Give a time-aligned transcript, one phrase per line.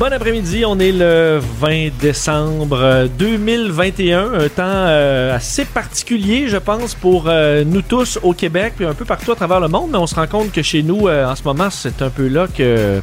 [0.00, 6.94] Bon après-midi, on est le 20 décembre 2021, un temps euh, assez particulier, je pense,
[6.94, 9.98] pour euh, nous tous au Québec, puis un peu partout à travers le monde, mais
[9.98, 12.46] on se rend compte que chez nous, euh, en ce moment, c'est un peu là
[12.46, 13.02] que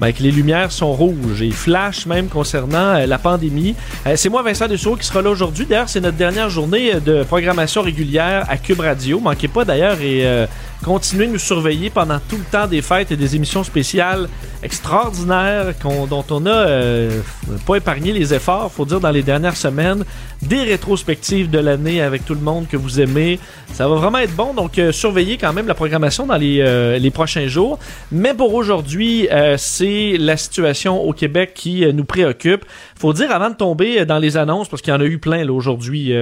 [0.00, 3.76] ben, que les lumières sont rouges et flashent même concernant la pandémie.
[4.16, 5.66] c'est moi, Vincent Dussault, qui sera là aujourd'hui.
[5.66, 9.20] D'ailleurs, c'est notre dernière journée de programmation régulière à Cube Radio.
[9.20, 10.26] Manquez pas d'ailleurs et
[10.84, 14.28] continuez de nous surveiller pendant tout le temps des fêtes et des émissions spéciales
[14.62, 17.20] extraordinaires dont on a euh,
[17.66, 20.04] pas épargné les efforts, faut dire, dans les dernières semaines.
[20.42, 23.38] Des rétrospectives de l'année avec tout le monde que vous aimez.
[23.72, 26.98] Ça va vraiment être bon, donc euh, surveillez quand même la programmation dans les, euh,
[26.98, 27.78] les prochains jours.
[28.12, 32.64] Mais pour aujourd'hui, c'est la situation au Québec qui nous préoccupe.
[32.96, 35.44] Faut dire, avant de tomber dans les annonces, parce qu'il y en a eu plein
[35.44, 36.12] là aujourd'hui,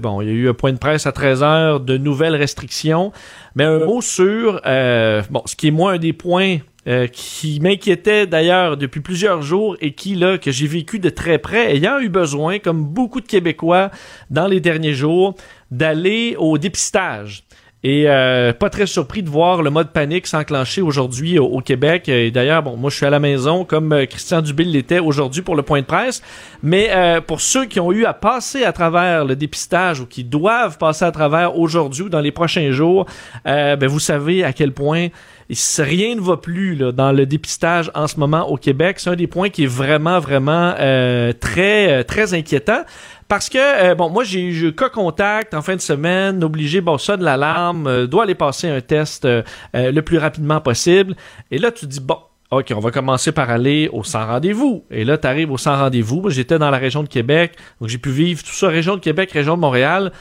[0.00, 3.12] bon, il y a eu un point de presse à 13h de nouvelles restrictions.
[3.54, 7.60] Mais un mot sur, euh, bon, ce qui est moi un des points euh, qui
[7.60, 11.98] m'inquiétait d'ailleurs depuis plusieurs jours et qui, là, que j'ai vécu de très près, ayant
[12.00, 13.90] eu besoin, comme beaucoup de Québécois
[14.30, 15.34] dans les derniers jours,
[15.70, 17.44] d'aller au dépistage.
[17.84, 22.08] Et euh, pas très surpris de voir le mode panique s'enclencher aujourd'hui au, Québec.
[22.08, 25.42] Et d'ailleurs, bon, moi je suis à la maison comme euh, Christian Dubille l'était aujourd'hui
[25.42, 26.22] pour le point de presse.
[26.62, 30.22] Mais euh, pour ceux qui ont eu à passer à travers le dépistage ou qui
[30.22, 33.06] doivent passer à travers aujourd'hui ou dans les prochains jours,
[33.44, 35.08] ben, vous savez à quel point
[35.78, 39.00] rien ne va plus dans le dépistage en ce moment au Québec.
[39.00, 40.72] C'est un des points qui est vraiment, vraiment
[41.40, 42.84] très, très inquiétant.
[43.32, 46.98] Parce que, euh, bon, moi, j'ai eu cas contact en fin de semaine, obligé, bon,
[46.98, 49.42] ça de l'alarme, euh, doit aller passer un test euh,
[49.72, 51.16] le plus rapidement possible.
[51.50, 52.18] Et là, tu dis, bon,
[52.50, 54.84] OK, on va commencer par aller au sans rendez-vous.
[54.90, 56.28] Et là, tu arrives au sans rendez-vous.
[56.28, 59.32] J'étais dans la région de Québec, donc j'ai pu vivre tout ça, région de Québec,
[59.32, 60.12] région de Montréal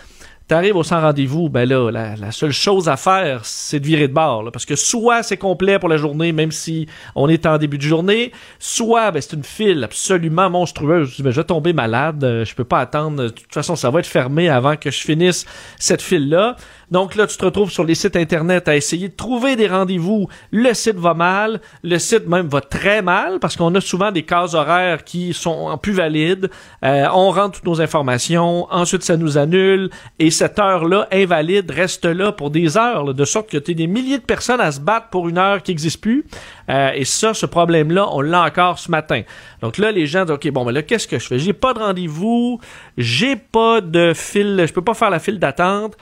[0.52, 4.14] t'arrives au sans rendez-vous, ben là, la, seule chose à faire, c'est de virer de
[4.14, 4.52] bord.
[4.52, 7.84] parce que soit c'est complet pour la journée, même si on est en début de
[7.84, 11.14] journée, soit ben, c'est une file absolument monstrueuse.
[11.16, 13.24] Je, ben, je vais tomber malade, euh, je peux pas attendre.
[13.24, 15.46] De toute façon, ça va être fermé avant que je finisse
[15.80, 16.58] cette file-là.
[16.92, 20.28] Donc là, tu te retrouves sur les sites internet à essayer de trouver des rendez-vous.
[20.52, 24.24] Le site va mal, le site même va très mal parce qu'on a souvent des
[24.24, 26.50] cases horaires qui sont plus valides.
[26.84, 32.06] Euh, on rentre toutes nos informations, ensuite ça nous annule et cette heure-là invalide reste
[32.06, 34.82] là pour des heures, de sorte que tu as des milliers de personnes à se
[34.82, 36.26] battre pour une heure qui n'existe plus.
[36.72, 39.22] Euh, et ça, ce problème-là, on l'a encore ce matin.
[39.62, 41.40] Donc là, les gens disent, OK, bon, mais là, qu'est-ce que je fais?
[41.40, 42.60] J'ai pas de rendez-vous,
[42.98, 45.98] j'ai pas de fil, je peux pas faire la file d'attente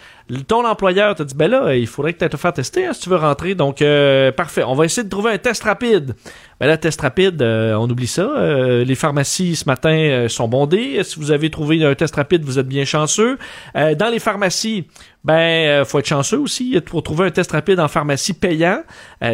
[0.48, 3.02] ton employeur te dit ben là, il faudrait que tu te faire tester hein, si
[3.02, 3.56] tu veux rentrer.
[3.56, 6.16] Donc euh, parfait, on va essayer de trouver un test rapide.
[6.60, 8.24] Ben là, test rapide, euh, on oublie ça.
[8.24, 11.02] Euh, les pharmacies ce matin sont bondées.
[11.04, 13.38] Si vous avez trouvé un test rapide, vous êtes bien chanceux.
[13.74, 14.86] dans les pharmacies,
[15.24, 18.82] ben faut être chanceux aussi pour trouver un test rapide en pharmacie payant.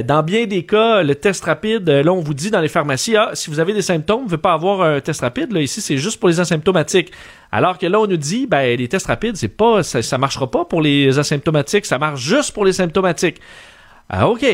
[0.06, 3.32] dans bien des cas, le test rapide, là on vous dit dans les pharmacies, ah,
[3.34, 5.52] si vous avez des symptômes, vous ne pouvez pas avoir un test rapide.
[5.52, 7.12] Là ici, c'est juste pour les asymptomatiques.
[7.52, 10.50] Alors que là, on nous dit, ben, les tests rapides, c'est pas, ça, ça marchera
[10.50, 13.40] pas pour les asymptomatiques, ça marche juste pour les symptomatiques.
[14.10, 14.46] Ah, OK.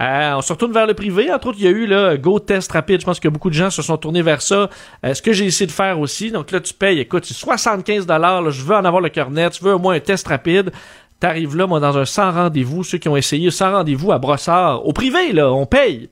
[0.00, 1.30] Euh, on se retourne vers le privé.
[1.32, 3.00] Entre autres, il y a eu là, Go Test Rapide.
[3.00, 4.70] Je pense que beaucoup de gens se sont tournés vers ça.
[5.04, 6.30] Euh, ce que j'ai essayé de faire aussi.
[6.30, 8.50] Donc là, tu payes, écoute, c'est 75 dollars.
[8.50, 9.52] Je veux en avoir le cœur net.
[9.52, 10.72] Tu veux au moins un test rapide.
[11.18, 12.82] T'arrives là, moi, dans un sans rendez-vous.
[12.82, 16.08] Ceux qui ont essayé sans rendez-vous à Brossard, au privé, là, on paye.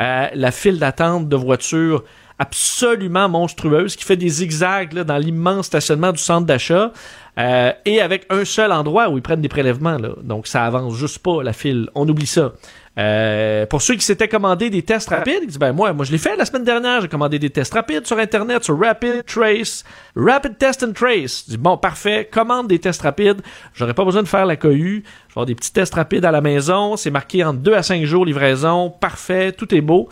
[0.00, 2.04] Euh, la file d'attente de voitures
[2.38, 6.90] absolument monstrueuse qui fait des zigzags là, dans l'immense stationnement du centre d'achat
[7.38, 9.98] euh, et avec un seul endroit où ils prennent des prélèvements.
[9.98, 10.10] Là.
[10.22, 11.90] Donc ça avance juste pas la file.
[11.94, 12.52] On oublie ça.
[12.98, 16.10] Euh, pour ceux qui s'étaient commandé des tests rapides, ils disent ben moi, moi je
[16.10, 19.84] l'ai fait la semaine dernière, j'ai commandé des tests rapides sur internet sur Rapid Trace,
[20.16, 21.44] Rapid Test and Trace.
[21.46, 23.42] Je dis bon parfait, commande des tests rapides,
[23.74, 26.32] j'aurais pas besoin de faire la cohue, je vais avoir des petits tests rapides à
[26.32, 30.08] la maison, c'est marqué en 2 à 5 jours livraison, parfait, tout est beau.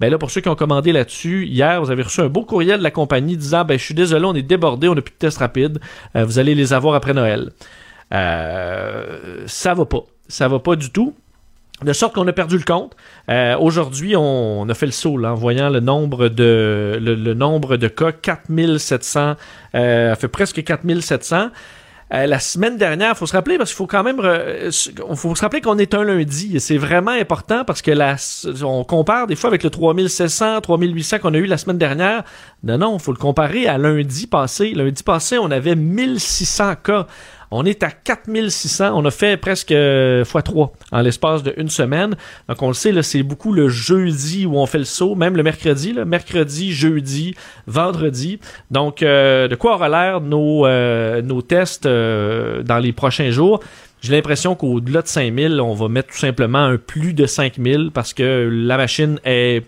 [0.00, 2.78] Ben là, pour ceux qui ont commandé là-dessus, hier, vous avez reçu un beau courriel
[2.78, 5.18] de la compagnie disant ben je suis désolé, on est débordé, on n'a plus de
[5.18, 5.78] tests rapides,
[6.16, 7.50] euh, vous allez les avoir après Noël.
[8.12, 10.04] Euh, ça va pas.
[10.28, 11.14] Ça va pas du tout.
[11.84, 12.94] De sorte qu'on a perdu le compte.
[13.28, 17.88] Euh, aujourd'hui, on, a fait le saut en voyant le nombre de le, nombre de
[17.88, 19.34] cas, 4700,
[19.74, 21.48] euh, fait presque 4700.
[22.14, 24.20] euh, la semaine dernière, faut se rappeler parce qu'il faut quand même,
[25.14, 26.60] faut se rappeler qu'on est un lundi.
[26.60, 31.38] C'est vraiment important parce que on compare des fois avec le 3700, 3800 qu'on a
[31.38, 32.22] eu la semaine dernière.
[32.64, 34.72] Non, non, faut le comparer à lundi passé.
[34.74, 37.06] Lundi passé, on avait 1600 cas.
[37.54, 38.92] On est à 4600.
[38.94, 42.16] On a fait presque euh, x3 en l'espace d'une semaine.
[42.48, 45.42] Donc, on le sait, c'est beaucoup le jeudi où on fait le saut, même le
[45.42, 47.34] mercredi, mercredi, jeudi,
[47.66, 48.40] vendredi.
[48.70, 53.60] Donc, euh, de quoi aura l'air nos, euh, nos tests dans les prochains jours?
[54.00, 58.14] J'ai l'impression qu'au-delà de 5000, on va mettre tout simplement un plus de 5000 parce
[58.14, 59.62] que la machine est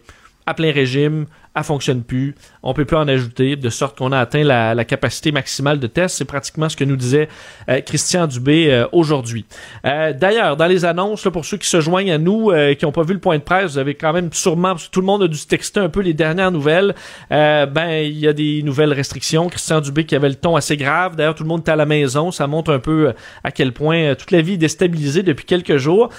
[0.46, 4.18] à plein régime, elle fonctionne plus, on peut plus en ajouter, de sorte qu'on a
[4.18, 6.16] atteint la, capacité maximale de test.
[6.16, 7.28] C'est pratiquement ce que nous disait
[7.68, 9.46] euh, Christian Dubé euh, aujourd'hui.
[9.86, 13.02] Euh, d'ailleurs, dans les annonces, pour ceux qui se joignent à nous, qui n'ont pas
[13.02, 15.22] vu le point de presse, vous avez quand même sûrement, parce que tout le monde
[15.22, 16.94] a dû texter un peu les dernières nouvelles,
[17.30, 19.48] ben il y a des nouvelles restrictions.
[19.48, 21.16] Christian Dubé qui avait le ton assez grave.
[21.16, 22.30] D'ailleurs, tout le monde est à la maison.
[22.30, 23.12] Ça montre un peu
[23.42, 26.10] à quel point toute la vie est déstabilisée depuis quelques jours.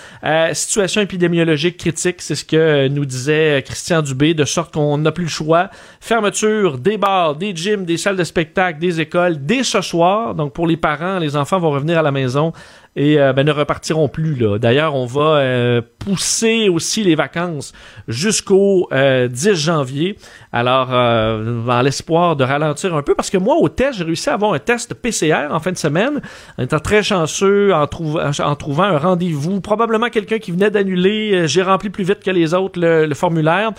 [0.53, 5.24] situation épidémiologique critique, c'est ce que nous disait Christian Dubé, de sorte qu'on n'a plus
[5.27, 5.69] choix.
[5.99, 10.35] Fermeture des bars, des gyms, des salles de spectacle, des écoles dès ce soir.
[10.35, 12.53] Donc pour les parents, les enfants vont revenir à la maison
[12.95, 14.35] et euh, ben, ne repartiront plus.
[14.35, 14.57] Là.
[14.57, 17.73] D'ailleurs, on va euh, pousser aussi les vacances
[18.07, 20.17] jusqu'au 10 euh, janvier.
[20.53, 24.35] Alors, dans l'espoir de ralentir un peu, parce que moi, au test, j'ai réussi à
[24.35, 26.21] avoir un test PCR en fin de semaine,
[26.57, 31.47] en étant très chanceux, en trouvant un rendez-vous, probablement quelqu'un qui venait d'annuler.
[31.47, 33.71] J'ai rempli plus vite que les autres le formulaire.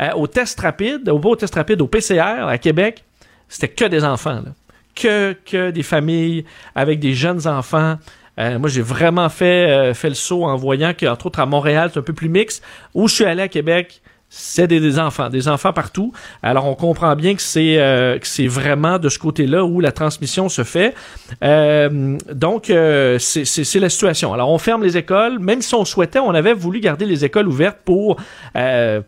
[0.00, 3.04] Euh, au test rapide, au beau test rapide, au PCR à Québec,
[3.48, 4.42] c'était que des enfants.
[4.94, 6.44] Que, que des familles
[6.74, 7.96] avec des jeunes enfants.
[8.38, 11.90] Euh, moi, j'ai vraiment fait, euh, fait le saut en voyant qu'entre autres à Montréal,
[11.92, 12.62] c'est un peu plus mix.
[12.94, 16.12] Où je suis allé à Québec, c'est des, enfants, des enfants partout.
[16.42, 19.92] Alors on comprend bien que c'est euh, que c'est vraiment de ce côté-là où la
[19.92, 20.94] transmission se fait.
[21.44, 24.34] Euh, donc euh, c'est la situation.
[24.34, 27.48] Alors on ferme les écoles, même si on souhaitait, on avait voulu garder les écoles
[27.48, 28.16] ouvertes pour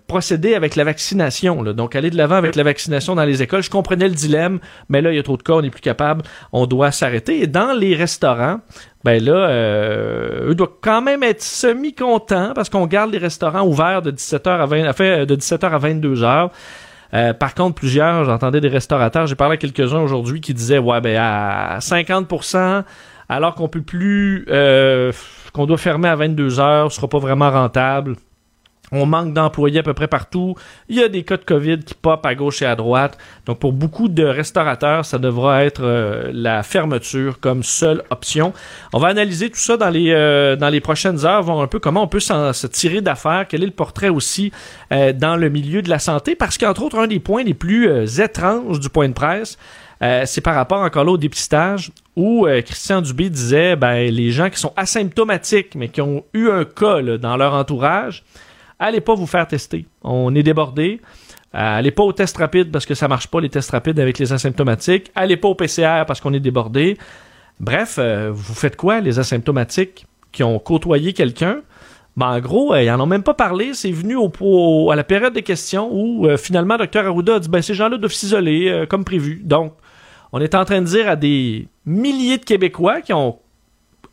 [0.07, 1.63] procéder avec la vaccination.
[1.65, 3.63] Donc aller de l'avant avec la vaccination dans les écoles.
[3.63, 5.81] Je comprenais le dilemme, mais là il y a trop de cas, on n'est plus
[5.81, 6.23] capable,
[6.53, 7.43] on doit s'arrêter.
[7.43, 8.61] Et dans les restaurants,
[9.05, 14.03] ben là, euh, eux doivent quand même être semi-contents parce qu'on garde les restaurants ouverts
[14.03, 16.51] de 17h à 20, fait, de 17h à 22h.
[17.15, 21.01] Euh, par contre, plusieurs, j'entendais des restaurateurs, j'ai parlé à quelques-uns aujourd'hui qui disaient ouais
[21.01, 22.83] ben à 50%,
[23.29, 25.13] alors qu'on peut plus euh,
[25.53, 28.17] qu'on doit fermer à 22h, ce sera pas vraiment rentable.
[28.93, 30.55] On manque d'employés à peu près partout.
[30.89, 33.19] Il y a des cas de COVID qui popent à gauche et à droite.
[33.47, 38.53] Donc, pour beaucoup de restaurateurs, ça devra être euh, la fermeture comme seule option.
[38.93, 41.79] On va analyser tout ça dans les, euh, dans les prochaines heures, voir un peu
[41.79, 44.53] comment on peut se tirer d'affaires, quel est le portrait aussi
[44.93, 48.21] euh, dans le milieu de la santé, parce qu'entre autres, un des points les plus
[48.21, 49.59] étranges du point de presse,
[50.27, 54.59] c'est par rapport encore là au dépistage où Christian Dubé disait ben, les gens qui
[54.59, 58.23] sont asymptomatiques mais qui ont eu un cas dans leur entourage,
[58.79, 59.87] allez pas vous faire tester.
[60.03, 61.01] On est débordé.
[61.55, 64.19] Euh, allez pas au test rapide parce que ça marche pas les tests rapides avec
[64.19, 65.11] les asymptomatiques.
[65.15, 66.99] Allez pas au PCR parce qu'on est débordé.
[67.61, 71.61] Bref, euh, vous faites quoi les asymptomatiques qui ont côtoyé quelqu'un?
[72.17, 73.75] Ben, en gros, euh, ils en ont même pas parlé.
[73.75, 77.63] C'est venu au, à la période des questions où finalement Dr Arruda a dit ben
[77.63, 79.41] ces gens-là doivent s'isoler comme prévu.
[79.45, 79.73] Donc,
[80.33, 83.39] on est en train de dire à des milliers de Québécois qui ont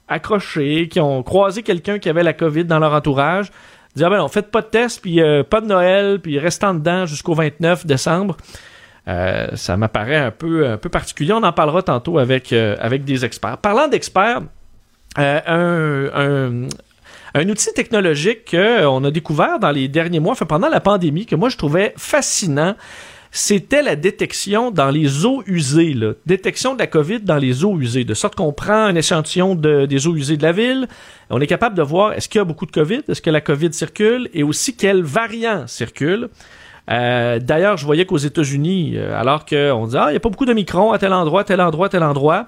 [0.08, 3.52] accroché, qui ont croisé quelqu'un qui avait la COVID dans leur entourage,
[3.96, 7.06] dire, ben non, faites pas de test, puis euh, pas de Noël, puis restant dedans
[7.06, 8.38] jusqu'au 29 décembre.
[9.08, 11.32] Euh, ça m'apparaît un peu, un peu particulier.
[11.32, 13.60] On en parlera tantôt avec, euh, avec des experts.
[13.60, 14.42] Parlant d'experts,
[15.18, 16.68] un,
[17.34, 21.50] un, outil technologique qu'on a découvert dans les derniers mois, pendant la pandémie, que moi
[21.50, 22.76] je trouvais fascinant,
[23.36, 26.14] c'était la détection dans les eaux usées, là.
[26.26, 29.86] détection de la COVID dans les eaux usées, de sorte qu'on prend un échantillon de,
[29.86, 30.88] des eaux usées de la ville,
[31.30, 33.42] on est capable de voir est-ce qu'il y a beaucoup de COVID, est-ce que la
[33.42, 36.30] COVID circule, et aussi quels variants circulent.
[36.90, 40.30] Euh, D'ailleurs, je voyais qu'aux États-Unis, euh, alors qu'on dit ah il n'y a pas
[40.30, 42.48] beaucoup de microns à tel endroit, tel endroit, tel endroit,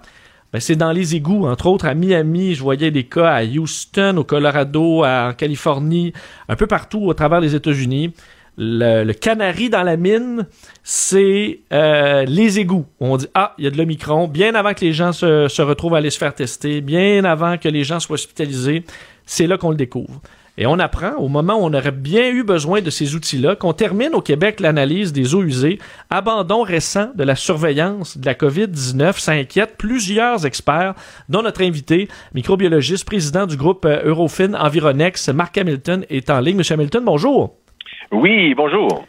[0.54, 4.16] ben, c'est dans les égouts, entre autres à Miami, je voyais des cas à Houston,
[4.16, 6.14] au Colorado, en Californie,
[6.48, 8.14] un peu partout au travers des États-Unis
[8.58, 10.48] le, canari dans la mine,
[10.84, 12.86] c'est euh, les égouts.
[13.00, 15.62] On dit ah, il y a de l'omicron, bien avant que les gens se, se,
[15.62, 18.84] retrouvent à aller se faire tester, bien avant que les gens soient hospitalisés,
[19.26, 20.22] c'est là qu'on le découvre.
[20.60, 23.74] Et on apprend, au moment où on aurait bien eu besoin de ces outils-là, qu'on
[23.74, 25.78] termine au Québec l'analyse des eaux usées,
[26.10, 30.96] abandon récent de la surveillance de la COVID-19, ça inquiète plusieurs experts,
[31.30, 36.58] dont notre invité, microbiologiste, président du groupe euh, Eurofin Environex, Marc Hamilton, est en ligne.
[36.58, 37.56] Monsieur Hamilton, bonjour.
[38.12, 39.06] Oui, bonjour.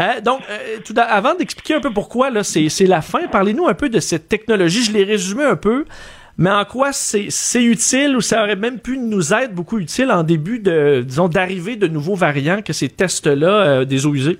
[0.00, 3.74] Euh, donc, euh, tout avant d'expliquer un peu pourquoi, là, c'est, la fin, parlez-nous un
[3.74, 4.84] peu de cette technologie.
[4.84, 5.84] Je l'ai résumé un peu.
[6.38, 10.22] Mais en quoi c'est utile ou ça aurait même pu nous être beaucoup utile en
[10.22, 14.38] début de, disons, d'arrivée de nouveaux variants que ces tests-là euh, des eaux usées?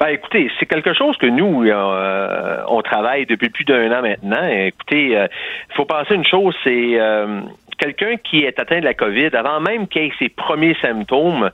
[0.00, 4.46] Ben, écoutez, c'est quelque chose que nous, euh, on travaille depuis plus d'un an maintenant.
[4.48, 6.98] Écoutez, il faut penser une chose, c'est
[7.78, 11.50] quelqu'un qui est atteint de la COVID, avant même qu'il ait ses premiers symptômes,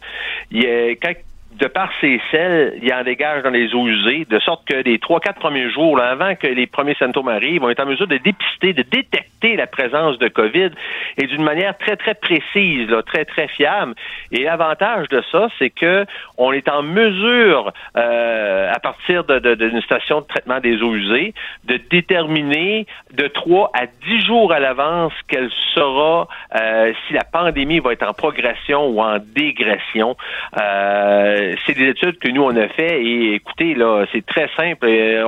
[0.50, 1.12] il, quand
[1.58, 4.98] de par ses selles, il en dégage dans les eaux usées, de sorte que les
[4.98, 8.16] trois, quatre premiers jours, avant que les premiers symptômes arrivent, vont être en mesure de
[8.16, 10.70] dépister, de détecter la présence de COVID
[11.18, 13.94] et d'une manière très, très précise, là, très, très fiable.
[14.30, 16.06] Et l'avantage de ça, c'est que
[16.38, 21.78] on est en mesure, euh, à partir d'une station de traitement des eaux usées, de
[21.90, 26.28] déterminer de trois à dix jours à l'avance quelle sera,
[26.60, 30.16] euh, si la pandémie va être en progression ou en dégression.
[30.60, 34.48] Euh, euh, c'est des études que nous on a fait et écoutez là, c'est très
[34.56, 34.86] simple.
[34.86, 35.24] Euh,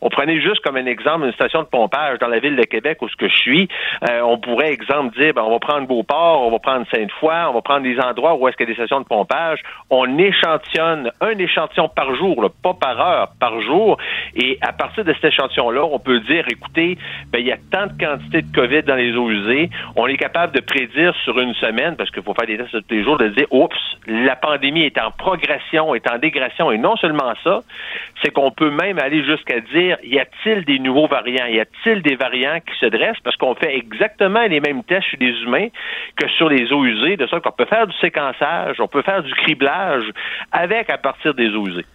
[0.00, 2.98] on, prenait juste comme un exemple une station de pompage dans la ville de Québec
[3.02, 3.68] où ce que je suis.
[4.08, 7.52] Euh, on pourrait exemple dire ben, on va prendre Beauport, on va prendre Sainte-Foy, on
[7.52, 9.60] va prendre des endroits où est-ce qu'il y a des stations de pompage.
[9.90, 13.98] On échantillonne un échantillon par jour, pas par heure, par jour.
[14.34, 16.98] Et à partir de cet échantillon-là, on peut dire écoutez,
[17.30, 20.16] ben, il y a tant de quantité de COVID dans les eaux usées, on est
[20.16, 23.18] capable de prédire sur une semaine parce qu'il faut faire des tests tous les jours
[23.18, 25.10] de dire oups, la pandémie est en
[25.94, 26.70] est en dégression.
[26.70, 27.60] Et non seulement ça,
[28.22, 31.46] c'est qu'on peut même aller jusqu'à dire, y a-t-il des nouveaux variants?
[31.46, 33.20] Y a-t-il des variants qui se dressent?
[33.22, 35.68] Parce qu'on fait exactement les mêmes tests sur les humains
[36.16, 39.22] que sur les eaux usées, de sorte qu'on peut faire du séquençage, on peut faire
[39.22, 40.04] du criblage
[40.52, 41.86] avec à partir des eaux usées.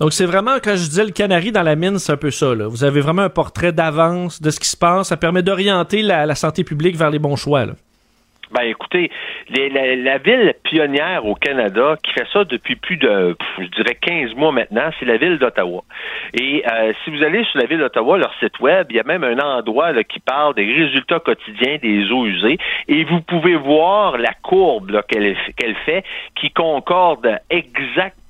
[0.00, 2.54] Donc c'est vraiment, quand je disais le canari dans la mine, c'est un peu ça.
[2.54, 2.66] Là.
[2.66, 5.08] Vous avez vraiment un portrait d'avance de ce qui se passe.
[5.08, 7.66] Ça permet d'orienter la, santé publique vers les bons choix.
[8.52, 9.10] Ben écoutez,
[9.48, 14.52] la, ville pionnière au Canada qui fait ça depuis plus de, je dirais, 15 mois
[14.52, 15.82] maintenant, c'est la ville d'Ottawa.
[16.34, 19.04] Et euh, si vous allez sur la ville d'Ottawa, leur site web, il y a
[19.04, 22.58] même un endroit là, qui parle des résultats quotidiens des eaux usées.
[22.88, 25.34] Et vous pouvez voir la courbe qu'elle
[25.86, 26.04] fait
[26.34, 28.21] qui concorde exactement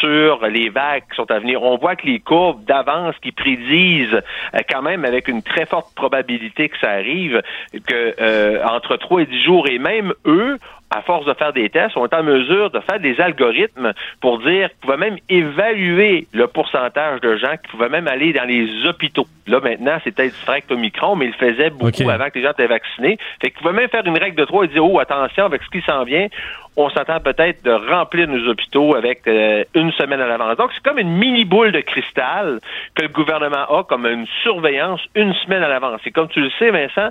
[0.00, 1.62] sur les vagues qui sont à venir.
[1.62, 4.14] On voit que les courbes d'avance qui prédisent
[4.54, 7.42] euh, quand même avec une très forte probabilité que ça arrive,
[7.86, 10.58] que euh, entre 3 et 10 jours, et même eux
[10.90, 14.38] à force de faire des tests, on est en mesure de faire des algorithmes pour
[14.38, 18.86] dire qu'ils pouvaient même évaluer le pourcentage de gens qui pouvaient même aller dans les
[18.86, 19.26] hôpitaux.
[19.48, 22.44] Là, maintenant, c'est peut-être direct au micron, mais ils le faisaient beaucoup avant que les
[22.44, 23.18] gens étaient vaccinés.
[23.40, 25.70] Fait qu'ils pouvaient même faire une règle de trois et dire, oh, attention, avec ce
[25.70, 26.28] qui s'en vient,
[26.76, 30.56] on s'attend peut-être de remplir nos hôpitaux avec euh, une semaine à l'avance.
[30.56, 32.60] Donc, c'est comme une mini boule de cristal
[32.94, 36.00] que le gouvernement a comme une surveillance une semaine à l'avance.
[36.04, 37.10] Et comme tu le sais, Vincent,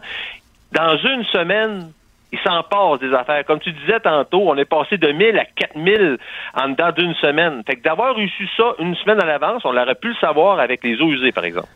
[0.72, 1.92] dans une semaine,
[2.32, 3.44] il s'en passe des affaires.
[3.46, 6.18] Comme tu disais tantôt, on est passé de 1000 à 4000
[6.54, 7.64] en dedans d'une semaine.
[7.66, 10.84] Fait que d'avoir reçu ça une semaine à l'avance, on aurait pu le savoir avec
[10.84, 11.70] les eaux usées, par exemple.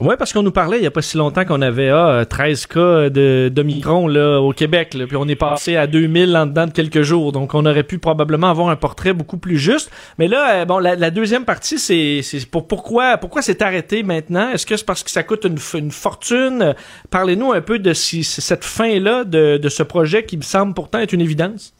[0.00, 2.66] Oui, parce qu'on nous parlait il n'y a pas si longtemps qu'on avait ah, 13
[2.66, 6.72] cas de, de là, au Québec, puis on est passé à 2000 en dedans de
[6.72, 7.30] quelques jours.
[7.30, 9.92] Donc, on aurait pu probablement avoir un portrait beaucoup plus juste.
[10.18, 14.50] Mais là, euh, bon, la, deuxième partie, c'est pour, pourquoi pourquoi c'est arrêté maintenant?
[14.50, 16.74] Est-ce que c'est parce que ça coûte une, une fortune?
[17.12, 20.98] Parlez-nous un peu de si, cette fin-là de, de ce projet qui me semble pourtant
[20.98, 21.72] être une évidence.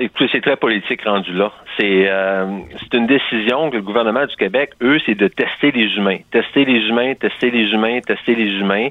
[0.00, 1.52] Écoutez, c'est très politique rendu là.
[1.78, 2.46] C'est euh,
[2.80, 6.64] c'est une décision que le gouvernement du Québec, eux, c'est de tester les humains, tester
[6.64, 8.88] les humains, tester les humains, tester les humains.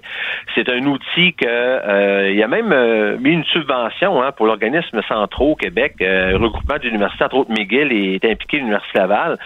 [0.55, 4.47] C'est un outil que euh, il y a même euh, mis une subvention hein, pour
[4.47, 9.38] l'organisme centraux au Québec, regroupement d'universités, entre autres McGill est impliqué l'université Laval,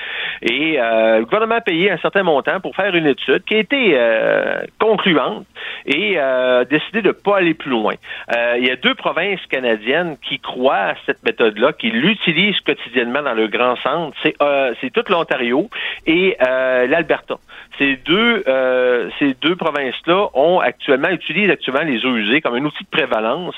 [0.41, 3.97] et le gouvernement a payé un certain montant pour faire une étude qui a été
[4.79, 5.45] concluante
[5.85, 6.17] et
[6.69, 7.93] décidé de pas aller plus loin.
[8.57, 13.33] il y a deux provinces canadiennes qui croient à cette méthode-là, qui l'utilisent quotidiennement dans
[13.33, 15.69] le grand centre, c'est euh, toute l'Ontario
[16.05, 17.35] et euh, l'Alberta.
[17.77, 22.63] Ces deux euh, ces deux provinces-là ont actuellement utilisent actuellement les eaux usées comme un
[22.63, 23.55] outil de prévalence.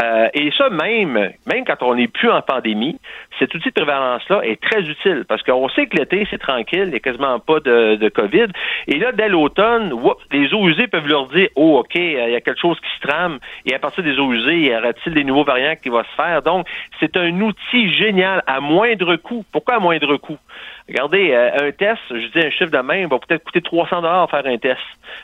[0.00, 3.00] Euh, et ça même même quand on n'est plus en pandémie,
[3.40, 6.90] cet outil de prévalence-là est très utile parce qu'on sait que l'été c'est tranquille, il
[6.90, 8.46] n'y a quasiment pas de, de COVID.
[8.86, 9.92] Et là dès l'automne,
[10.30, 13.08] les eaux usées peuvent leur dire oh ok il y a quelque chose qui se
[13.08, 16.14] trame et à partir des eaux usées, y aura-t-il des nouveaux variants qui vont se
[16.22, 16.42] faire?
[16.42, 16.68] Donc
[17.00, 19.44] c'est un outil génial à moindre coût.
[19.52, 20.38] Pourquoi à moindre coût?
[20.88, 24.28] Regardez, euh, un test, je dis un chiffre de main, va peut-être coûter 300 dollars
[24.28, 24.80] faire un test,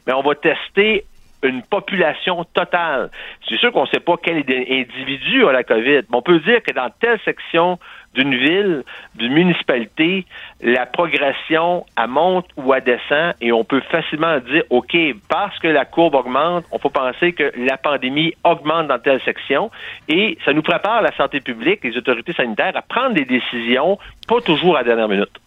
[0.07, 1.05] mais on va tester
[1.43, 3.11] une population totale.
[3.49, 6.63] C'est sûr qu'on ne sait pas quel individu a la COVID, mais on peut dire
[6.63, 7.79] que dans telle section
[8.15, 10.27] d'une ville, d'une municipalité,
[10.61, 14.97] la progression, elle monte ou elle descend et on peut facilement dire, OK,
[15.29, 19.71] parce que la courbe augmente, on peut penser que la pandémie augmente dans telle section
[20.09, 24.41] et ça nous prépare la santé publique, les autorités sanitaires à prendre des décisions, pas
[24.41, 25.41] toujours à la dernière minute.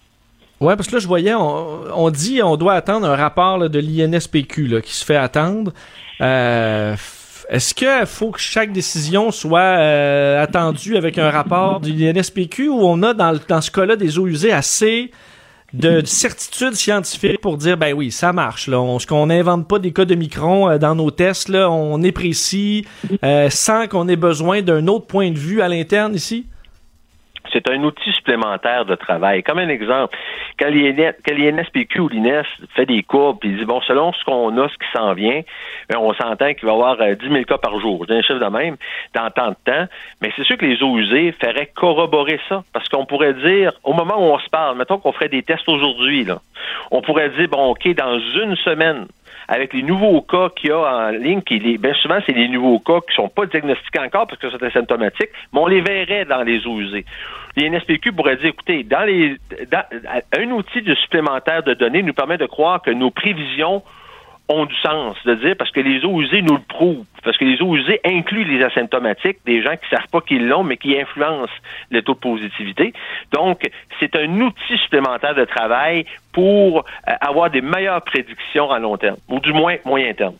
[0.61, 4.81] Ouais, parce que là, je voyais, on, dit on doit attendre un rapport de l'INSPQ
[4.81, 5.73] qui se fait attendre.
[6.21, 6.95] Euh,
[7.49, 12.79] est-ce qu'il faut que chaque décision soit euh, attendue avec un rapport du l'INSPQ ou
[12.81, 15.11] on a dans, dans ce cas-là des eaux usées assez
[15.73, 18.79] de certitude scientifique pour dire ben oui ça marche là.
[18.79, 22.85] On qu'on n'invente pas des cas de micron euh, dans nos tests on est précis
[23.23, 26.45] euh, sans qu'on ait besoin d'un autre point de vue à l'interne ici?
[27.55, 29.41] C'est un outil supplémentaire de travail.
[29.41, 30.17] Comme un exemple,
[30.59, 32.43] quand l'INSPQ ou l'INES
[32.75, 35.41] fait des courbes, puis il dit, bon, selon ce qu'on a, ce qui s'en vient,
[35.89, 38.05] ben, on s'entend qu'il va y avoir 10 euh, 000 cas par jour.
[38.07, 38.75] J'ai un chiffre de même,
[39.13, 39.87] dans tant de temps.
[40.21, 42.63] Mais c'est sûr que les eaux usées feraient corroborer ça.
[42.73, 45.69] Parce qu'on pourrait dire, au moment où on se parle, mettons qu'on ferait des tests
[45.69, 46.39] aujourd'hui, là,
[46.91, 49.05] on pourrait dire, bon, OK, dans une semaine,
[49.47, 52.47] avec les nouveaux cas qu'il y a en ligne, qui les, bien souvent, c'est les
[52.47, 56.25] nouveaux cas qui sont pas diagnostiqués encore parce que c'est asymptomatique, mais on les verrait
[56.25, 57.05] dans les eaux usées.
[57.55, 59.37] Les NSPQ pourraient dire, écoutez, dans les,
[60.37, 63.81] un outil de supplémentaire de données nous permet de croire que nos prévisions
[64.49, 67.05] ont du sens de dire parce que les eaux usées nous le prouvent.
[67.23, 70.63] Parce que les eaux usées incluent les asymptomatiques, des gens qui savent pas qu'ils l'ont,
[70.63, 71.51] mais qui influencent
[71.89, 72.93] le taux de positivité.
[73.33, 73.67] Donc,
[73.99, 79.17] c'est un outil supplémentaire de travail pour euh, avoir des meilleures prédictions à long terme,
[79.27, 80.35] ou du moins moyen terme.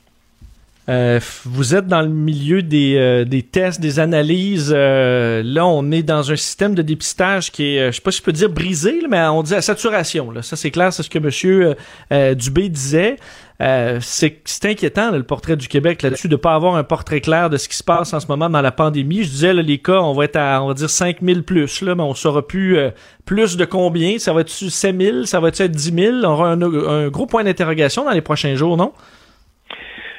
[0.88, 4.71] Euh, vous êtes dans le milieu des, euh, des tests, des analyses.
[4.71, 8.24] Là, on est dans un système de dépistage qui est, je sais pas si je
[8.24, 10.29] peux dire brisé, mais on dit à saturation.
[10.29, 10.43] Là.
[10.43, 11.74] Ça, c'est clair, c'est ce que Monsieur
[12.12, 13.15] Dubé disait.
[13.59, 17.69] C'est, inquiétant le portrait du Québec là-dessus de pas avoir un portrait clair de ce
[17.69, 19.24] qui se passe en ce moment dans la pandémie.
[19.24, 22.03] Je disais les cas, on va être à on va dire 5000 plus là, mais
[22.03, 22.77] on saura plus
[23.25, 24.17] plus de combien.
[24.17, 26.15] Ça va être 7000, ça va être 10 000.
[26.17, 28.91] On aura un, un gros point d'interrogation dans les prochains jours, non?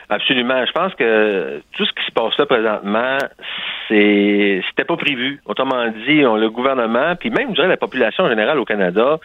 [0.08, 0.64] Absolument.
[0.64, 3.18] Je pense que tout ce qui se passe là présentement,
[3.88, 5.40] c'est c'était pas prévu.
[5.46, 9.18] Autrement dit, le gouvernement, puis même je dirais la population générale au Canada,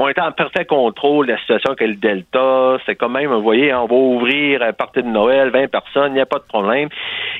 [0.00, 2.78] on était en parfait contrôle de la situation avec le Delta.
[2.86, 6.14] C'est quand même, vous voyez, on va ouvrir à partir de Noël, 20 personnes, il
[6.14, 6.88] n'y a pas de problème.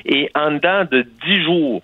[0.05, 1.81] Et en dedans de 10 jours,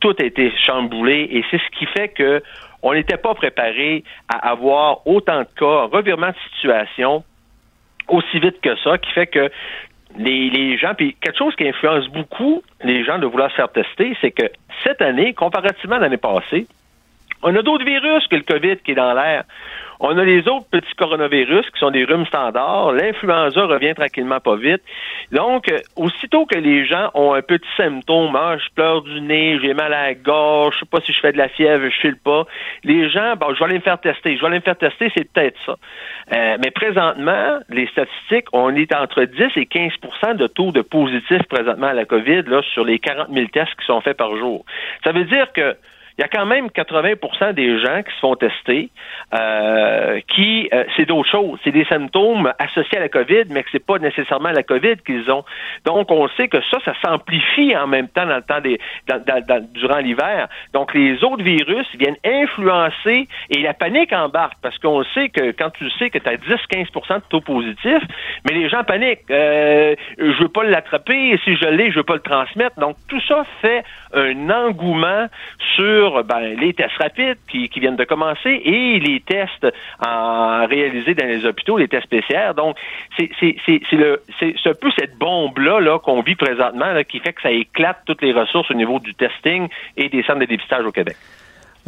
[0.00, 2.42] tout a été chamboulé et c'est ce qui fait que
[2.82, 7.22] on n'était pas préparé à avoir autant de cas, revirement de situation
[8.08, 9.48] aussi vite que ça, qui fait que
[10.18, 14.16] les gens, puis quelque chose qui influence beaucoup les gens de vouloir se faire tester,
[14.20, 14.50] c'est que
[14.82, 16.66] cette année, comparativement à l'année passée,
[17.42, 19.44] on a d'autres virus que le COVID qui est dans l'air.
[20.00, 22.92] On a les autres petits coronavirus qui sont des rhumes standards.
[22.92, 24.82] L'influenza revient tranquillement pas vite.
[25.32, 29.58] Donc, euh, aussitôt que les gens ont un petit symptôme, ah, je pleure du nez,
[29.62, 32.00] j'ai mal à la gorge, je sais pas si je fais de la fièvre, je
[32.00, 32.44] file pas,
[32.84, 34.36] les gens, bon, je vais aller me faire tester.
[34.36, 35.76] Je vais aller me faire tester, c'est peut-être ça.
[36.34, 41.44] Euh, mais présentement, les statistiques, on est entre 10 et 15% de taux de positifs
[41.48, 44.64] présentement à la COVID là, sur les 40 000 tests qui sont faits par jour.
[45.04, 45.76] Ça veut dire que
[46.18, 48.90] il y a quand même 80% des gens qui se font tester,
[49.34, 53.68] euh, qui euh, c'est d'autres choses, c'est des symptômes associés à la COVID, mais que
[53.70, 55.44] c'est pas nécessairement la COVID qu'ils ont.
[55.84, 58.80] Donc on sait que ça, ça s'amplifie en même temps dans le temps des,
[59.74, 60.48] durant l'hiver.
[60.72, 65.70] Donc les autres virus viennent influencer et la panique embarque parce qu'on sait que quand
[65.70, 68.02] tu sais que tu as 10-15% de taux positif,
[68.48, 69.30] mais les gens paniquent.
[69.30, 72.78] Euh, je veux pas l'attraper, si je l'ai, je veux pas le transmettre.
[72.80, 75.26] Donc tout ça fait un engouement
[75.74, 79.66] sur ben, les tests rapides qui, viennent de commencer et les tests
[80.00, 82.54] réalisés dans les hôpitaux, les tests PCR.
[82.56, 82.76] Donc,
[83.18, 88.22] c'est un peu cette bombe-là -là, qu'on vit présentement qui fait que ça éclate toutes
[88.22, 91.16] les ressources au niveau du testing et des centres de dépistage au Québec.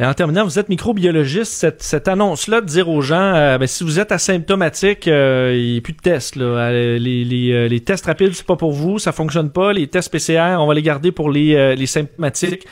[0.01, 1.75] En terminant, vous êtes microbiologiste.
[1.77, 5.77] Cette, annonce-là de dire aux gens, euh, ben, si vous êtes asymptomatique, euh, il n'y
[5.79, 6.37] a plus de tests.
[6.37, 9.73] Euh, les, tests rapides, c'est pas pour vous, ça fonctionne pas.
[9.73, 12.65] Les tests PCR, on va les garder pour les, les symptomatiques.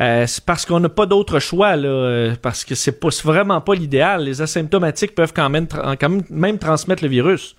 [0.00, 3.74] Euh, c'est parce qu'on n'a pas d'autre choix, là, euh, parce que c'est vraiment pas
[3.74, 4.24] l'idéal.
[4.24, 5.66] Les asymptomatiques peuvent quand même,
[6.30, 7.54] même, transmettre le virus.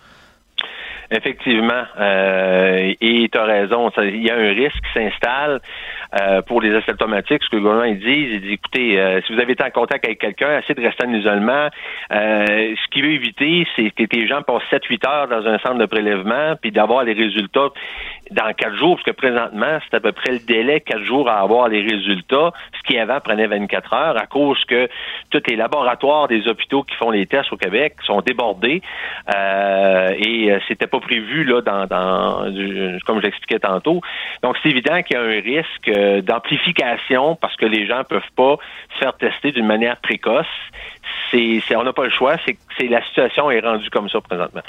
[1.12, 1.84] Effectivement.
[2.00, 3.92] Euh, et tu as raison.
[3.98, 5.60] Il y a un risque qui s'installe
[6.48, 7.44] pour les asymptomatiques.
[7.44, 10.20] Ce que le gouvernement dit, il dit écoutez, si vous avez été en contact avec
[10.20, 11.68] quelqu'un, essayez de rester en isolement.
[12.10, 15.86] ce qu'il veut éviter, c'est que les gens passent 7-8 heures dans un centre de
[15.86, 17.70] prélèvement, puis d'avoir les résultats
[18.32, 21.40] dans quatre jours, parce que présentement, c'est à peu près le délai quatre jours à
[21.40, 24.88] avoir les résultats, ce qui avant prenait 24 heures, à cause que
[25.30, 28.82] tous les laboratoires des hôpitaux qui font les tests au Québec sont débordés.
[29.28, 32.46] et c'était pas prévu là dans, dans
[33.06, 34.02] comme je l'expliquais tantôt.
[34.44, 38.22] Donc c'est évident qu'il y a un risque euh, d'amplification parce que les gens peuvent
[38.36, 38.58] pas
[38.94, 40.46] se faire tester d'une manière précoce.
[41.32, 42.36] C'est, on n'a pas le choix.
[42.78, 44.62] C'est la situation est rendue comme ça présentement.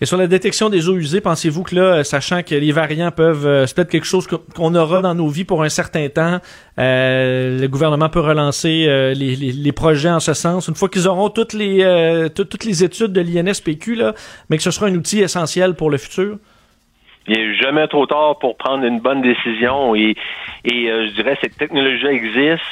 [0.00, 3.46] Et sur la détection des eaux usées, pensez-vous que là, sachant que les variants peuvent,
[3.46, 6.40] euh, c'est peut-être quelque chose qu'on aura dans nos vies pour un certain temps,
[6.78, 11.30] euh, le gouvernement peut relancer euh, les, projets en ce sens, une fois qu'ils auront
[11.30, 14.14] toutes les, toutes les études de l'INSPQ, là,
[14.50, 16.38] mais que ce sera un outil essentiel pour le futur?
[17.28, 20.14] Il n'est jamais trop tard pour prendre une bonne décision et,
[20.64, 22.62] et je dirais cette technologie existe.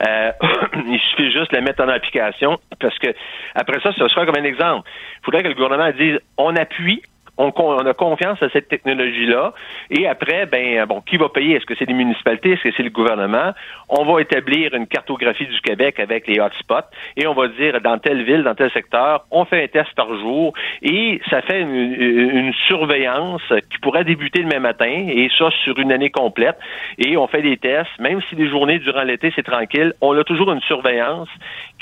[0.88, 3.08] il suffit juste de la mettre en application parce que
[3.54, 4.88] après ça, ce sera comme un exemple.
[5.20, 7.02] Il faudrait que le gouvernement dise on appuie,
[7.38, 7.50] on,
[7.86, 9.52] a confiance à cette technologie-là.
[9.90, 11.56] Et après, ben bon, qui va payer?
[11.56, 12.52] Est-ce que c'est les municipalités?
[12.52, 13.52] Est-ce que c'est le gouvernement?
[13.88, 17.98] On va établir une cartographie du Québec avec les hotspots et on va dire dans
[17.98, 22.52] telle ville, dans tel secteur, on fait un test par jour et ça fait une,
[22.66, 26.56] surveillance qui pourrait débuter le même matin et ça sur une année complète.
[26.98, 30.24] Et on fait des tests, même si les journées durant l'été c'est tranquille, on a
[30.24, 31.28] toujours une surveillance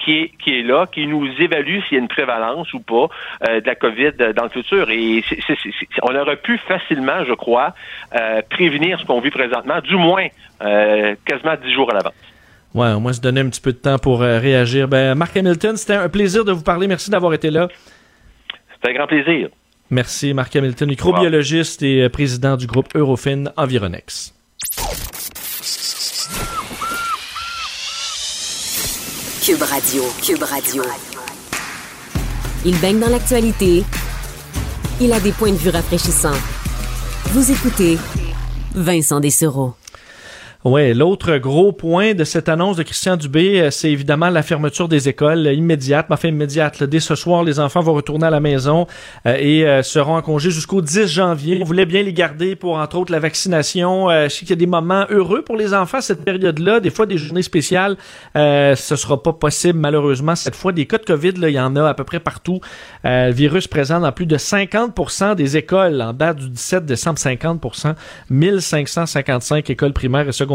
[0.03, 3.09] qui est, qui est là, qui nous évalue s'il y a une prévalence ou pas
[3.49, 4.91] euh, de la COVID dans le futur.
[4.91, 5.23] Et
[6.03, 7.75] on aurait pu facilement, je crois,
[8.15, 10.27] euh, prévenir ce qu'on vit présentement, du moins
[10.63, 12.13] euh, quasiment dix jours à l'avance.
[12.75, 14.87] Ouais, au moins se donner un petit peu de temps pour réagir.
[14.87, 16.87] Ben, Marc Hamilton, c'était un plaisir de vous parler.
[16.87, 17.69] Merci d'avoir été là.
[18.75, 19.49] C'était un grand plaisir.
[19.91, 24.33] Merci, Marc Hamilton, microbiologiste et président du groupe Eurofin Environex.
[29.45, 30.03] Cube Radio.
[30.23, 30.83] Cube Radio.
[32.65, 33.83] Il baigne dans l'actualité.
[35.03, 36.37] Il a des points de vue rafraîchissants.
[37.33, 37.97] Vous écoutez
[38.75, 39.73] Vincent Dessereau.
[40.63, 44.89] Oui, l'autre gros point de cette annonce de Christian Dubé, euh, c'est évidemment la fermeture
[44.89, 46.83] des écoles euh, immédiate, enfin immédiate.
[46.83, 48.87] Dès ce soir, les enfants vont retourner à la maison
[49.25, 51.61] euh, et seront en congé jusqu'au 10 janvier.
[51.63, 54.11] On voulait bien les garder pour, entre autres, la vaccination.
[54.11, 57.07] je sais qu'il y a des moments heureux pour les enfants cette période-là, des fois
[57.07, 57.97] des journées spéciales.
[58.35, 60.37] ce sera pas possible, malheureusement.
[60.37, 62.61] Cette fois, des cas de COVID, il y en a à peu près partout.
[63.05, 67.65] virus présent dans plus de 50 des écoles en date du 17 décembre, 50
[68.29, 70.50] 1555 écoles primaires et secondaires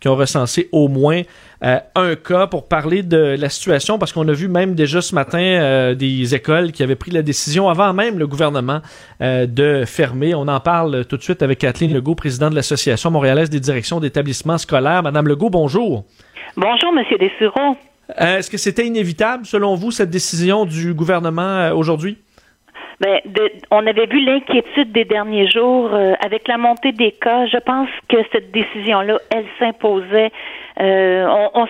[0.00, 1.22] qui ont recensé au moins
[1.62, 5.14] euh, un cas pour parler de la situation, parce qu'on a vu même déjà ce
[5.14, 8.80] matin euh, des écoles qui avaient pris la décision avant même le gouvernement
[9.22, 10.34] euh, de fermer.
[10.34, 14.00] On en parle tout de suite avec Kathleen Legault, présidente de l'Association montréalaise des directions
[14.00, 15.02] d'établissements scolaires.
[15.02, 16.04] Madame Legault, bonjour.
[16.56, 17.76] Bonjour, Monsieur Dessureau.
[18.16, 22.18] Est-ce que c'était inévitable, selon vous, cette décision du gouvernement aujourd'hui?
[23.00, 23.20] Ben,
[23.70, 27.46] on avait vu l'inquiétude des derniers jours euh, avec la montée des cas.
[27.46, 30.30] Je pense que cette décision-là, elle s'imposait.
[30.80, 31.66] Euh, on,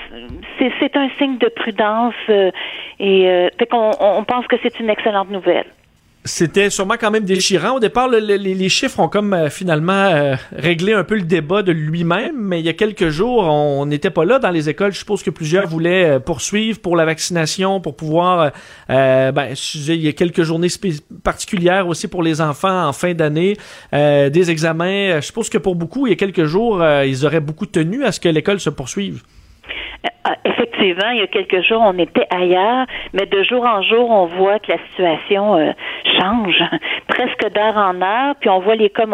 [0.58, 2.50] c'est un signe de prudence euh,
[3.00, 5.66] et fait qu'on on pense que c'est une excellente nouvelle.
[6.26, 7.76] C'était sûrement quand même déchirant.
[7.76, 11.70] Au départ, les, chiffres ont comme euh, finalement euh, réglé un peu le débat de
[11.70, 14.92] lui-même, mais il y a quelques jours, on n'était pas là dans les écoles.
[14.92, 18.50] Je suppose que plusieurs voulaient euh, poursuivre pour la vaccination, pour pouvoir...
[18.88, 19.54] ben,
[19.88, 20.68] il y a quelques journées
[21.22, 23.56] particulières aussi pour les enfants en fin d'année,
[23.92, 25.20] des examens.
[25.20, 28.12] Je suppose que pour beaucoup, il y a quelques jours, ils auraient beaucoup tenu à
[28.12, 29.22] ce que l'école se poursuive.
[30.28, 34.10] Ah, effectivement, il y a quelques jours, on était ailleurs, mais de jour en jour,
[34.10, 35.74] on voit que la situation
[36.18, 36.64] change
[37.06, 39.04] presque d'heure en heure, puis on voit les cas.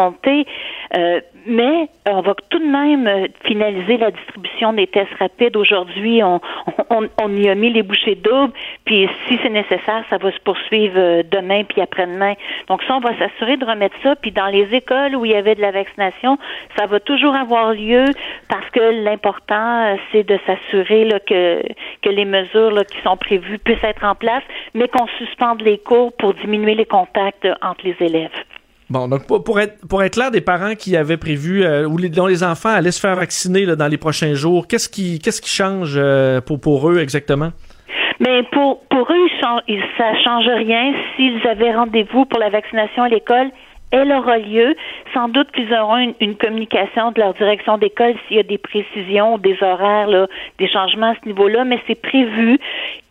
[0.96, 5.56] Euh, mais on va tout de même euh, finaliser la distribution des tests rapides.
[5.56, 6.40] Aujourd'hui, on,
[6.90, 8.52] on, y a mis les bouchées doubles,
[8.84, 12.34] puis si c'est nécessaire, ça va se poursuivre euh, demain puis après-demain.
[12.68, 14.16] Donc ça, on va s'assurer de remettre ça.
[14.16, 16.38] Puis dans les écoles où il y avait de la vaccination,
[16.76, 18.04] ça va toujours avoir lieu
[18.48, 21.62] parce que l'important, c'est de s'assurer que,
[22.02, 24.42] que les mesures qui sont prévues puissent être en place,
[24.74, 28.30] mais qu'on suspende les cours pour diminuer les contacts entre les élèves.
[28.90, 32.08] Bon, donc pour être, pour être clair, des parents qui avaient prévu, euh, ou les,
[32.08, 35.50] dont les enfants allaient se faire vacciner dans les prochains jours, qu'est-ce qui, qu'est-ce qui
[35.50, 37.52] change euh, pour, pour eux exactement?
[38.20, 39.28] Mais pour, pour eux,
[39.68, 40.92] il, ça change rien.
[41.16, 43.50] S'ils avaient rendez-vous pour la vaccination à l'école,
[43.90, 44.74] elle aura lieu.
[45.14, 49.38] Sans doute qu'ils auront une, communication de leur direction d'école s'il y a des précisions,
[49.38, 52.58] des horaires, des changements à ce niveau-là, mais c'est prévu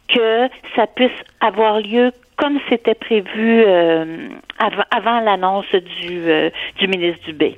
[0.07, 4.29] que ça puisse avoir lieu comme c'était prévu euh,
[4.89, 6.49] avant, l'annonce du, euh,
[6.79, 7.57] du ministre Dubé.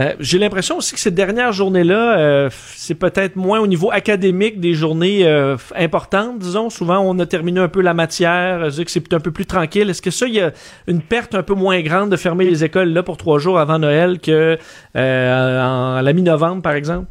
[0.00, 4.72] Euh, j'ai l'impression aussi que cette dernière journée-là, c'est peut-être moins au niveau académique des
[4.72, 5.28] journées
[5.76, 6.70] importantes, disons.
[6.70, 9.90] Souvent, on a terminé un peu la matière, c'est un peu plus tranquille.
[9.90, 10.52] Est-ce que ça, il y a
[10.86, 13.78] une perte un peu moins grande de fermer les écoles là pour trois jours avant
[13.78, 14.56] Noël que
[14.94, 17.06] à la mi-novembre, par exemple?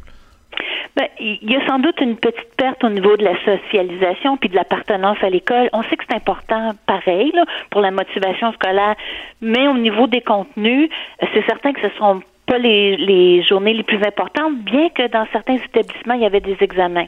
[1.00, 4.50] Ben, il y a sans doute une petite perte au niveau de la socialisation puis
[4.50, 5.70] de l'appartenance à l'école.
[5.72, 7.32] On sait que c'est important, pareil,
[7.70, 8.96] pour la motivation scolaire,
[9.40, 10.90] mais au niveau des contenus,
[11.32, 15.26] c'est certain que ce sont pas les, les journées les plus importantes, bien que dans
[15.32, 17.06] certains établissements, il y avait des examens.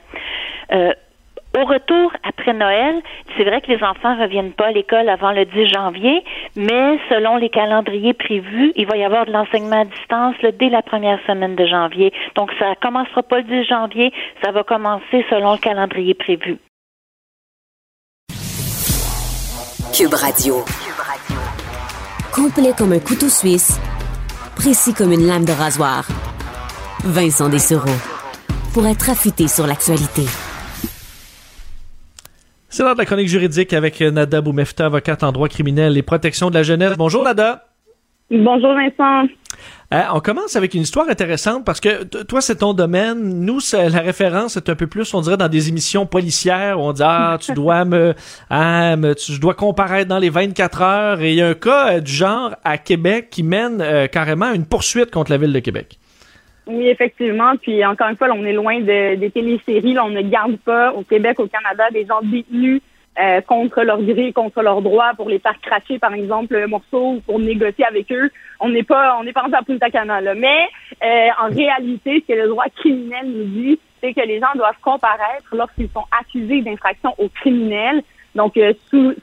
[0.72, 0.94] Euh,
[1.54, 3.02] Au retour après Noël,
[3.36, 6.24] c'est vrai que les enfants reviennent pas à l'école avant le 10 janvier,
[6.56, 10.80] mais selon les calendriers prévus, il va y avoir de l'enseignement à distance dès la
[10.80, 12.10] première semaine de janvier.
[12.36, 14.12] Donc ça commencera pas le 10 janvier,
[14.42, 16.56] ça va commencer selon le calendrier prévu.
[19.94, 20.64] Cube Radio.
[22.34, 23.78] Complet comme un couteau suisse,
[24.56, 26.08] précis comme une lame de rasoir.
[27.04, 27.90] Vincent Dessereau.
[28.72, 30.22] Pour être affûté sur l'actualité.
[32.72, 36.48] C'est l'heure de la chronique juridique avec Nada Boumefta, avocate en droit criminel et protection
[36.48, 36.94] de la jeunesse.
[36.96, 37.66] Bonjour Nada.
[38.30, 39.28] Bonjour Vincent.
[39.92, 43.44] Euh, on commence avec une histoire intéressante parce que toi, c'est ton domaine.
[43.44, 46.92] Nous, la référence est un peu plus, on dirait, dans des émissions policières où on
[46.94, 48.14] dit Ah, tu dois me.
[48.48, 51.20] Ah, je dois comparaître dans les 24 heures.
[51.20, 54.46] Et il y a un cas euh, du genre à Québec qui mène euh, carrément
[54.46, 55.98] à une poursuite contre la ville de Québec.
[56.66, 57.56] Oui, effectivement.
[57.60, 59.94] Puis encore une fois, on est loin de, des téléséries.
[59.94, 62.80] Là, on ne garde pas au Québec, au Canada, des gens détenus
[63.18, 67.14] euh, contre leur gré, contre leurs droits, pour les faire cracher, par exemple, un morceau
[67.14, 68.30] ou pour négocier avec eux.
[68.60, 70.34] On n'est pas, on n'est pas en Punta Cana, là.
[70.34, 70.68] Mais
[71.04, 74.80] euh, en réalité, ce que le droit criminel nous dit, c'est que les gens doivent
[74.80, 78.02] comparaître lorsqu'ils sont accusés d'infraction au criminel.
[78.34, 78.72] Donc, euh,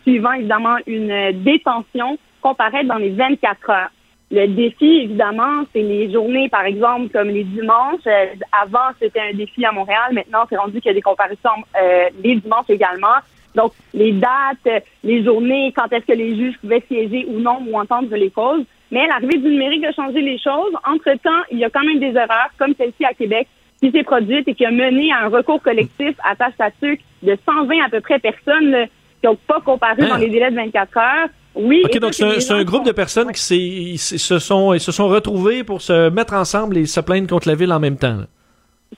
[0.03, 3.89] suivant évidemment une détention, comparaître dans les 24 heures.
[4.31, 8.05] Le défi, évidemment, c'est les journées, par exemple, comme les dimanches.
[8.05, 10.13] Euh, avant, c'était un défi à Montréal.
[10.13, 11.49] Maintenant, c'est rendu qu'il y a des comparaisons
[11.81, 13.17] euh, les dimanches également.
[13.55, 17.75] Donc, les dates, les journées, quand est-ce que les juges pouvaient siéger ou non ou
[17.79, 18.65] entendre les causes.
[18.91, 20.73] Mais l'arrivée du numérique a changé les choses.
[20.85, 23.47] Entre-temps, il y a quand même des erreurs, comme celle-ci à Québec,
[23.81, 27.37] qui s'est produite et qui a mené à un recours collectif à tâche à de
[27.45, 28.87] 120 à peu près personnes
[29.21, 30.19] qui n'ont pas comparu dans hein?
[30.19, 31.29] les délais de 24 heures.
[31.55, 31.81] Oui.
[31.83, 36.09] OK, donc c'est un, groupe de personnes qui se sont, se sont retrouvés pour se
[36.09, 38.19] mettre ensemble et se plaindre contre la ville en même temps.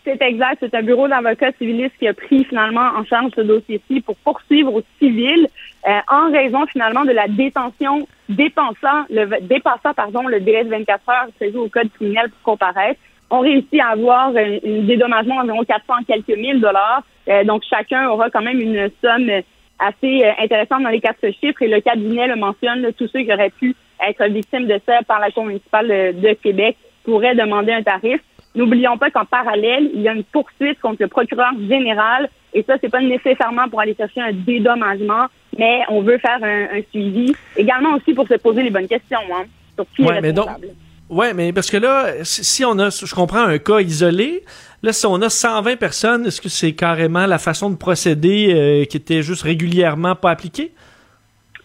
[0.03, 0.57] C'est exact.
[0.61, 4.73] C'est un bureau d'avocats civilistes qui a pris finalement en charge ce dossier-ci pour poursuivre
[4.73, 5.47] au civil
[5.87, 11.09] euh, en raison finalement de la détention dépassant le, dépassant, pardon, le délai de 24
[11.09, 12.99] heures prévu au code criminel pour comparaître.
[13.29, 17.03] On réussit à avoir un, dédommagement d'environ 400 quelques mille dollars.
[17.27, 19.29] Euh, donc chacun aura quand même une somme
[19.81, 23.33] assez euh, intéressante dans les quatre chiffres et le cabinet le mentionne, tous ceux qui
[23.33, 23.75] auraient pu
[24.07, 28.21] être victimes de ça par la Cour municipale de Québec pourraient demander un tarif.
[28.55, 32.75] N'oublions pas qu'en parallèle, il y a une poursuite contre le procureur général et ça,
[32.81, 37.33] c'est pas nécessairement pour aller chercher un dédommagement, mais on veut faire un, suivi.
[37.55, 40.67] Également aussi pour se poser les bonnes questions, hein, sur qui est responsable.
[41.09, 44.43] Ouais, mais parce que là, si on a, je comprends, un cas isolé,
[44.83, 48.85] là, si on a 120 personnes, est-ce que c'est carrément la façon de procéder euh,
[48.85, 50.71] qui était juste régulièrement pas appliquée?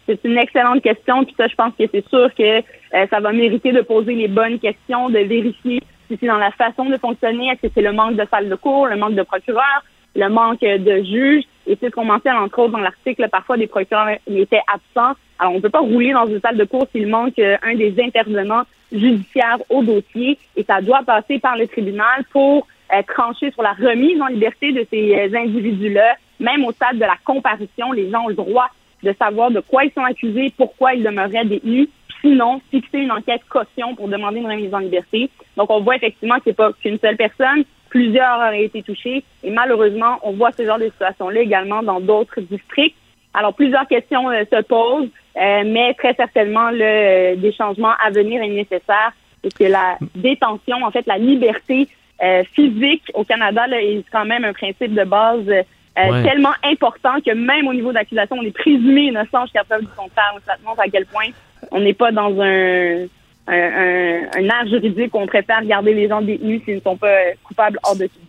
[0.07, 3.33] C'est une excellente question, puis ça, je pense que c'est sûr que euh, ça va
[3.33, 7.49] mériter de poser les bonnes questions, de vérifier si c'est dans la façon de fonctionner,
[7.49, 10.61] est-ce que c'est le manque de salle de cours, le manque de procureur, le manque
[10.61, 14.63] de juges, et c'est ce qu'on mentionne entre autres dans l'article, parfois des procureurs étaient
[14.73, 15.17] absents.
[15.39, 17.75] Alors, on ne peut pas rouler dans une salle de cours s'il manque euh, un
[17.75, 22.67] des intervenants judiciaire au dossier et ça doit passer par le tribunal pour
[23.07, 26.17] trancher sur la remise en liberté de ces euh, individus-là.
[26.41, 28.69] Même au stade de la comparution, les gens ont le droit
[29.03, 31.89] de savoir de quoi ils sont accusés, pourquoi ils demeureraient détenus.
[32.21, 35.31] Sinon, fixer une enquête caution pour demander une remise en liberté.
[35.57, 39.23] Donc, on voit effectivement que c'est pas qu'une seule personne, plusieurs auraient été touchés.
[39.43, 42.97] Et malheureusement, on voit ce genre de situation-là également dans d'autres districts.
[43.35, 45.11] Alors, plusieurs questions euh, se posent.
[45.37, 49.13] Euh, mais très certainement, le, euh, des changements à venir est nécessaire
[49.45, 51.89] et que la détention, en fait, la liberté
[52.23, 55.47] euh, physique au Canada là, est quand même un principe de base
[55.95, 60.35] tellement important que même au niveau d'accusation, on est présumé innocent jusqu'à preuve du contraire.
[60.47, 61.29] Ça montre à quel point
[61.71, 63.07] on n'est pas dans un,
[63.47, 67.33] un, un, art juridique où on préfère garder les gens détenus s'ils ne sont pas
[67.43, 68.26] coupables hors de tout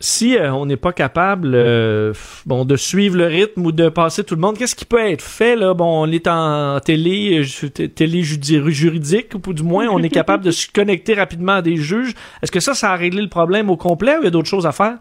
[0.00, 2.14] si euh, on n'est pas capable euh,
[2.46, 5.22] bon de suivre le rythme ou de passer tout le monde, qu'est-ce qui peut être
[5.22, 5.74] fait là?
[5.74, 10.50] Bon, on est en télé euh, télé juridique ou du moins on est capable de
[10.50, 12.14] se connecter rapidement à des juges.
[12.42, 14.48] Est-ce que ça ça a réglé le problème au complet ou il y a d'autres
[14.48, 14.96] choses à faire?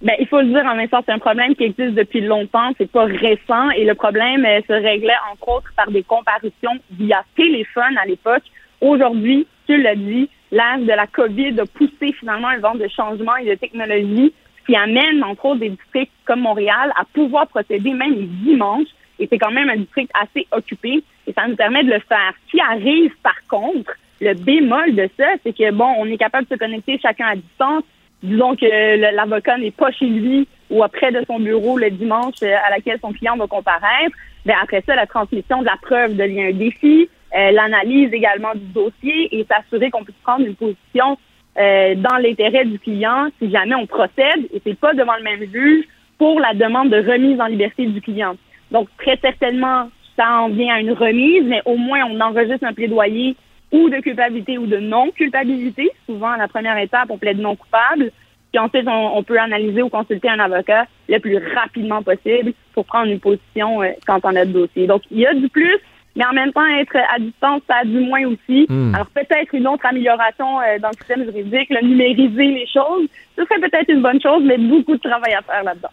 [0.00, 2.72] Ben, il faut le dire en même temps, c'est un problème qui existe depuis longtemps,
[2.78, 7.96] c'est pas récent et le problème se réglait entre autres par des comparutions via téléphone
[8.02, 8.42] à l'époque.
[8.80, 13.36] Aujourd'hui, tu l'as dit, l'ère de la COVID a poussé finalement un vent de changement
[13.36, 14.32] et de technologie
[14.66, 18.88] qui amène, entre autres, des districts comme Montréal à pouvoir procéder même les dimanches.
[19.18, 22.32] Et c'est quand même un district assez occupé et ça nous permet de le faire.
[22.46, 26.46] Ce qui arrive, par contre, le bémol de ça, c'est que, bon, on est capable
[26.46, 27.82] de se connecter chacun à distance.
[28.22, 32.54] Disons que l'avocat n'est pas chez lui ou auprès de son bureau le dimanche euh,
[32.66, 34.16] à laquelle son client va comparaître.
[34.46, 37.08] Ben, après ça, la transmission de la preuve devient un défi.
[37.36, 41.18] Euh, l'analyse également du dossier et s'assurer qu'on puisse prendre une position
[41.58, 45.50] euh, dans l'intérêt du client si jamais on procède et c'est pas devant le même
[45.52, 45.84] juge
[46.18, 48.36] pour la demande de remise en liberté du client.
[48.70, 52.72] Donc, très certainement, ça en vient à une remise, mais au moins, on enregistre un
[52.72, 53.36] plaidoyer
[53.72, 55.90] ou de culpabilité ou de non-culpabilité.
[56.06, 58.10] Souvent, la première étape, on plaide non coupable.
[58.52, 63.10] Puis ensuite, on, peut analyser ou consulter un avocat le plus rapidement possible pour prendre
[63.10, 64.86] une position euh, quand on a le dossier.
[64.86, 65.76] Donc, il y a du plus,
[66.16, 68.66] mais en même temps, être à distance, ça a du moins aussi.
[68.68, 68.94] Hmm.
[68.94, 73.44] Alors, peut-être une autre amélioration euh, dans le système juridique, le numériser les choses, ce
[73.44, 75.90] serait peut-être une bonne chose, mais beaucoup de travail à faire là-dedans.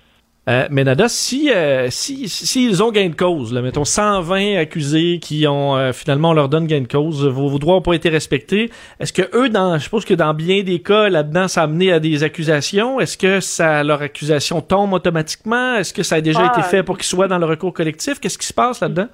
[0.49, 5.19] Euh, mais Nada, si euh, si s'ils ont gain de cause, là, mettons 120 accusés
[5.21, 8.10] qui ont euh, finalement on leur donne gain de cause, vos, droits n'ont pas été
[8.10, 8.71] respectés.
[8.99, 11.91] Est-ce que eux, dans, je suppose que dans bien des cas là-dedans, ça a amené
[11.91, 12.99] à des accusations?
[12.99, 15.75] Est-ce que ça leur accusation tombe automatiquement?
[15.75, 16.63] Est-ce que ça a déjà été ah.
[16.63, 18.19] fait pour qu'ils soient dans le recours collectif?
[18.19, 19.10] Qu'est-ce qui se passe là-dedans?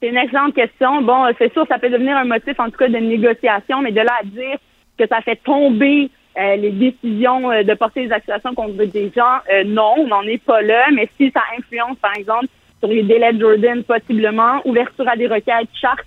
[0.00, 1.02] C'est une excellente question.
[1.02, 4.00] Bon, c'est sûr, ça peut devenir un motif en tout cas de négociation, mais de
[4.00, 4.58] là à dire
[4.98, 9.38] que ça fait tomber euh, les décisions euh, de porter des accusations contre des gens,
[9.50, 10.84] euh, non, on n'en est pas là.
[10.92, 12.46] Mais si ça influence, par exemple,
[12.80, 16.04] sur les délais de Jordan, possiblement, ouverture à des requêtes, charte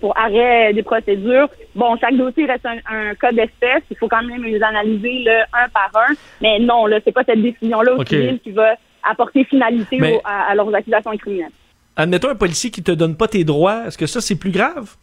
[0.00, 1.48] pour arrêt des procédures.
[1.74, 3.82] Bon, chaque dossier reste un, cas d'espèce.
[3.90, 6.14] Il faut quand même les analyser le un par un.
[6.40, 10.72] Mais non, là, c'est pas cette décision-là au qui va apporter finalité à, à, leurs
[10.72, 11.50] accusations criminelles.
[11.96, 13.86] Admettons un policier qui te donne pas tes droits.
[13.86, 14.94] Est-ce que ça, c'est plus grave?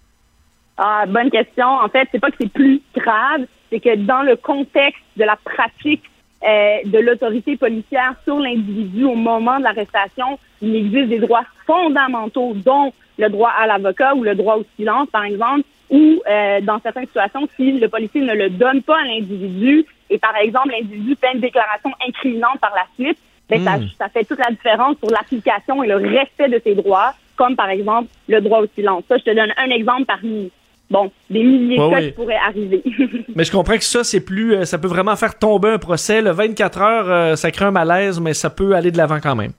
[0.77, 1.67] Ah, bonne question.
[1.67, 5.37] En fait, c'est pas que c'est plus grave, c'est que dans le contexte de la
[5.37, 6.03] pratique
[6.43, 12.53] euh, de l'autorité policière sur l'individu au moment de l'arrestation, il existe des droits fondamentaux,
[12.55, 16.79] dont le droit à l'avocat ou le droit au silence, par exemple, ou euh, dans
[16.79, 21.15] certaines situations, si le policier ne le donne pas à l'individu et par exemple l'individu
[21.19, 23.17] fait une déclaration incriminante par la suite,
[23.57, 23.87] ben, ça, hmm.
[23.97, 27.69] ça fait toute la différence pour l'application et le respect de ses droits, comme par
[27.69, 29.03] exemple le droit au silence.
[29.09, 30.51] Ça, je te donne un exemple parmi
[30.89, 32.81] bon, des milliers de cas qui pourraient arriver.
[33.35, 36.21] mais je comprends que ça, c'est plus, euh, ça peut vraiment faire tomber un procès.
[36.21, 39.35] Le 24 heures, euh, ça crée un malaise, mais ça peut aller de l'avant quand
[39.35, 39.51] même.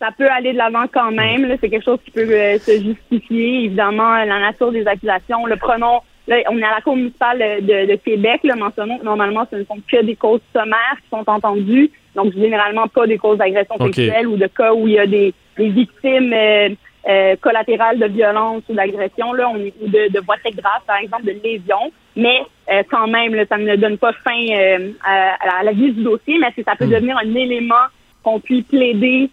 [0.00, 1.56] Ça peut aller de l'avant quand même.
[1.60, 3.64] C'est quelque chose qui peut euh, se justifier.
[3.64, 5.46] Évidemment, la nature des accusations.
[5.46, 8.40] Le pronom, là, on est à la Cour municipale de, Québec.
[8.44, 11.90] Là, mentionnons que normalement, ce ne sont que des causes sommaires qui sont entendues.
[12.14, 15.34] Donc, généralement, pas des causes d'agression sexuelle ou de cas où il y a des,
[15.58, 20.82] victimes euh, collatérales de violence ou d'agression, là, on est de, de voies très graves,
[20.86, 21.92] par exemple, de lésions.
[22.16, 22.40] Mais
[22.72, 26.50] euh, quand même, ça ne donne pas fin euh, à, la vie du dossier, mais
[26.54, 26.90] si ça peut hmm.
[26.90, 27.74] devenir un élément
[28.22, 29.30] qu'on puisse plaider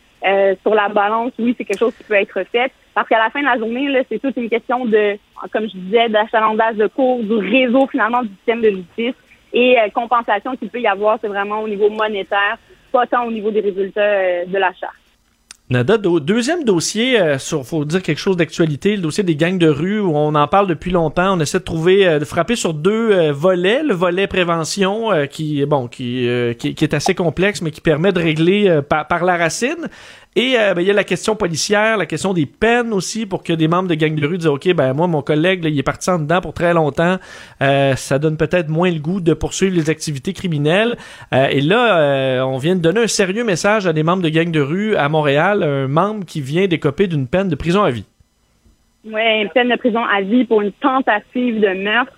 [0.61, 2.71] sur la balance, oui, c'est quelque chose qui peut être fait.
[2.93, 5.17] Parce qu'à la fin de la journée, c'est toute une question de,
[5.51, 9.15] comme je disais, d'achalandage de cours, du réseau finalement du système de justice
[9.53, 12.57] et compensation qu'il peut y avoir, c'est vraiment au niveau monétaire,
[12.91, 14.71] pas tant au niveau des résultats de la.
[15.71, 19.69] Nada, deuxième dossier, euh, sur, faut dire quelque chose d'actualité, le dossier des gangs de
[19.69, 21.37] rue, où on en parle depuis longtemps.
[21.37, 23.81] On essaie de trouver, euh, de frapper sur deux euh, volets.
[23.81, 29.23] Le volet prévention, qui, bon, qui, est assez complexe, mais qui permet de régler par
[29.23, 29.87] la racine.
[30.37, 33.43] Et euh, ben, il y a la question policière, la question des peines aussi, pour
[33.43, 35.83] que des membres de gang de rue disent OK, ben moi, mon collègue, il est
[35.83, 37.17] parti en dedans pour très longtemps.
[37.61, 40.95] Euh, ça donne peut-être moins le goût de poursuivre les activités criminelles.
[41.33, 44.49] Euh, et là, on vient de donner un sérieux message à des membres de gang
[44.49, 48.05] de rue à Montréal, un membre qui vient d'écoper d'une peine de prison à vie.
[49.03, 52.13] Oui, une peine de prison à vie pour une tentative de meurtre.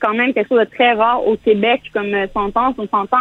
[0.00, 2.74] quand même quelque chose de très rare au Québec comme sentence.
[2.78, 3.18] On s'entend,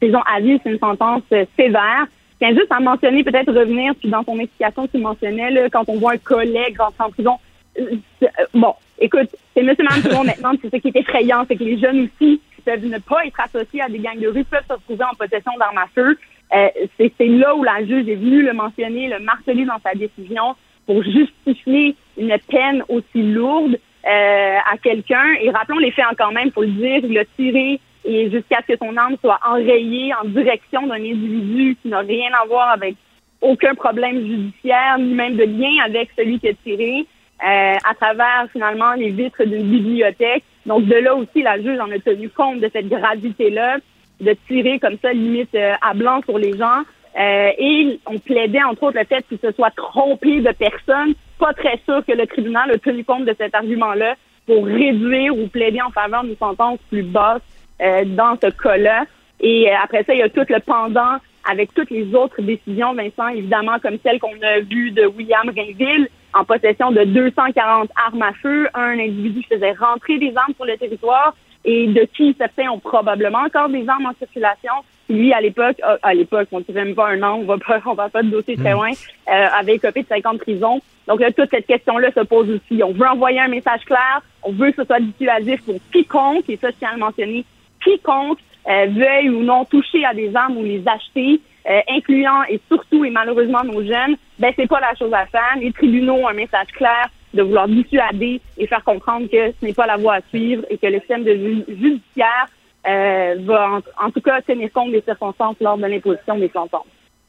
[0.00, 1.22] prison à vie, c'est une sentence
[1.56, 2.06] sévère
[2.38, 5.98] tiens juste à mentionner, peut-être revenir, puis dans ton explication, tu mentionnais, là, quand on
[5.98, 7.38] voit un collègue rentrer en prison.
[7.78, 11.56] Euh, euh, bon, écoute, c'est monsieur, madame, tout le c'est ce qui est effrayant, c'est
[11.56, 14.66] que les jeunes aussi peuvent ne pas être associés à des gangs de rue peuvent
[14.68, 16.18] se retrouver en possession d'armes à feu.
[16.54, 16.68] Euh,
[16.98, 21.02] c'est là où la juge est venue le mentionner, le marteler dans sa décision pour
[21.02, 25.34] justifier une peine aussi lourde euh, à quelqu'un.
[25.40, 28.74] Et rappelons les faits quand même, pour le dire, il a tiré et jusqu'à ce
[28.74, 32.94] que son arme soit enrayée en direction d'un individu qui n'a rien à voir avec
[33.40, 37.06] aucun problème judiciaire, ni même de lien avec celui qui a tiré,
[37.44, 40.44] euh, à travers finalement les vitres d'une bibliothèque.
[40.64, 43.78] Donc de là aussi, la juge en a tenu compte de cette gravité-là,
[44.20, 46.82] de tirer comme ça limite euh, à blanc sur les gens.
[47.18, 51.14] Euh, et on plaidait entre autres le fait qu'il se soit trompé de personne.
[51.38, 54.16] Pas très sûr que le tribunal a tenu compte de cet argument-là
[54.46, 57.42] pour réduire ou plaider en faveur d'une sentence plus basse
[57.82, 59.04] euh, dans ce cas-là.
[59.40, 61.16] Et euh, après ça, il y a tout le pendant
[61.48, 66.08] avec toutes les autres décisions, Vincent, évidemment, comme celle qu'on a vue de William Rainville,
[66.34, 70.64] en possession de 240 armes à feu, un individu qui faisait rentrer des armes sur
[70.64, 71.34] le territoire
[71.64, 74.72] et de qui certains ont probablement encore des armes en circulation.
[75.08, 77.80] Lui, à l'époque, euh, à l'époque, on ne même pas un an, on va pas,
[77.86, 78.76] on va pas de dossier très hmm.
[78.76, 80.80] loin, euh, avait copé de 50 prisons.
[81.06, 82.82] Donc là, toute cette question-là se pose aussi.
[82.82, 86.56] On veut envoyer un message clair, on veut que ce soit dissuasif pour quiconque, et
[86.56, 87.44] ça, je tiens à le mentionner,
[87.86, 91.40] quiconque veuille ou non toucher à des armes ou les acheter,
[91.88, 95.56] incluant et surtout et malheureusement nos jeunes, ben c'est pas la chose à faire.
[95.60, 99.72] Les tribunaux ont un message clair de vouloir dissuader et faire comprendre que ce n'est
[99.72, 101.34] pas la voie à suivre et que le système de
[101.68, 102.46] judiciaire
[102.84, 106.86] va en, tout cas tenir compte des circonstances lors de l'imposition des sentences.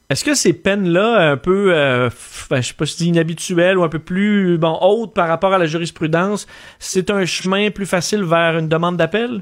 [0.09, 2.09] Est-ce que ces peines-là, un peu, euh,
[2.49, 5.65] ben, je sais pas si inhabituelles ou un peu plus hautes par rapport à la
[5.65, 6.47] jurisprudence,
[6.79, 9.41] c'est un chemin plus facile vers une demande d'appel?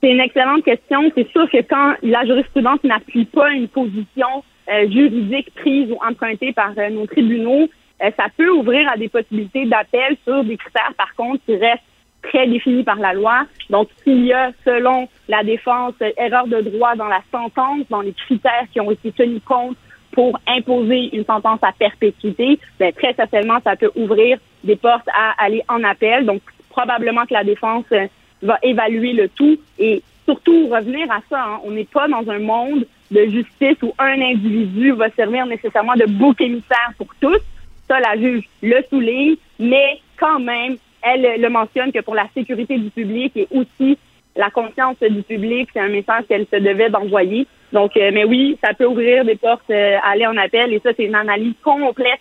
[0.00, 1.10] C'est une excellente question.
[1.14, 6.52] C'est sûr que quand la jurisprudence n'appuie pas une position euh, juridique prise ou empruntée
[6.52, 7.68] par euh, nos tribunaux,
[8.16, 11.82] ça peut ouvrir à des possibilités d'appel sur des critères, par contre, qui restent
[12.22, 13.46] très défini par la loi.
[13.68, 18.12] Donc, s'il y a, selon la défense, erreur de droit dans la sentence, dans les
[18.12, 19.76] critères qui ont été tenus compte
[20.12, 25.42] pour imposer une sentence à perpétuité, bien, très certainement, ça peut ouvrir des portes à
[25.42, 26.26] aller en appel.
[26.26, 28.06] Donc, probablement que la défense euh,
[28.42, 31.42] va évaluer le tout et surtout revenir à ça.
[31.42, 31.60] Hein.
[31.64, 36.06] On n'est pas dans un monde de justice où un individu va servir nécessairement de
[36.06, 37.40] bouc émissaire pour tous.
[37.88, 42.78] Ça, la juge le souligne, mais quand même, elle le mentionne que pour la sécurité
[42.78, 43.98] du public et aussi
[44.36, 47.46] la conscience du public, c'est un message qu'elle se devait d'envoyer.
[47.72, 50.90] Donc, euh, mais oui, ça peut ouvrir des portes euh, aller en appel et ça,
[50.96, 52.20] c'est une analyse complète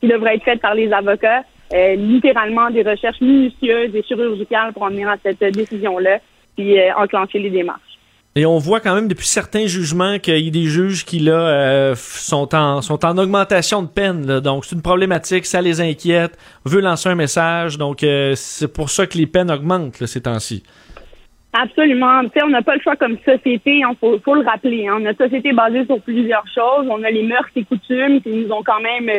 [0.00, 1.42] qui devrait être faite par les avocats.
[1.72, 6.18] Euh, littéralement des recherches minutieuses et chirurgicales pour en venir à cette décision-là,
[6.56, 7.90] puis enclencher les démarches.
[8.36, 11.32] Et on voit quand même depuis certains jugements qu'il y a des juges qui là
[11.32, 14.38] euh, sont en sont en augmentation de peine.
[14.38, 16.38] Donc c'est une problématique, ça les inquiète.
[16.64, 20.62] Veut lancer un message, donc euh, c'est pour ça que les peines augmentent ces temps-ci.
[21.52, 22.22] Absolument.
[22.22, 24.86] Tu sais, on n'a pas le choix comme société, il hein, faut, faut, le rappeler.
[24.86, 25.00] Hein.
[25.00, 26.86] Notre société est basée sur plusieurs choses.
[26.88, 29.10] On a les mœurs et coutumes qui nous ont quand même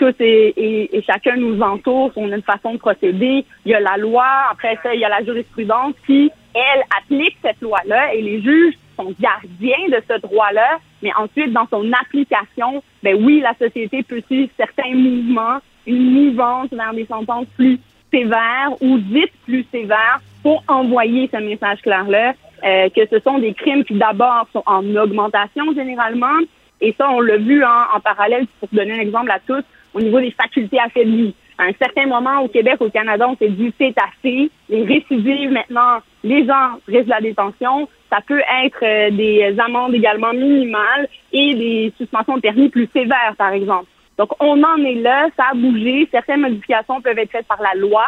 [0.00, 2.10] tous et, et, chacun nous entoure.
[2.16, 3.44] On a une façon de procéder.
[3.66, 4.24] Il y a la loi.
[4.50, 8.74] Après ça, il y a la jurisprudence qui elle applique cette loi-là et les juges
[8.96, 14.22] sont gardiens de ce droit-là, mais ensuite, dans son application, ben oui, la société peut
[14.26, 17.78] suivre certains mouvements, une mouvance vers des sentences plus
[18.12, 22.32] sévères ou dites plus sévères pour envoyer ce message clair-là,
[22.64, 26.38] euh, que ce sont des crimes qui d'abord sont en augmentation généralement,
[26.80, 29.62] et ça, on l'a vu hein, en parallèle, pour donner un exemple à tous,
[29.94, 33.50] au niveau des facultés affaiblies à un certain moment au Québec, au Canada, on s'est
[33.50, 34.50] dit c'est assez.
[34.70, 37.86] Les récidives, maintenant, les gens risquent la détention.
[38.08, 43.34] Ça peut être euh, des amendes également minimales et des suspensions de permis plus sévères,
[43.36, 43.84] par exemple.
[44.16, 46.08] Donc, on en est là, ça a bougé.
[46.10, 48.06] Certaines modifications peuvent être faites par la loi.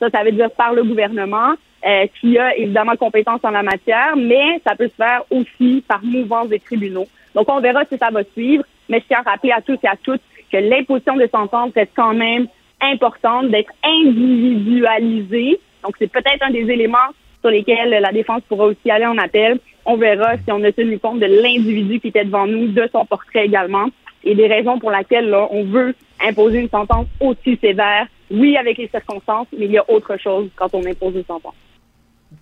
[0.00, 1.54] Ça, ça veut dire par le gouvernement,
[1.86, 6.02] euh, qui a évidemment compétence en la matière, mais ça peut se faire aussi par
[6.02, 7.06] mouvance des tribunaux.
[7.34, 8.64] Donc, on verra si ça va suivre.
[8.88, 10.20] Mais je tiens à rappeler à tous et à toutes
[10.54, 12.46] que l'imposition des sentences est quand même
[12.80, 15.58] importante d'être individualisée.
[15.82, 19.58] Donc, c'est peut-être un des éléments sur lesquels la défense pourra aussi aller en appel.
[19.84, 23.04] On verra si on a tenu compte de l'individu qui était devant nous, de son
[23.04, 23.88] portrait également,
[24.22, 25.94] et des raisons pour lesquelles là, on veut
[26.24, 28.06] imposer une sentence aussi sévère.
[28.30, 31.54] Oui, avec les circonstances, mais il y a autre chose quand on impose une sentence.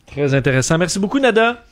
[0.07, 0.77] Très intéressant.
[0.79, 1.65] Merci beaucoup, Nada.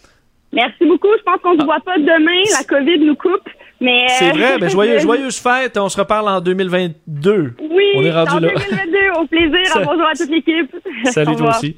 [0.53, 1.09] Merci beaucoup.
[1.19, 2.43] Je pense qu'on ne se voit pas demain.
[2.59, 3.49] La COVID nous coupe.
[3.81, 4.59] Mais C'est vrai.
[4.59, 5.77] Ben, joyeuse, joyeuse fête.
[5.79, 7.55] On se reparle en 2022.
[7.61, 8.99] Oui, on est rendu en 2022.
[9.21, 9.83] Au plaisir.
[9.85, 10.75] bonjour à toute l'équipe.
[11.05, 11.77] Salut toi aussi.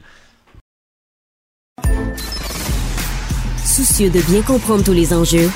[3.64, 5.48] Soucieux de bien comprendre tous les enjeux,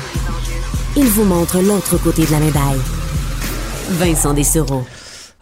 [0.97, 2.81] il vous montre l'autre côté de la médaille.
[3.91, 4.85] Vincent Dessereau.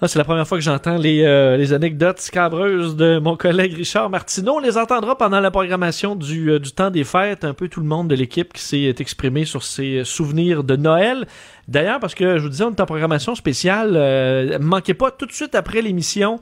[0.03, 4.11] C'est la première fois que j'entends les, euh, les anecdotes scabreuses de mon collègue Richard
[4.11, 4.57] Martineau.
[4.57, 7.45] On les entendra pendant la programmation du, euh, du temps des fêtes.
[7.45, 11.27] Un peu tout le monde de l'équipe qui s'est exprimé sur ses souvenirs de Noël.
[11.69, 13.93] D'ailleurs, parce que je vous disais, on est en programmation spéciale.
[13.95, 16.41] Euh, manquez pas tout de suite après l'émission.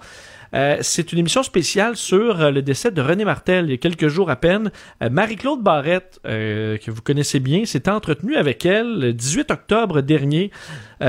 [0.55, 3.78] Euh, c'est une émission spéciale sur euh, le décès de René Martel il y a
[3.78, 4.70] quelques jours à peine.
[5.03, 10.50] Euh, Marie-Claude Barrette, que vous connaissez bien, s'est entretenue avec elle le 18 octobre dernier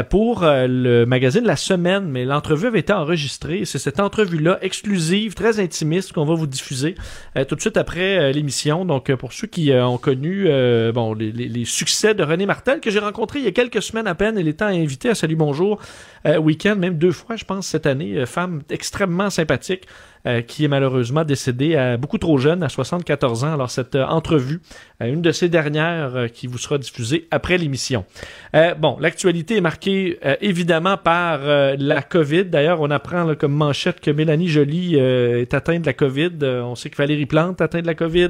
[0.09, 3.65] pour le magazine La Semaine, mais l'entrevue avait été enregistrée.
[3.65, 6.95] C'est cette entrevue-là exclusive, très intimiste, qu'on va vous diffuser
[7.47, 8.85] tout de suite après l'émission.
[8.85, 10.47] Donc, pour ceux qui ont connu
[10.93, 14.07] bon, les, les, succès de René Martel, que j'ai rencontré il y a quelques semaines
[14.07, 15.79] à peine, elle était invitée à Salut Bonjour
[16.25, 18.25] Week-end, même deux fois, je pense, cette année.
[18.25, 19.87] femme extrêmement sympathique,
[20.25, 23.51] euh, qui est malheureusement décédé à beaucoup trop jeune, à 74 ans.
[23.55, 24.61] Alors cette euh, entrevue,
[25.01, 28.05] euh, une de ces dernières qui vous sera diffusée après l'émission.
[28.77, 32.45] bon, l'actualité est marquée marqué évidemment par la COVID.
[32.45, 36.31] D'ailleurs, on apprend comme manchette que Mélanie Joly est atteinte de la COVID.
[36.41, 38.29] on sait que Valérie Plante est atteinte de la COVID.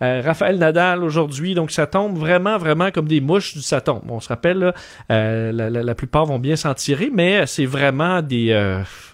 [0.00, 1.54] Raphaël Nadal aujourd'hui.
[1.54, 4.02] Donc, ça tombe vraiment, vraiment comme des mouches du Satan.
[4.08, 4.74] On se rappelle,
[5.08, 8.54] la, la, la, plupart vont bien s'en tirer, mais c'est vraiment des...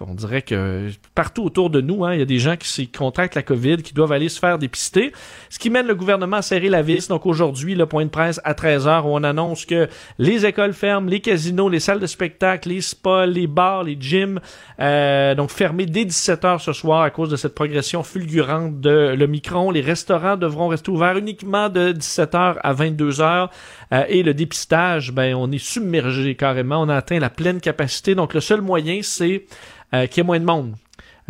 [0.01, 3.35] on dirait que partout autour de nous, hein, il y a des gens qui contractent
[3.35, 5.11] la COVID, qui doivent aller se faire dépister.
[5.49, 7.07] Ce qui mène le gouvernement à serrer la vis.
[7.07, 9.87] Donc aujourd'hui, le point de presse à 13h où on annonce que
[10.19, 14.39] les écoles ferment, les casinos, les salles de spectacle, les spas, les bars, les gyms,
[14.79, 19.71] euh, donc fermés dès 17h ce soir à cause de cette progression fulgurante de l'Omicron.
[19.71, 23.49] Les restaurants devront rester ouverts uniquement de 17h à 22h.
[23.93, 26.81] Euh, et le dépistage, ben on est submergé carrément.
[26.81, 28.15] On a atteint la pleine capacité.
[28.15, 29.45] Donc le seul moyen, c'est
[29.93, 30.75] euh, qu'il y ait moins de monde.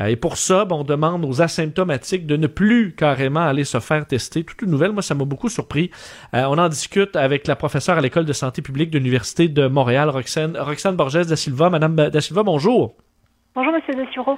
[0.02, 4.06] Euh, et pour ça, on demande aux asymptomatiques de ne plus carrément aller se faire
[4.06, 4.43] tester.
[4.43, 5.91] Toute une nouvelle, moi, ça m'a beaucoup surpris.
[6.34, 9.68] Euh, on en discute avec la professeure à l'école de santé publique de l'Université de
[9.68, 11.70] Montréal, Roxane, Roxane Borges da Silva.
[11.70, 12.95] Madame da Silva, bonjour.
[13.56, 14.38] Bonjour, Monsieur Dessureau.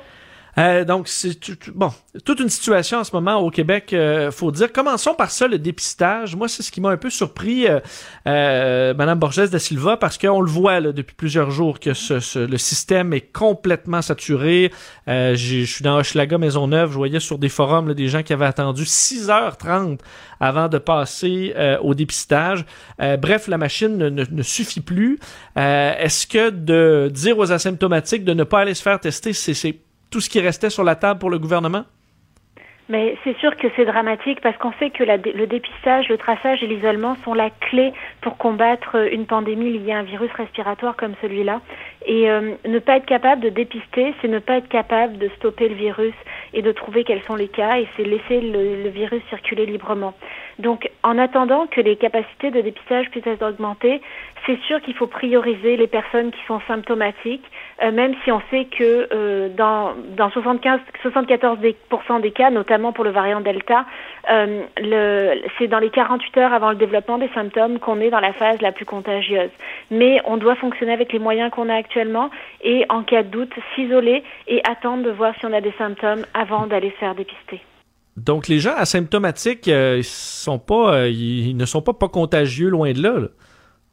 [0.58, 1.36] Euh, donc, c'est
[1.74, 1.92] bon,
[2.26, 4.72] toute une situation en ce moment au Québec, euh, faut dire.
[4.72, 6.36] Commençons par ça, le dépistage.
[6.36, 7.80] Moi, c'est ce qui m'a un peu surpris, euh,
[8.28, 12.40] euh Madame Borges da Silva, parce qu'on le voit là, depuis plusieurs jours que ce,
[12.40, 14.72] le système est complètement saturé.
[15.08, 18.34] Euh, je suis dans Hochelaga Maisonneuve, je voyais sur des forums là, des gens qui
[18.34, 20.00] avaient attendu 6h30
[20.40, 22.66] avant de passer au dépistage.
[23.00, 25.20] bref, la machine ne, ne, ne suffit plus.
[25.56, 29.54] Est-ce que de dire aux asymptomatiques de ne pas aller se faire tester, c'est
[30.14, 31.86] tout ce qui restait sur la table pour le gouvernement?
[32.88, 36.68] Mais c'est sûr que c'est dramatique parce qu'on sait que le dépistage, le traçage et
[36.68, 37.94] l'isolement sont la clé
[38.24, 41.60] pour combattre une pandémie liée à un virus respiratoire comme celui-là.
[42.06, 45.70] Et euh, ne pas être capable de dépister, c'est ne pas être capable de stopper
[45.70, 46.14] le virus
[46.54, 50.14] et de trouver quels sont les cas et c'est laisser le, virus circuler librement.
[50.60, 54.02] Donc, en attendant que les capacités de dépistage puissent être augmentées,
[54.46, 57.46] c'est sûr qu'il faut prioriser les personnes qui sont symptomatiques,
[57.82, 63.04] euh, même si on sait que euh, dans, dans 75, 74% des, cas, notamment pour
[63.04, 63.86] le variant Delta,
[64.28, 68.62] c'est dans les 48 heures avant le développement des symptômes qu'on est dans la phase
[68.62, 69.50] la plus contagieuse.
[69.92, 72.30] Mais on doit fonctionner avec les moyens qu'on a actuellement
[72.64, 76.26] et, en cas de doute, s'isoler et attendre de voir si on a des symptômes
[76.34, 77.60] avant d'aller se faire dépister.
[78.16, 79.70] Donc, les gens asymptomatiques,
[80.68, 83.28] pas, ils ne sont pas contagieux, loin de là.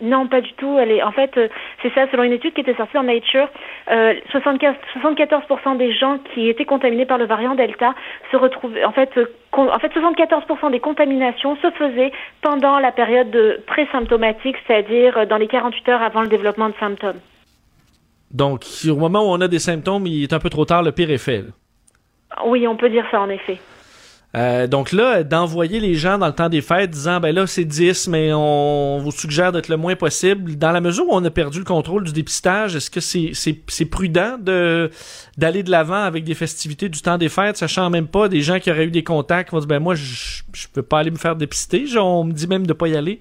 [0.00, 0.78] Non, pas du tout.
[0.78, 1.48] Elle est, en fait, euh,
[1.82, 3.48] c'est ça, selon une étude qui était sortie dans Nature,
[3.90, 7.94] euh, 75, 74% des gens qui étaient contaminés par le variant Delta
[8.30, 13.30] se retrouvaient, en fait, euh, en fait, 74% des contaminations se faisaient pendant la période
[13.30, 17.20] de pré-symptomatique, c'est-à-dire euh, dans les 48 heures avant le développement de symptômes.
[18.30, 20.92] Donc, au moment où on a des symptômes, il est un peu trop tard, le
[20.92, 21.42] pire effet.
[22.46, 23.58] Oui, on peut dire ça, en effet.
[24.36, 27.64] Euh, donc là, d'envoyer les gens dans le temps des fêtes disant ben là c'est
[27.64, 30.56] 10, mais on vous suggère d'être le moins possible.
[30.56, 34.38] Dans la mesure où on a perdu le contrôle du dépistage, est-ce que c'est prudent
[34.40, 34.90] de
[35.36, 38.60] d'aller de l'avant avec des festivités du temps des fêtes, sachant même pas des gens
[38.60, 41.18] qui auraient eu des contacts vont dire ben moi je je peux pas aller me
[41.18, 43.20] faire dépister, on me dit même de pas y aller?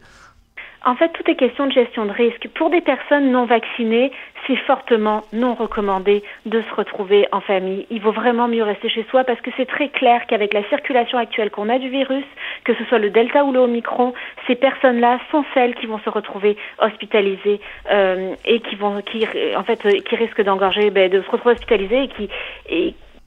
[0.86, 2.48] En fait, tout est question de gestion de risque.
[2.56, 4.12] Pour des personnes non vaccinées,
[4.48, 7.86] c'est fortement non recommandé de se retrouver en famille.
[7.90, 11.18] Il vaut vraiment mieux rester chez soi parce que c'est très clair qu'avec la circulation
[11.18, 12.24] actuelle qu'on a du virus,
[12.64, 14.14] que ce soit le Delta ou le Omicron,
[14.48, 17.60] ces personnes-là sont celles qui vont se retrouver hospitalisées
[17.92, 19.26] euh, et qui vont, qui,
[19.58, 22.30] en fait, euh, qui risquent d'engorger, ben, de se retrouver hospitalisées et qui,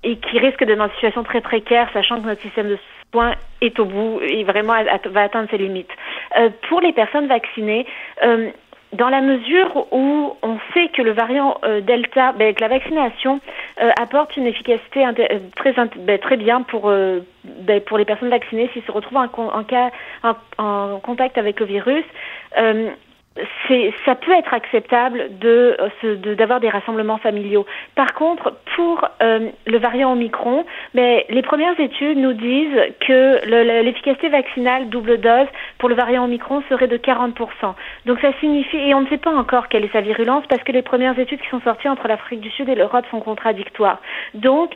[0.03, 2.79] et qui risquent d'être dans une situation très précaire, sachant que notre système de
[3.13, 4.75] soins est au bout et vraiment
[5.07, 5.91] va atteindre ses limites.
[6.39, 7.87] Euh, pour les personnes vaccinées,
[8.25, 8.51] euh,
[8.93, 13.41] dans la mesure où on sait que le variant euh, Delta, ben, que la vaccination
[13.81, 16.93] euh, apporte une efficacité euh, très, ben, très bien pour,
[17.45, 19.91] ben, pour les personnes vaccinées s'ils se retrouvent en, cas,
[20.23, 22.05] en, en, contact avec le virus,
[24.05, 25.77] ça peut être acceptable de
[26.35, 27.65] d'avoir des rassemblements familiaux.
[27.95, 33.47] Par contre, pour euh, le variant Omicron, mais les premières études nous disent que
[33.83, 35.47] l'efficacité vaccinale double dose
[35.79, 37.33] pour le variant Omicron serait de 40%
[38.07, 40.73] Donc ça signifie et on ne sait pas encore quelle est sa virulence parce que
[40.73, 44.01] les premières études qui sont sorties entre l'Afrique du Sud et l'Europe sont contradictoires.
[44.35, 44.75] Donc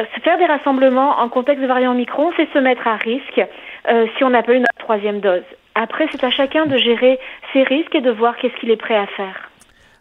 [0.00, 3.42] euh, se faire des rassemblements en contexte de variant Omicron, c'est se mettre à risque
[3.88, 5.42] euh, si on n'a pas une troisième dose.
[5.74, 7.18] Après, c'est à chacun de gérer
[7.52, 9.52] ses risques et de voir qu'est-ce qu'il est prêt à faire.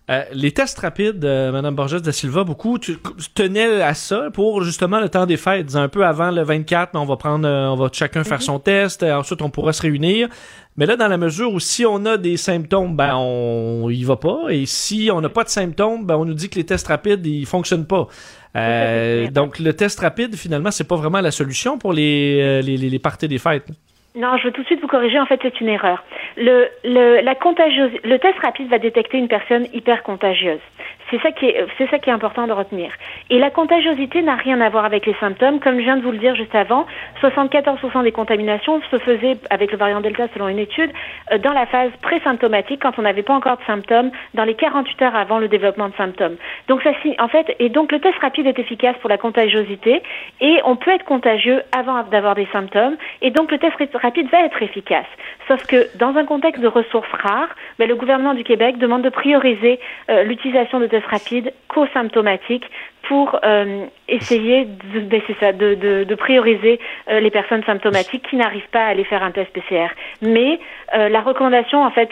[0.10, 2.98] Euh, les tests rapides, euh, Madame Borges da Silva, beaucoup tu,
[3.34, 7.00] tenais à ça pour justement le temps des fêtes, un peu avant le 24, mais
[7.00, 8.44] on va prendre, euh, on va chacun faire mhm.
[8.44, 10.28] son test, ensuite on pourra se réunir.
[10.76, 14.18] Mais là, dans la mesure où si on a des symptômes, ben on y va
[14.18, 16.88] pas, et si on n'a pas de symptômes, ben on nous dit que les tests
[16.88, 18.08] rapides ils fonctionnent pas.
[19.32, 23.00] donc le test rapide, finalement, c'est pas vraiment la solution pour les les, les, les
[23.00, 23.68] parties des fêtes.
[24.16, 25.20] Non, je veux tout de suite vous corriger.
[25.20, 26.04] En fait, c'est une erreur.
[26.38, 30.60] Le, le, la le test rapide va détecter une personne hyper contagieuse.
[31.12, 32.94] C'est ça qui est, c'est ça qui est important de retenir.
[33.30, 35.60] Et la contagiosité n'a rien à voir avec les symptômes.
[35.60, 36.86] Comme je viens de vous le dire juste avant,
[37.22, 40.90] 74% des contaminations se faisaient avec le variant Delta selon une étude
[41.32, 45.02] euh, dans la phase présymptomatique quand on n'avait pas encore de symptômes dans les 48
[45.02, 46.38] heures avant le développement de symptômes.
[46.70, 50.02] Donc ça, en fait, et donc le test rapide est efficace pour la contagiosité
[50.40, 54.46] et on peut être contagieux avant d'avoir des symptômes et donc le test rapide va
[54.46, 55.08] être efficace.
[55.50, 57.56] Sauf que dans contexte de ressources rares,
[57.88, 62.66] le gouvernement du Québec demande de prioriser euh, l'utilisation de tests rapides co-symptomatiques
[63.04, 66.80] pour euh, essayer de, ben, de, prioriser
[67.10, 69.88] euh, les personnes symptomatiques qui n'arrivent pas à aller faire un test PCR.
[70.22, 70.60] Mais
[70.96, 72.10] euh, la recommandation, en fait,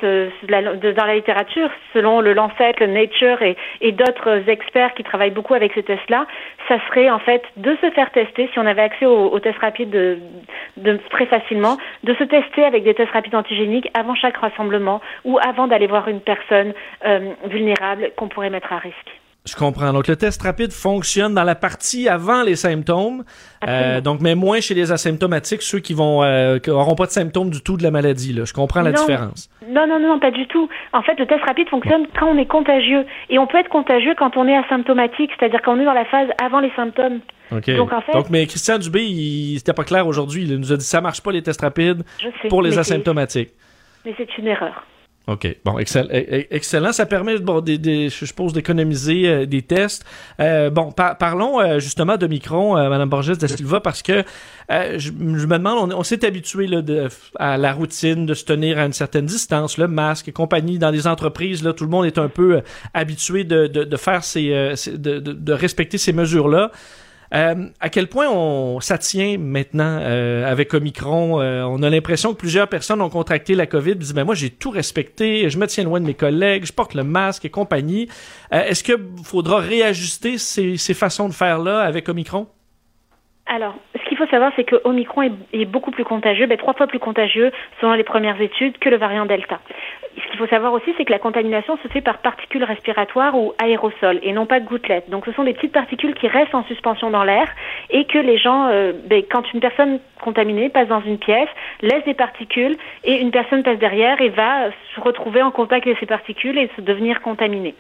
[0.48, 5.32] la, dans la littérature, selon le Lancet, le Nature et, et d'autres experts qui travaillent
[5.32, 6.26] beaucoup avec ces tests-là,
[6.68, 9.60] ça serait en fait de se faire tester, si on avait accès aux, aux tests
[9.60, 10.18] rapides de,
[10.78, 15.38] de, très facilement, de se tester avec des tests rapides antigéniques avant chaque rassemblement ou
[15.40, 16.74] avant d'aller voir une personne
[17.46, 19.20] vulnérable qu'on pourrait mettre à risque.
[19.46, 19.94] Je comprends.
[19.94, 23.24] Donc, le test rapide fonctionne dans la partie avant les symptômes.
[23.68, 27.12] Euh, donc, mais moins chez les asymptomatiques, ceux qui vont euh, qui auront pas de
[27.12, 28.34] symptômes du tout de la maladie.
[28.34, 28.44] Là.
[28.46, 29.50] Je comprends la différence.
[29.68, 30.68] Non, non, non, pas du tout.
[30.94, 33.06] En fait, le test rapide fonctionne quand on est contagieux.
[33.30, 36.06] Et on peut être contagieux quand on est asymptomatique, c'est-à-dire quand on est dans la
[36.06, 37.22] phase avant les symptômes.
[37.52, 40.44] Donc, en fait, Donc, mais Christian Dubé, il n'était pas clair aujourd'hui.
[40.44, 42.04] Il nous a dit ça marche pas les tests rapides
[42.50, 43.50] pour les asymptomatiques.
[44.06, 44.84] Mais c'est une erreur.
[45.30, 45.58] OK.
[45.64, 46.92] Bon, excellent.
[46.92, 50.04] Ça permet, bon, des, je suppose, d'économiser euh, des tests.
[50.40, 54.24] Euh, bon, parlons euh, justement de Micron, Madame Borges de Silva, parce que
[54.70, 56.82] je, me demande, on, s'est habitué là,
[57.36, 60.80] à la routine de se tenir à une certaine distance, le masque compagnie.
[60.80, 62.62] Dans les entreprises, là, tout le monde est un peu
[62.96, 66.72] habitué de, de, de faire ces, de, de respecter ces mesures-là.
[67.34, 71.42] Euh, à quel point on ça tient maintenant euh, avec Omicron?
[71.42, 74.50] Euh, On a l'impression que plusieurs personnes ont contracté la COVID, disent ben moi j'ai
[74.50, 78.08] tout respecté, je me tiens loin de mes collègues, je porte le masque et compagnie.
[78.52, 82.48] Est-ce que faudra réajuster ces, ces façons de faire là avec Omicron?
[83.46, 86.74] Alors, ce qu'il faut savoir, c'est que Omicron est, est, beaucoup plus contagieux, ben, trois
[86.74, 87.52] fois plus contagieux
[87.82, 89.60] selon les premières études que le variant Delta
[90.20, 93.54] ce qu'il faut savoir aussi, c'est que la contamination se fait par particules respiratoires ou
[93.62, 95.10] aérosols et non pas gouttelettes.
[95.10, 97.48] Donc, ce sont des petites particules qui restent en suspension dans l'air
[97.90, 101.50] et que les gens, euh, ben, quand une personne contaminée passe dans une pièce,
[101.82, 106.00] laisse des particules et une personne passe derrière et va se retrouver en contact avec
[106.00, 107.76] ces particules et se devenir contaminée.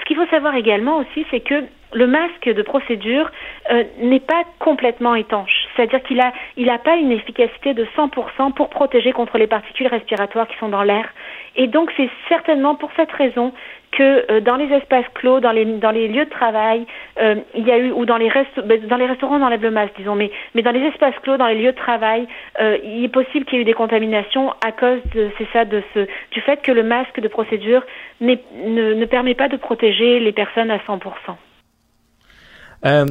[0.00, 1.64] Ce qu'il faut savoir également aussi, c'est que
[1.94, 3.30] le masque de procédure
[3.70, 5.66] euh, n'est pas complètement étanche.
[5.74, 9.86] C'est-à-dire qu'il n'a il a pas une efficacité de 100% pour protéger contre les particules
[9.86, 11.08] respiratoires qui sont dans l'air.
[11.56, 13.52] Et donc, c'est certainement pour cette raison
[13.92, 16.84] que euh, dans les espaces clos, dans les, dans les lieux de travail,
[17.20, 18.30] euh, il y a eu, ou dans les,
[18.64, 21.36] ben, dans les restaurants, on enlève le masque, disons, mais, mais dans les espaces clos,
[21.36, 22.26] dans les lieux de travail,
[22.60, 25.64] euh, il est possible qu'il y ait eu des contaminations à cause de, c'est ça,
[25.64, 27.82] de ce, du fait que le masque de procédure
[28.20, 28.34] ne,
[28.64, 31.00] ne permet pas de protéger les personnes à 100%.
[32.84, 33.06] Euh,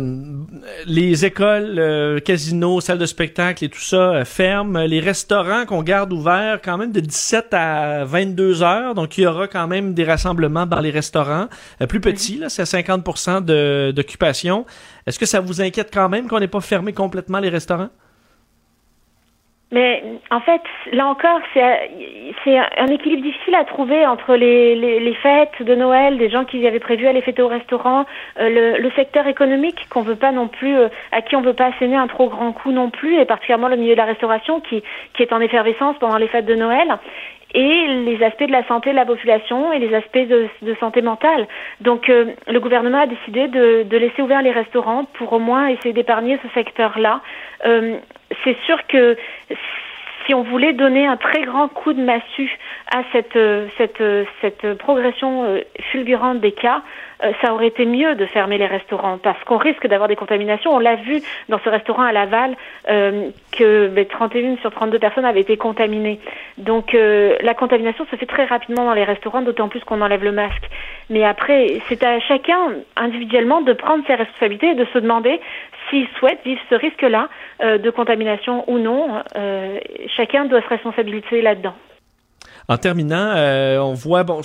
[0.86, 4.84] les écoles, euh, casinos, salles de spectacle et tout ça euh, ferment.
[4.84, 8.94] Les restaurants qu'on garde ouverts quand même de 17 à 22 heures.
[8.94, 11.48] Donc, il y aura quand même des rassemblements dans les restaurants.
[11.90, 13.46] plus petits, là, c'est 50
[13.94, 14.66] d'occupation.
[15.08, 17.90] Est-ce que ça vous inquiète quand même qu'on n'ait pas fermé complètement les restaurants?
[19.74, 20.62] Mais en fait,
[20.92, 26.46] là encore, c'est un équilibre difficile à trouver entre les, fêtes de Noël, des gens
[26.46, 28.06] qui avaient prévu aller fêter au restaurant,
[28.40, 31.72] euh, le, secteur économique qu'on veut pas non plus, euh, à qui on veut pas
[31.76, 34.84] asséner un trop grand coup non plus, et particulièrement le milieu de la restauration qui
[35.18, 37.00] est en effervescence pendant les fêtes de Noël
[37.54, 40.50] et les aspects de la santé de la population et les aspects de,
[40.80, 41.48] santé mentale.
[41.82, 45.68] Donc euh, le gouvernement a décidé de, de, laisser ouverts les restaurants pour au moins
[45.68, 47.22] essayer d'épargner ce secteur-là.
[47.66, 47.98] Euh,
[48.44, 49.16] c'est sûr que
[50.26, 52.58] si on voulait donner un très grand coup de massue
[52.94, 53.68] à cette, euh,
[54.02, 55.62] euh, progression euh,
[55.92, 56.82] fulgurante des cas,
[57.42, 60.76] ça aurait été mieux de fermer les restaurants parce qu'on risque d'avoir des contaminations.
[60.76, 65.40] On l'a vu dans ce restaurant à Laval que 31 ben, sur 32 personnes avaient
[65.40, 66.20] été contaminées.
[66.58, 70.34] Donc la contamination se fait très rapidement dans les restaurants, d'autant plus qu'on enlève le
[70.34, 70.70] masque.
[71.10, 75.40] Mais après, c'est à chacun individuellement de prendre ses responsabilités et de se demander
[75.90, 77.30] s'il souhaite vivre ce risque-là
[77.64, 79.24] de contamination ou non.
[80.18, 81.74] chacun doit se responsabiliser là-dedans.
[82.70, 84.40] En terminant, euh, on voit bon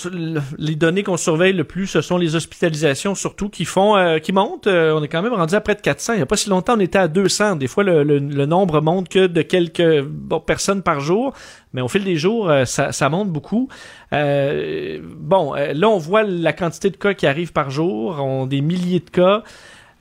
[0.58, 4.32] les données qu'on surveille le plus, ce sont les hospitalisations surtout qui font euh, qui
[4.32, 4.66] montent.
[4.66, 6.14] Euh, on est quand même rendu à près de 400.
[6.14, 7.56] Il n'y a pas si longtemps, on était à 200.
[7.56, 10.04] Des fois, le, le, nombre monte que de quelques
[10.46, 11.32] personnes par jour,
[11.72, 13.68] mais au fil des jours, ça, ça, monte beaucoup.
[14.10, 19.00] bon, là, on voit la quantité de cas qui arrivent par jour, on des milliers
[19.00, 19.42] de cas.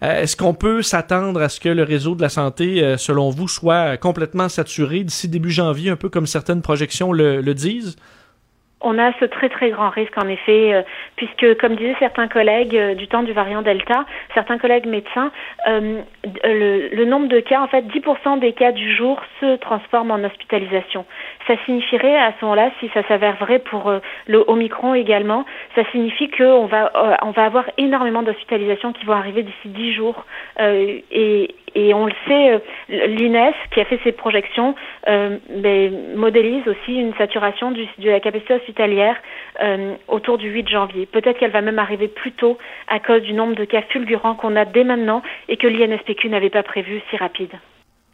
[0.01, 3.97] Est-ce qu'on peut s'attendre à ce que le réseau de la santé, selon vous, soit
[3.97, 7.95] complètement saturé d'ici début janvier, un peu comme certaines projections le, disent?
[8.79, 10.81] On a ce très très grand risque en effet, euh,
[11.15, 15.31] puisque comme disaient certains collègues euh, du temps du variant Delta, certains collègues médecins,
[15.67, 16.01] euh,
[16.43, 21.05] le, nombre de cas, en fait 10% des cas du jour se transforment en hospitalisation.
[21.47, 23.91] Ça signifierait à ce moment-là, si ça s'avère vrai pour
[24.27, 25.45] le Omicron également,
[25.75, 26.91] ça signifie qu'on va
[27.21, 30.25] on va avoir énormément d'hospitalisations qui vont arriver d'ici 10 jours
[30.59, 34.73] et, et on le sait, euh, l'INES, qui a fait ses projections,
[35.07, 39.15] euh, ben, modélise aussi une saturation de la capacité hospitalière
[39.61, 41.05] euh, autour du 8 janvier.
[41.05, 44.55] Peut-être qu'elle va même arriver plus tôt à cause du nombre de cas fulgurants qu'on
[44.55, 47.53] a dès maintenant et que l'INSPQ n'avait pas prévu si rapide.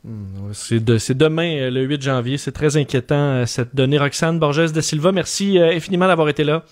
[0.04, 0.84] Hmm, c'est,
[1.18, 2.38] demain, le 8 janvier.
[2.38, 3.97] C'est très inquiétant, cette donnée.
[3.97, 6.64] Roxane Borges de Silva, merci infiniment d'avoir été là.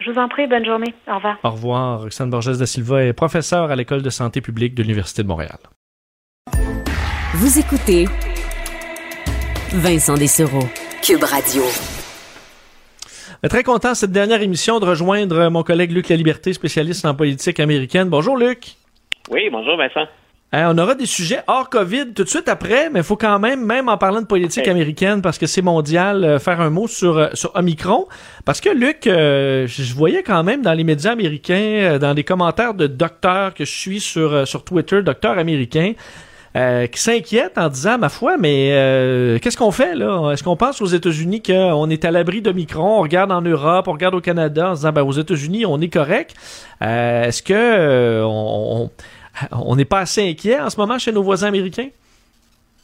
[0.00, 0.94] Je vous en prie, bonne journée.
[1.08, 1.38] Au revoir.
[1.42, 2.00] Au revoir.
[2.02, 5.58] Roxane Borges de Silva est professeure à l'École de santé publique de l'Université de Montréal.
[7.34, 8.06] Vous écoutez
[9.72, 10.68] Vincent Dessereau,
[11.02, 11.62] Cube Radio.
[13.48, 17.60] Très content cette dernière émission de rejoindre mon collègue Luc La Liberté, spécialiste en politique
[17.60, 18.08] américaine.
[18.08, 18.76] Bonjour Luc.
[19.30, 20.06] Oui, bonjour Vincent.
[20.54, 23.40] Hein, on aura des sujets hors COVID tout de suite après, mais il faut quand
[23.40, 26.86] même, même en parlant de politique américaine, parce que c'est mondial, euh, faire un mot
[26.86, 28.06] sur, euh, sur Omicron.
[28.44, 32.74] Parce que, Luc, euh, je voyais quand même dans les médias américains, dans les commentaires
[32.74, 35.94] de docteurs que je suis sur, sur Twitter, docteurs américains,
[36.56, 40.30] euh, qui s'inquiète en disant, ma foi, mais euh, qu'est-ce qu'on fait là?
[40.30, 43.00] Est-ce qu'on pense aux États-Unis qu'on est à l'abri de Micron?
[43.00, 45.88] On regarde en Europe, on regarde au Canada en disant, ben, aux États-Unis, on est
[45.88, 46.32] correct.
[46.80, 48.88] Euh, est-ce que on
[49.76, 51.88] n'est pas assez inquiet en ce moment chez nos voisins américains?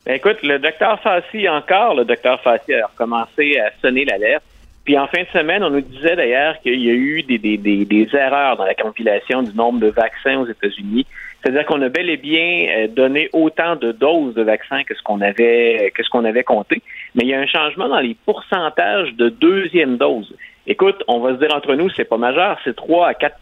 [0.06, 4.42] Ben, écoute, le docteur Fassi, encore, le docteur Fassi a commencé à sonner l'alerte.
[4.84, 7.58] Puis en fin de semaine, on nous disait d'ailleurs qu'il y a eu des, des,
[7.58, 11.06] des, des, erreurs dans la compilation du nombre de vaccins aux États-Unis.
[11.40, 15.02] C'est-à-dire qu'on a bel et bien euh, donné autant de doses de vaccins que ce
[15.02, 16.82] qu'on avait que ce qu'on avait compté,
[17.14, 20.34] mais il y a un changement dans les pourcentages de deuxième dose.
[20.66, 23.36] Écoute, on va se dire entre nous, c'est pas majeur, c'est 3 à 4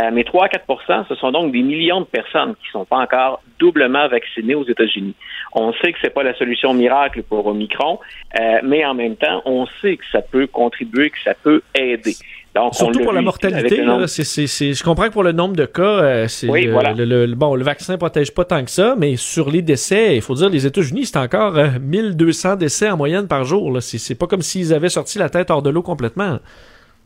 [0.00, 2.84] euh, mais 3 à 4% ce sont donc des millions de personnes qui ne sont
[2.84, 5.14] pas encore doublement vaccinées aux États-Unis.
[5.52, 7.98] On sait que c'est pas la solution miracle pour Omicron,
[8.38, 12.14] euh, mais en même temps, on sait que ça peut contribuer, que ça peut aider.
[12.72, 17.54] Surtout pour la mortalité, je comprends que pour le nombre de cas, euh, le, bon,
[17.54, 20.66] le vaccin protège pas tant que ça, mais sur les décès, il faut dire, les
[20.66, 23.76] États-Unis, c'est encore 1200 euh, décès en moyenne par jour.
[23.80, 26.38] C'est pas comme s'ils avaient sorti la tête hors de l'eau complètement.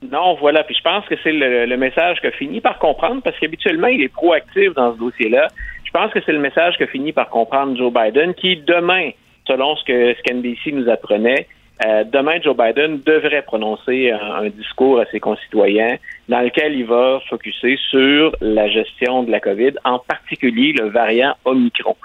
[0.03, 0.65] Non, voilà.
[0.65, 4.13] Puis je pense que c'est le, message que finit par comprendre, parce qu'habituellement, il est
[4.13, 5.49] proactif dans ce dossier-là.
[5.85, 9.11] Je pense que c'est le message que finit par comprendre Joe Biden, qui demain,
[9.47, 11.47] selon ce que, qu'NBC nous apprenait,
[11.85, 15.97] euh, demain, Joe Biden devrait prononcer un, discours à ses concitoyens
[16.29, 21.35] dans lequel il va focuser sur la gestion de la COVID, en particulier le variant
[21.47, 21.97] Omicron.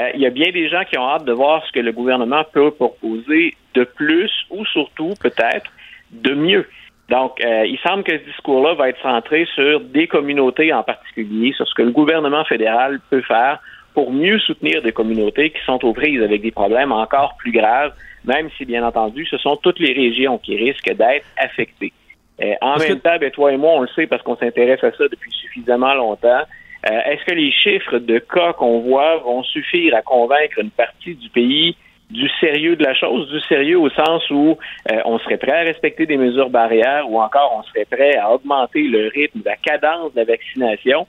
[0.00, 1.90] Euh, il y a bien des gens qui ont hâte de voir ce que le
[1.90, 5.70] gouvernement peut proposer de plus ou surtout peut-être
[6.12, 6.66] de mieux.
[7.10, 11.52] Donc, euh, il semble que ce discours-là va être centré sur des communautés en particulier,
[11.52, 13.60] sur ce que le gouvernement fédéral peut faire
[13.92, 17.92] pour mieux soutenir des communautés qui sont aux prises avec des problèmes encore plus graves
[18.24, 21.92] même si, bien entendu, ce sont toutes les régions qui risquent d'être affectées.
[22.42, 24.90] Euh, en même temps, ben, toi et moi, on le sait parce qu'on s'intéresse à
[24.92, 26.42] ça depuis suffisamment longtemps.
[26.90, 31.14] Euh, est-ce que les chiffres de cas qu'on voit vont suffire à convaincre une partie
[31.14, 31.76] du pays
[32.10, 34.58] du sérieux de la chose, du sérieux au sens où
[34.90, 38.32] euh, on serait prêt à respecter des mesures barrières ou encore on serait prêt à
[38.32, 41.06] augmenter le rythme, la cadence de la vaccination?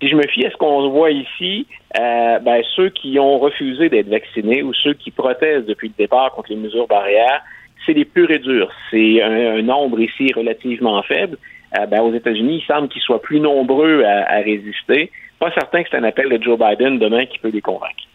[0.00, 1.66] Si je me fie à ce qu'on voit ici,
[1.98, 6.32] euh, ben, ceux qui ont refusé d'être vaccinés ou ceux qui protestent depuis le départ
[6.32, 7.42] contre les mesures barrières,
[7.84, 8.70] c'est les purs et durs.
[8.90, 11.36] C'est un, nombre ici relativement faible.
[11.78, 15.10] Euh, ben, aux États-Unis, il semble qu'ils soient plus nombreux à, à résister.
[15.40, 18.08] Pas certain que c'est un appel de Joe Biden demain qui peut les convaincre.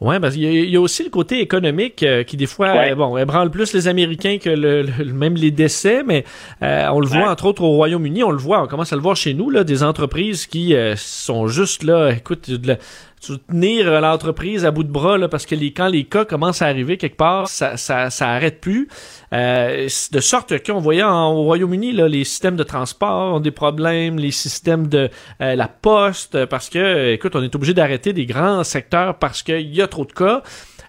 [0.00, 3.16] Ouais, parce qu'il y, a aussi le côté économique euh, qui des fois, euh, bon,
[3.18, 6.24] ébranle plus les Américains que le, même les décès, mais
[6.62, 9.02] euh, on le voit entre autres au Royaume-Uni, on le voit, on commence à le
[9.02, 12.76] voir chez nous là, des entreprises qui sont juste là, écoute, de
[13.20, 16.66] soutenir l'entreprise à bout de bras là, parce que les, quand les cas commencent à
[16.66, 18.88] arriver quelque part, ça, ça, ça arrête plus.
[19.32, 24.18] Euh, de sorte qu'on voyait en, au Royaume-Uni les systèmes de transport ont des problèmes,
[24.18, 25.10] les systèmes de
[25.40, 29.74] euh, la poste, parce que, écoute, on est obligé d'arrêter des grands secteurs parce qu'il
[29.74, 30.42] y a trop de cas.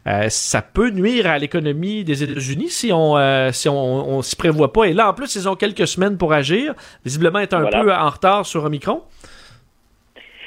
[0.07, 4.35] Euh, ça peut nuire à l'économie des États-Unis si on euh, si on, on s'y
[4.35, 4.85] prévoit pas.
[4.85, 6.73] Et là, en plus, ils ont quelques semaines pour agir.
[7.03, 9.03] Visiblement, est un peu en retard sur Omicron.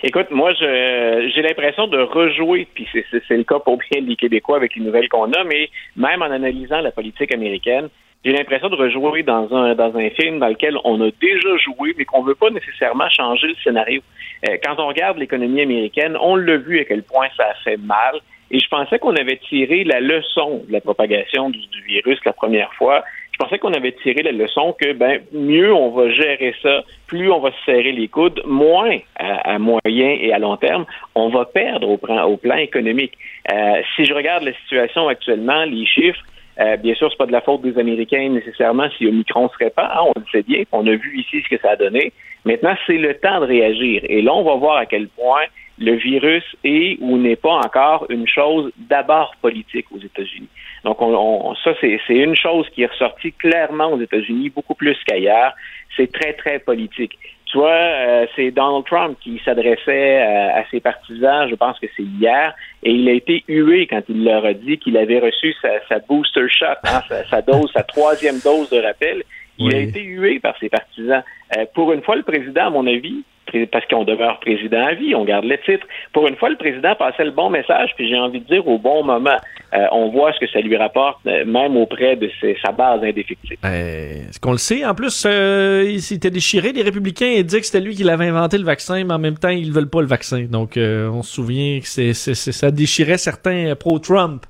[0.05, 4.75] Écoute, moi, j'ai l'impression de rejouer, puis c'est le cas pour bien des Québécois avec
[4.75, 7.89] les nouvelles qu'on a, mais même en analysant la politique américaine,
[8.25, 11.95] j'ai l'impression de rejouer dans un dans un film dans lequel on a déjà joué,
[11.97, 14.01] mais qu'on veut pas nécessairement changer le scénario.
[14.49, 17.77] Euh, quand on regarde l'économie américaine, on l'a vu à quel point ça a fait
[17.79, 18.21] mal.
[18.53, 22.73] Et je pensais qu'on avait tiré la leçon de la propagation du virus la première
[22.75, 23.03] fois.
[23.43, 27.29] Je pensais qu'on avait tiré la leçon que ben mieux on va gérer ça, plus
[27.29, 30.87] on va se serrer les coudes, moins à, moyen et à long terme,
[31.17, 33.19] on va perdre au plan, économique.
[33.53, 36.21] Euh, si je regarde la situation actuellement, les chiffres,
[36.61, 39.91] euh, bien sûr, c'est pas de la faute des Américains nécessairement si Omicron se répand.
[39.93, 40.63] Hein, on le sait bien.
[40.71, 42.13] On a vu ici ce que ça a donné.
[42.45, 44.03] Maintenant, c'est le temps de réagir.
[44.05, 45.47] Et là, on va voir à quel point
[45.83, 50.49] le virus est ou n'est pas encore une chose d'abord politique aux États-Unis.
[50.85, 55.53] Donc, on, ça, c'est une chose qui est ressortie clairement aux États-Unis, beaucoup plus qu'ailleurs.
[55.97, 57.19] C'est très, très politique.
[57.47, 61.87] Tu vois, euh, c'est Donald Trump qui s'adressait euh, à, ses partisans, je pense que
[61.95, 65.55] c'est hier, et il a été hué quand il leur a dit qu'il avait reçu
[65.61, 69.23] sa, booster shot, hein, sa, dose, sa troisième dose de rappel.
[69.59, 71.23] Il a été hué par ses partisans.
[71.57, 73.23] Euh, pour une fois, le président, à mon avis,
[73.71, 75.87] parce qu'on demeure président à vie, on garde le titre.
[76.13, 78.79] Pour une fois, le président passait le bon message, puis j'ai envie de dire au
[78.79, 79.37] bon moment.
[79.75, 82.31] Euh, on voit ce que ça lui rapporte, euh, même auprès de
[82.65, 83.59] sa base indéfectible.
[83.65, 84.85] Euh, Est-ce qu'on le sait?
[84.85, 86.73] En plus, il s'était déchiré.
[86.73, 89.39] Les républicains ils dit que c'était lui qui l'avait inventé le vaccin, mais en même
[89.39, 90.45] temps, ils veulent pas le vaccin.
[90.51, 94.45] Donc, on se souvient que c'est, ça déchirait certains pro-Trump.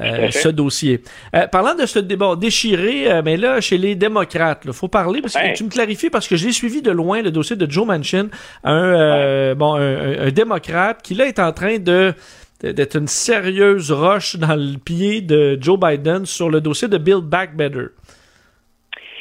[0.00, 1.00] Euh, ce dossier.
[1.36, 5.20] Euh, parlant de ce débat déchiré, euh, mais là, chez les démocrates, il faut parler,
[5.20, 7.86] parce que tu me clarifies, parce que j'ai suivi de loin le dossier de Joe
[7.86, 8.28] Manchin,
[8.64, 12.14] un, bon, un, démocrate qui là est en train de
[12.62, 17.24] d'être une sérieuse roche dans le pied de Joe Biden sur le dossier de Build
[17.24, 17.86] Back Better.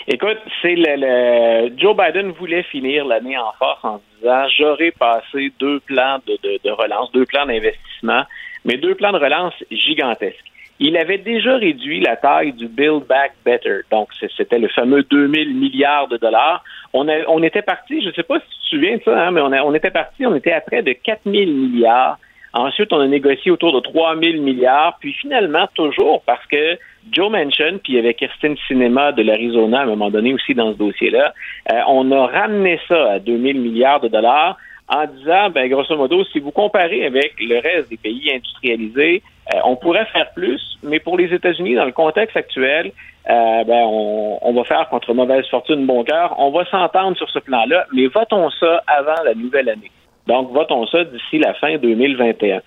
[0.07, 5.79] Écoute, c'est le, Joe Biden voulait finir l'année en force en disant j'aurais passé deux
[5.79, 8.23] plans de, de relance, deux plans d'investissement,
[8.63, 10.50] mais deux plans de relance gigantesques
[10.81, 13.81] il avait déjà réduit la taille du Build Back Better.
[13.91, 16.63] Donc, c'était le fameux 2000 milliards de dollars.
[16.91, 19.31] On, on était parti, je ne sais pas si tu te souviens de ça, hein,
[19.31, 22.17] mais on, on était parti, on était à près de 4000 milliards.
[22.53, 24.97] Ensuite, on a négocié autour de 3000 milliards.
[24.99, 26.79] Puis finalement, toujours parce que
[27.11, 30.77] Joe Manchin, puis avec Kirsten Cinema de l'Arizona à un moment donné aussi dans ce
[30.79, 31.31] dossier-là,
[31.71, 34.57] euh, on a ramené ça à 2000 milliards de dollars
[34.89, 39.21] en disant, ben, grosso modo, si vous comparez avec le reste des pays industrialisés,
[39.53, 42.91] euh, on pourrait faire plus, mais pour les États-Unis, dans le contexte actuel,
[43.29, 46.35] euh, ben, on, va faire contre mauvaise fortune bon cœur.
[46.39, 49.91] On va s'entendre sur ce plan-là, mais votons ça avant la nouvelle année.
[50.27, 52.61] Donc, votons ça d'ici la fin 2021.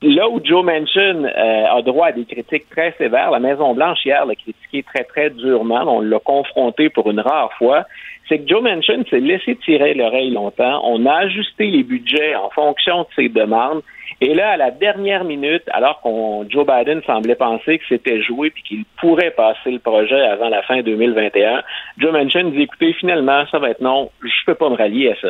[0.00, 4.24] Là où Joe Manchin euh, a droit à des critiques très sévères, la Maison-Blanche hier
[4.24, 5.82] l'a critiqué très, très durement.
[5.86, 7.84] On l'a confronté pour une rare fois
[8.28, 10.80] c'est que Joe Manchin s'est laissé tirer l'oreille longtemps.
[10.84, 13.82] On a ajusté les budgets en fonction de ses demandes.
[14.20, 18.50] Et là, à la dernière minute, alors qu'on Joe Biden semblait penser que c'était joué
[18.50, 21.62] puis qu'il pourrait passer le projet avant la fin 2021,
[21.98, 25.16] Joe Manchin dit écoutez, finalement, ça va être non, je peux pas me rallier à
[25.20, 25.28] ça.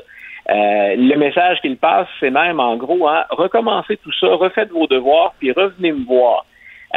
[0.50, 4.86] Euh, le message qu'il passe, c'est même en gros, hein, recommencez tout ça, refaites vos
[4.86, 6.46] devoirs, puis revenez me voir.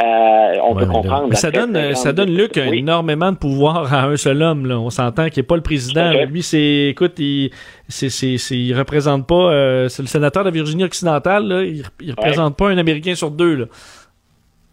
[0.00, 1.28] Euh, on peut comprendre.
[1.28, 4.66] Mais ça donne, ça donne Luc énormément de pouvoir à un seul homme.
[4.66, 4.78] Là.
[4.78, 6.12] On s'entend qu'il n'est pas le président.
[6.26, 7.50] Lui, c'est, écoute, il,
[7.88, 9.52] c'est, c'est, il représente pas.
[9.52, 11.46] Euh, c'est le sénateur de Virginie occidentale.
[11.46, 11.62] Là.
[11.62, 13.54] Il, il représente pas un Américain sur deux.
[13.54, 13.64] Là.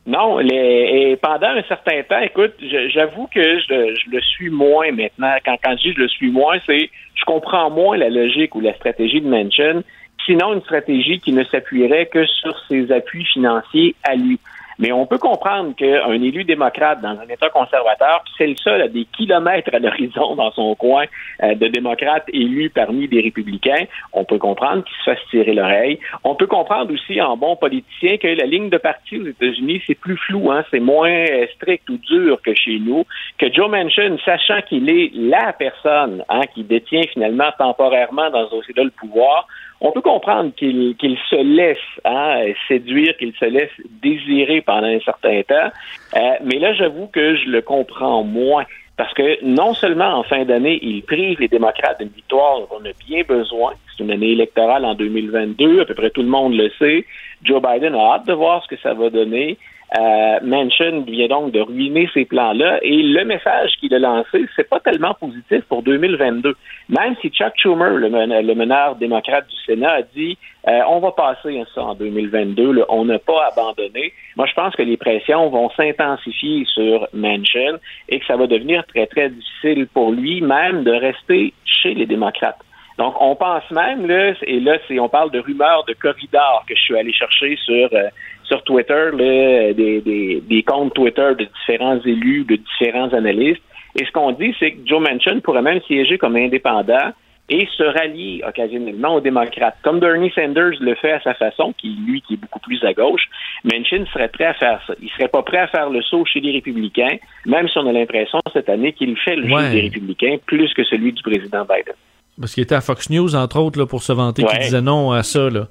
[0.09, 2.53] Non, les, et pendant un certain temps, écoute,
[2.93, 5.35] j'avoue que je, je, le suis moins maintenant.
[5.45, 8.61] Quand, quand je dis je le suis moins, c'est je comprends moins la logique ou
[8.61, 9.83] la stratégie de Manchin,
[10.25, 14.39] sinon une stratégie qui ne s'appuierait que sur ses appuis financiers à lui.
[14.79, 18.87] Mais on peut comprendre qu'un élu démocrate dans un État conservateur, c'est le seul à
[18.87, 21.03] des kilomètres à l'horizon dans son coin
[21.43, 25.99] euh, de démocrates élus parmi des républicains, on peut comprendre qu'il se fasse tirer l'oreille.
[26.23, 29.95] On peut comprendre aussi en bon politicien que la ligne de parti aux États-Unis, c'est
[29.95, 33.03] plus flou, hein, c'est moins euh, strict ou dur que chez nous,
[33.37, 38.55] que Joe Manchin, sachant qu'il est la personne hein, qui détient finalement temporairement dans ce
[38.55, 39.45] dossier-là le pouvoir,
[39.81, 43.71] on peut comprendre qu'il se laisse hein, séduire, qu'il se laisse
[44.01, 45.69] désirer pendant un certain temps.
[46.15, 48.65] Euh, mais là, j'avoue que je le comprends moins.
[48.97, 52.85] Parce que non seulement en fin d'année, il prive les démocrates d'une victoire dont on
[52.85, 53.71] a bien besoin.
[53.95, 57.05] C'est une année électorale en 2022, à peu près tout le monde le sait.
[57.41, 59.57] Joe Biden a hâte de voir ce que ça va donner.
[59.97, 64.69] Euh, Manchin vient donc de ruiner ces plans-là et le message qu'il a lancé, c'est
[64.69, 66.55] pas tellement positif pour 2022.
[66.89, 68.09] Même si Chuck Schumer, le,
[68.53, 70.37] meneur démocrate du Sénat, a dit
[70.67, 74.13] euh, on va passer ça en 2022, on n'a pas abandonné.
[74.35, 77.77] Moi, je pense que les pressions vont s'intensifier sur Manchin
[78.09, 82.05] et que ça va devenir très très difficile pour lui même de rester chez les
[82.05, 82.59] démocrates.
[82.99, 86.81] Donc, on pense même, là, et là, on parle de rumeurs de corridors que je
[86.81, 88.09] suis allé chercher sur, euh,
[88.49, 93.61] sur Twitter, là, des, des, des, comptes Twitter de différents élus, de différents analystes,
[93.95, 97.13] Et ce qu'on dit, c'est que Joe Manchin pourrait même siéger comme indépendant
[97.49, 99.75] et se rallier occasionnellement aux démocrates.
[99.83, 102.93] Comme Bernie Sanders le fait à sa façon, qui lui qui est beaucoup plus à
[102.93, 103.23] gauche,
[103.63, 104.93] Manchin serait prêt à faire ça.
[105.01, 107.91] Il serait pas prêt à faire le saut chez les républicains, même si on a
[107.91, 111.95] l'impression cette année qu'il fait le jeu des républicains plus que celui du président Biden.
[112.39, 115.11] Parce qu'il était à Fox News, entre autres, là, pour se vanter, qui disait non
[115.11, 115.49] à ça.
[115.49, 115.67] Là.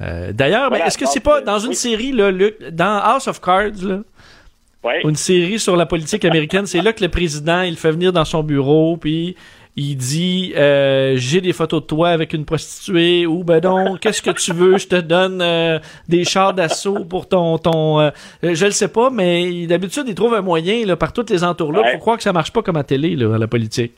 [0.00, 2.30] Euh, D'ailleurs, est-ce que c'est pas dans une série, là,
[2.70, 4.00] dans House of Cards, là,
[5.04, 8.24] une série sur la politique américaine, c'est là que le président, il fait venir dans
[8.24, 9.36] son bureau, puis
[9.76, 14.22] il dit euh, j'ai des photos de toi avec une prostituée ou ben non qu'est-ce
[14.22, 15.78] que tu veux je te donne euh,
[16.08, 18.10] des chars d'assaut pour ton ton euh,
[18.42, 21.72] je le sais pas mais d'habitude il trouve un moyen là par toutes les entours
[21.72, 23.92] là pour croire que ça marche pas comme à télé là à la politique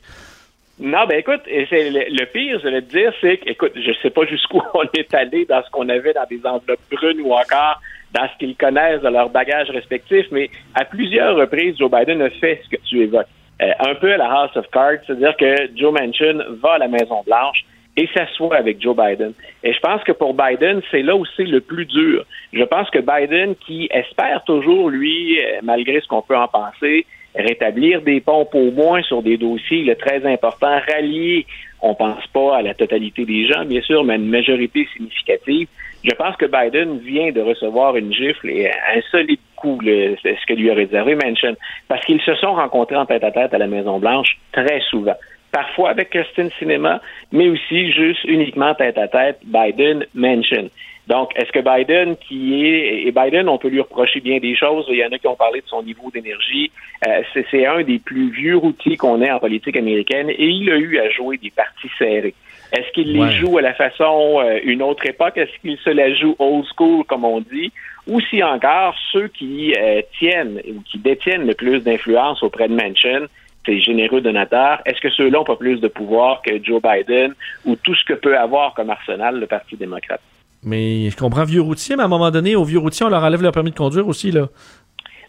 [0.79, 4.09] non, ben écoute, c'est le, pire, je vais te dire, c'est que, écoute, je sais
[4.09, 7.81] pas jusqu'où on est allé dans ce qu'on avait dans des enveloppes brunes ou encore
[8.13, 12.29] dans ce qu'ils connaissent de leur bagage respectif, mais à plusieurs reprises, Joe Biden a
[12.29, 13.27] fait ce que tu évoques.
[13.61, 16.87] Euh, un peu à la House of Cards, c'est-à-dire que Joe Manchin va à la
[16.87, 17.65] Maison-Blanche
[17.97, 19.33] et s'assoit avec Joe Biden.
[19.63, 22.23] Et je pense que pour Biden, c'est là où c'est le plus dur.
[22.53, 27.05] Je pense que Biden, qui espère toujours, lui, euh, malgré ce qu'on peut en penser,
[27.35, 31.45] rétablir des pompes au moins sur des dossiers le très importants, rallier,
[31.81, 35.67] on pense pas à la totalité des gens, bien sûr, mais à une majorité significative.
[36.03, 40.53] Je pense que Biden vient de recevoir une gifle et un solide coup, ce que
[40.53, 41.53] lui a réservé Manchin,
[41.87, 45.15] parce qu'ils se sont rencontrés en tête à tête à la Maison-Blanche très souvent.
[45.51, 47.01] Parfois avec Christine Cinema,
[47.31, 50.67] mais aussi juste uniquement tête à tête Biden-Manchin.
[51.09, 54.85] Donc, est-ce que Biden, qui est, et Biden, on peut lui reprocher bien des choses,
[54.89, 56.71] il y en a qui ont parlé de son niveau d'énergie,
[57.07, 60.77] euh, c'est un des plus vieux routiers qu'on ait en politique américaine, et il a
[60.77, 62.35] eu à jouer des parties serrées.
[62.71, 65.35] Est-ce qu'il les joue à la façon euh, une autre époque?
[65.37, 67.71] Est-ce qu'il se la joue old school, comme on dit?
[68.05, 72.75] Ou si encore, ceux qui euh, tiennent ou qui détiennent le plus d'influence auprès de
[72.75, 73.25] Manchin,
[73.65, 77.33] ces généreux donateurs, est-ce que ceux-là n'ont pas plus de pouvoir que Joe Biden
[77.65, 80.21] ou tout ce que peut avoir comme arsenal le Parti démocrate?
[80.63, 83.23] Mais je comprends vieux routier, mais à un moment donné, aux vieux routiers, on leur
[83.23, 84.47] enlève leur permis de conduire aussi, là.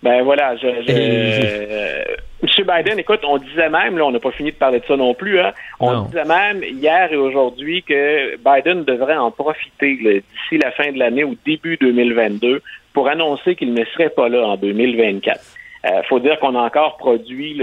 [0.03, 2.05] Ben voilà, je, euh,
[2.43, 2.49] M.
[2.67, 5.13] Biden, écoute, on disait même, là, on n'a pas fini de parler de ça non
[5.13, 10.71] plus, hein, on disait même hier et aujourd'hui que Biden devrait en profiter d'ici la
[10.71, 12.63] fin de l'année ou début 2022
[12.95, 15.39] pour annoncer qu'il ne serait pas là en 2024.
[15.83, 17.55] Il euh, faut dire qu'on a encore produit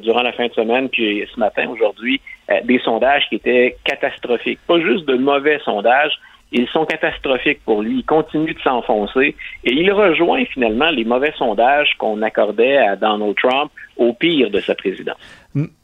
[0.00, 4.60] durant la fin de semaine, puis ce matin, aujourd'hui, euh, des sondages qui étaient catastrophiques.
[4.66, 6.12] Pas juste de mauvais sondages,
[6.52, 7.98] ils sont catastrophiques pour lui.
[7.98, 13.36] Il continue de s'enfoncer et il rejoint finalement les mauvais sondages qu'on accordait à Donald
[13.36, 15.18] Trump au pire de sa présidence.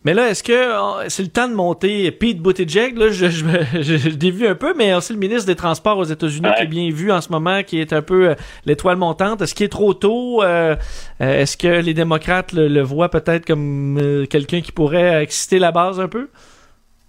[0.04, 2.96] Mais là, est-ce que euh, c'est le temps de monter Pete Buttigieg?
[2.96, 3.44] Là, je, je,
[3.82, 6.90] je, vu un peu, mais aussi le ministre des Transports aux États-Unis qui est bien
[6.90, 9.42] vu en ce moment, qui est un peu euh, l'étoile montante.
[9.42, 10.42] Est-ce qu'il est trop tôt?
[10.42, 10.76] Euh,
[11.20, 16.08] est-ce que les démocrates le, voient peut-être comme quelqu'un qui pourrait exciter la base un
[16.08, 16.28] peu?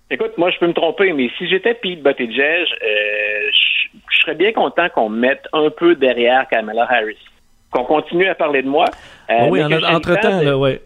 [0.09, 3.49] Écoute, moi, je peux me tromper, mais si j'étais Pete Buttigieg, euh,
[4.09, 7.17] je serais bien content qu'on me mette un peu derrière Kamala Harris.
[7.71, 8.85] Qu'on continue à parler de moi.
[9.29, 10.79] Euh, oui, entre-temps, là, oui.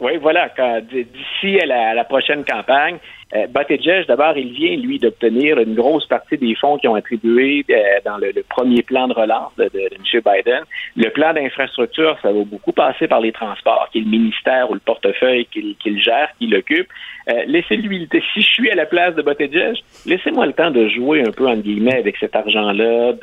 [0.00, 0.50] Oui, voilà.
[0.82, 2.98] D'ici à la, prochaine campagne,
[3.34, 7.64] euh, Buttigieg, d'abord, il vient, lui, d'obtenir une grosse partie des fonds qui ont attribué
[7.68, 7.74] euh,
[8.04, 10.22] dans le, premier plan de relance de, de, M.
[10.24, 10.62] Biden.
[10.96, 14.74] Le plan d'infrastructure, ça va beaucoup passer par les transports, qui est le ministère ou
[14.74, 16.86] le portefeuille qu'il gère, qu'il occupe.
[17.28, 21.22] Euh, laissez-lui, si je suis à la place de Buttigieg, laissez-moi le temps de jouer
[21.26, 23.14] un peu, en guillemets, avec cet argent-là,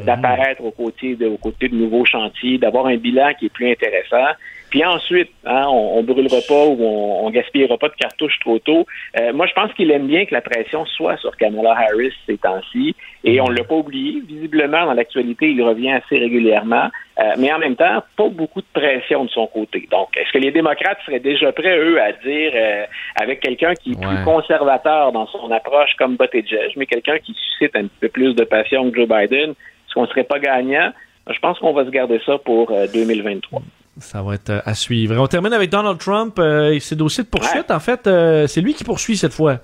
[0.00, 3.52] d'apparaître de, aux, côtés de, aux côtés de nouveaux chantiers, d'avoir un bilan qui est
[3.52, 4.36] plus intéressant.
[4.72, 8.58] Puis ensuite, hein, on, on brûlera pas ou on, on gaspillera pas de cartouches trop
[8.58, 8.86] tôt.
[9.20, 12.38] Euh, moi, je pense qu'il aime bien que la pression soit sur Kamala Harris ces
[12.38, 12.96] temps-ci.
[13.22, 14.22] Et on ne l'a pas oublié.
[14.26, 16.88] Visiblement, dans l'actualité, il revient assez régulièrement.
[17.18, 19.86] Euh, mais en même temps, pas beaucoup de pression de son côté.
[19.90, 22.86] Donc, est-ce que les démocrates seraient déjà prêts, eux, à dire, euh,
[23.20, 27.76] avec quelqu'un qui est plus conservateur dans son approche comme Buttigieg, mais quelqu'un qui suscite
[27.76, 30.92] un peu plus de passion que Joe Biden, est-ce qu'on ne serait pas gagnant?
[31.28, 33.60] Je pense qu'on va se garder ça pour 2023.
[33.98, 35.20] Ça va être euh, à suivre.
[35.20, 37.70] On termine avec Donald Trump euh, et ses dossiers de poursuite.
[37.70, 39.58] En fait, euh, c'est lui qui poursuit cette fois.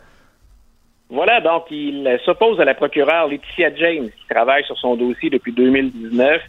[1.09, 5.53] Voilà, donc il s'oppose à la procureure Laetitia James, qui travaille sur son dossier depuis
[5.53, 6.43] 2019.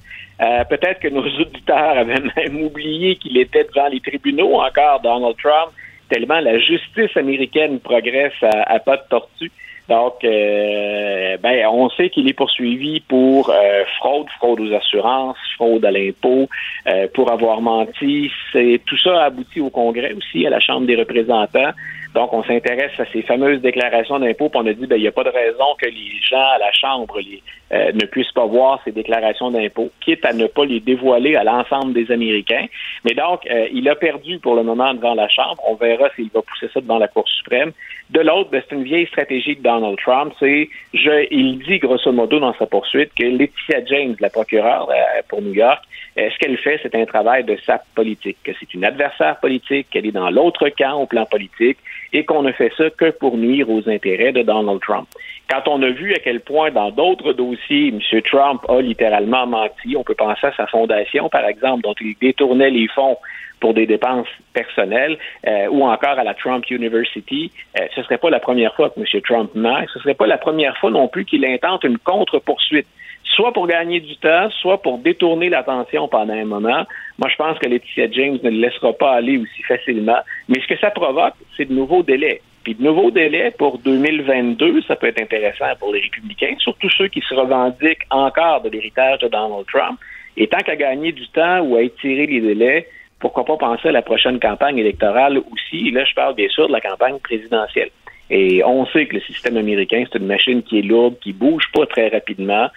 [0.69, 5.71] Peut-être que nos auditeurs avaient même oublié qu'il était devant les tribunaux encore, Donald Trump,
[6.09, 9.51] tellement la justice américaine progresse à, à pas de tortue.
[9.89, 15.83] Donc, euh, ben, on sait qu'il est poursuivi pour euh, fraude, fraude aux assurances, fraude
[15.83, 16.47] à l'impôt,
[16.87, 18.31] euh, pour avoir menti.
[18.53, 21.71] C'est tout ça a abouti au Congrès aussi, à la Chambre des représentants.
[22.13, 25.11] Donc, on s'intéresse à ces fameuses déclarations d'impôts, on a dit, ben, il n'y a
[25.11, 28.81] pas de raison que les gens à la Chambre, les, euh, ne puisse pas voir
[28.83, 32.65] ses déclarations d'impôts, quitte à ne pas les dévoiler à l'ensemble des Américains.
[33.05, 35.61] Mais donc, euh, il a perdu pour le moment devant la Chambre.
[35.67, 37.71] On verra s'il va pousser ça devant la Cour suprême.
[38.09, 40.33] De l'autre, ben, c'est une vieille stratégie de Donald Trump.
[40.39, 45.21] C'est, je, il dit grosso modo dans sa poursuite que Laetitia James, la procureure euh,
[45.27, 45.83] pour New York,
[46.17, 50.05] ce qu'elle fait, c'est un travail de sape politique, que c'est une adversaire politique, qu'elle
[50.05, 51.77] est dans l'autre camp au plan politique
[52.11, 55.07] et qu'on ne fait ça que pour nuire aux intérêts de Donald Trump.
[55.49, 57.99] Quand on a vu à quel point dans d'autres dossiers, M.
[58.23, 62.69] Trump a littéralement menti, on peut penser à sa fondation, par exemple, dont il détournait
[62.69, 63.17] les fonds
[63.59, 68.17] pour des dépenses personnelles, euh, ou encore à la Trump University, euh, ce ne serait
[68.17, 69.21] pas la première fois que M.
[69.21, 72.87] Trump ment, ce ne serait pas la première fois non plus qu'il intente une contre-poursuite,
[73.23, 76.85] soit pour gagner du temps, soit pour détourner l'attention pendant un moment.
[77.17, 80.19] Moi, je pense que Laetitia James ne le laissera pas aller aussi facilement.
[80.47, 82.41] Mais ce que ça provoque, c'est de nouveaux délais.
[82.73, 87.21] De nouveaux délais pour 2022, ça peut être intéressant pour les républicains, surtout ceux qui
[87.21, 89.99] se revendiquent encore de l'héritage de Donald Trump.
[90.37, 92.87] Et tant qu'à gagner du temps ou à étirer les délais,
[93.19, 95.87] pourquoi pas penser à la prochaine campagne électorale aussi?
[95.87, 97.89] Et là, je parle bien sûr de la campagne présidentielle.
[98.29, 101.63] Et on sait que le système américain, c'est une machine qui est lourde, qui bouge
[101.73, 102.67] pas très rapidement.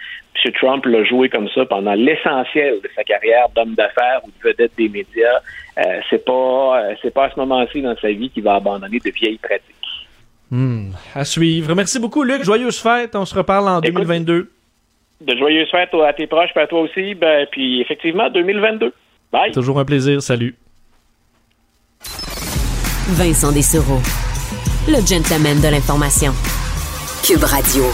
[0.42, 0.52] M.
[0.52, 4.72] Trump l'a joué comme ça pendant l'essentiel de sa carrière d'homme d'affaires ou de vedette
[4.78, 5.40] des médias.
[5.78, 8.98] Euh, c'est pas euh, c'est pas à ce moment-ci dans sa vie qu'il va abandonner
[8.98, 9.81] de vieilles pratiques.
[10.52, 11.74] Hmm, à suivre.
[11.74, 12.44] Merci beaucoup, Luc.
[12.44, 13.16] Joyeuses fêtes.
[13.16, 14.50] On se reparle en 2022.
[15.22, 17.14] De joyeuses fêtes à tes proches, et à toi aussi.
[17.14, 18.92] Ben, puis effectivement, 2022.
[19.32, 19.52] Bye.
[19.52, 20.20] Toujours un plaisir.
[20.20, 20.54] Salut.
[23.08, 24.00] Vincent Dessereau,
[24.88, 26.32] le gentleman de l'information.
[27.24, 27.84] Cube Radio.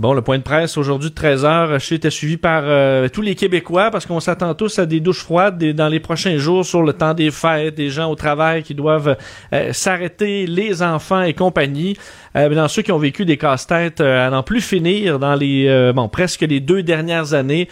[0.00, 3.90] Bon, le point de presse aujourd'hui de 13h, était suivi par euh, tous les Québécois
[3.90, 7.12] parce qu'on s'attend tous à des douches froides dans les prochains jours sur le temps
[7.12, 9.18] des fêtes, des gens au travail qui doivent
[9.52, 11.98] euh, s'arrêter, les enfants et compagnie.
[12.36, 15.66] Euh, dans ceux qui ont vécu des casse-têtes euh, à n'en plus finir dans les
[15.68, 17.68] euh, bon presque les deux dernières années,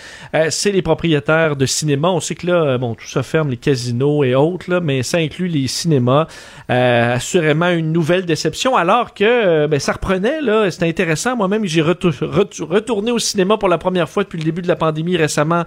[0.50, 2.08] c'est les propriétaires de cinéma.
[2.08, 5.18] On sait que là, bon, tout ça ferme, les casinos et autres, là, mais ça
[5.18, 6.26] inclut les cinémas.
[6.68, 11.36] assurément une nouvelle déception, alors que ben, ça reprenait, là, c'était intéressant.
[11.36, 15.16] Moi-même, j'ai retourné au cinéma pour la première fois depuis le début de la pandémie
[15.16, 15.64] récemment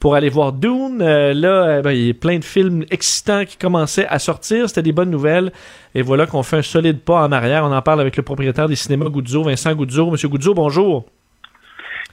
[0.00, 0.98] pour aller voir Dune.
[0.98, 4.68] là, ben, il y a plein de films excitants qui commençaient à sortir.
[4.68, 5.52] C'était des bonnes nouvelles.
[5.94, 7.64] Et voilà qu'on fait un solide pas en arrière.
[7.64, 10.10] On en parle avec le propriétaire des cinémas Goudzo, Vincent Goudzo.
[10.10, 11.04] Monsieur Goudzo, bonjour.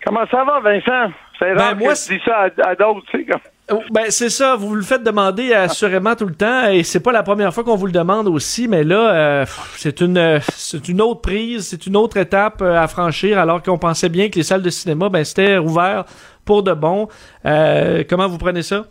[0.06, 1.12] Comment ça va, Vincent?
[1.40, 3.34] C'est ben, moi, que tu dis ça à, d'autres, tu sais.
[3.72, 7.12] Oh, ben, c'est ça, vous le faites demander assurément tout le temps et c'est pas
[7.12, 9.46] la première fois qu'on vous le demande aussi, mais là, euh,
[9.78, 13.78] c'est une c'est une autre prise, c'est une autre étape euh, à franchir alors qu'on
[13.80, 16.06] pensait bien que les salles de cinéma, ben, c'était ouvert
[16.46, 17.08] pour de bon.
[17.46, 18.86] Euh, comment vous prenez ça?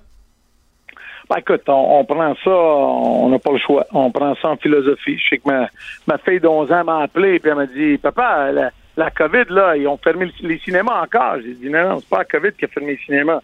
[1.31, 3.87] Ben, écoute, on, prend ça, on n'a pas le choix.
[3.93, 5.17] On prend ça en philosophie.
[5.17, 5.69] Je sais que ma,
[6.09, 8.51] ma fille de 11 ans m'a appelé et elle m'a dit Papa,
[8.97, 11.37] la, COVID, là, ils ont fermé les cinémas encore.
[11.41, 13.39] J'ai dit non, non, c'est pas la COVID qui a fermé les cinémas.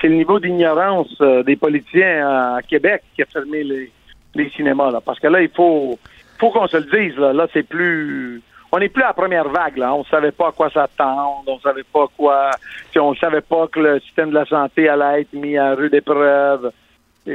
[0.00, 3.92] C'est le niveau d'ignorance euh, des politiciens à Québec qui a fermé les,
[4.34, 4.90] les cinémas.
[4.90, 5.00] Là.
[5.00, 6.00] Parce que là, il faut,
[6.36, 7.16] faut qu'on se le dise.
[7.16, 8.42] Là, là c'est plus.
[8.72, 9.76] On n'est plus à la première vague.
[9.76, 9.94] Là.
[9.94, 11.44] On ne savait pas à quoi s'attendre.
[11.46, 12.50] On savait pas quoi.
[12.96, 15.94] On ne savait pas que le système de la santé allait être mis à rude
[15.94, 16.72] épreuve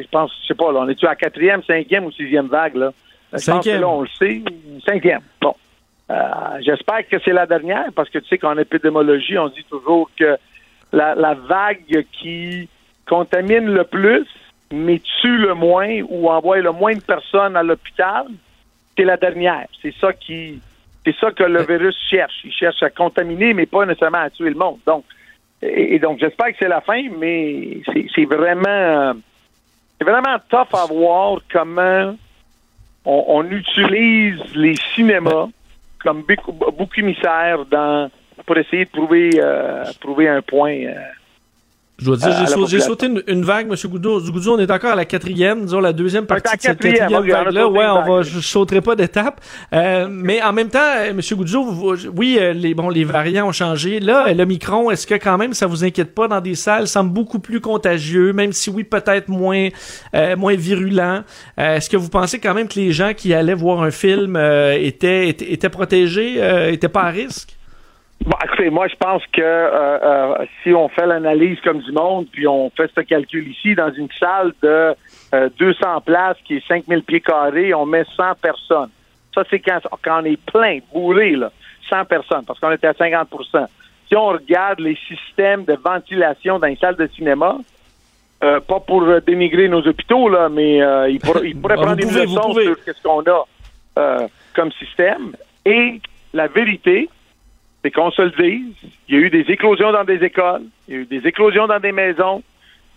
[0.03, 2.91] je pense, je sais pas, là, on est-tu à quatrième, cinquième ou sixième vague, là?
[3.33, 4.41] Je pense que là, on le sait.
[4.87, 5.21] Cinquième.
[5.41, 5.55] Bon.
[6.09, 6.15] Euh,
[6.61, 10.37] j'espère que c'est la dernière, parce que tu sais qu'en épidémiologie, on dit toujours que
[10.93, 12.69] la, la vague qui
[13.07, 14.27] contamine le plus,
[14.71, 18.25] mais tue le moins ou envoie le moins de personnes à l'hôpital,
[18.97, 19.67] c'est la dernière.
[19.81, 20.59] C'est ça qui
[21.05, 22.33] c'est ça que le virus cherche.
[22.43, 24.79] Il cherche à contaminer, mais pas nécessairement à tuer le monde.
[24.87, 25.05] Donc,
[25.61, 27.81] et, donc j'espère que c'est la fin, mais
[28.15, 29.13] c'est vraiment
[29.97, 32.15] c'est vraiment tough à voir comment
[33.05, 35.47] on, utilise les cinémas
[35.99, 38.09] comme bouc émissaire dans
[38.45, 40.93] pour essayer de trouver euh, trouver un point euh,
[41.97, 43.75] je dois dire, j'ai sauté une, vague, M.
[43.89, 44.19] Goudou.
[44.19, 47.69] Goudou, on est encore à la quatrième, disons la deuxième partie de cette quatrième vague-là.
[47.69, 49.39] Ouais, on va, je sauterai pas d'étape.
[49.71, 51.21] Euh, mais en même temps, euh, M.
[51.31, 54.01] Goudou, oui, euh, les, bon, les variants ont changé.
[54.01, 57.13] Là, le micron, est-ce que quand même ça vous inquiète pas dans des salles, semble
[57.13, 59.69] beaucoup plus contagieux, même si oui, peut-être moins,
[60.37, 61.23] moins virulent.
[61.57, 65.29] est-ce que vous pensez quand même que les gens qui allaient voir un film étaient,
[65.29, 66.41] étaient, étaient protégés,
[66.73, 67.55] étaient pas à risque?
[68.23, 72.25] Bon, écoutez, moi, je pense que euh, euh, si on fait l'analyse comme du monde,
[72.31, 74.95] puis on fait ce calcul ici, dans une salle de
[75.59, 78.89] 200 euh, places qui est 5000 pieds carrés, on met 100 personnes.
[79.33, 81.51] Ça, c'est quand, quand on est plein, bourré, là,
[81.89, 83.67] 100 personnes, parce qu'on était à 50%
[84.07, 87.57] Si on regarde les systèmes de ventilation dans une salle de cinéma,
[88.39, 90.77] pas pour dénigrer nos hôpitaux, là, mais
[91.11, 95.33] il, pourrait ah, prendre des leçons sur ce qu'on a comme système.
[95.65, 95.99] Et
[96.33, 97.09] la vérité,
[97.85, 98.73] c'est qu'on se le dise,
[99.07, 101.67] il y a eu des éclosions dans des écoles, il y a eu des éclosions
[101.67, 102.41] dans des maisons,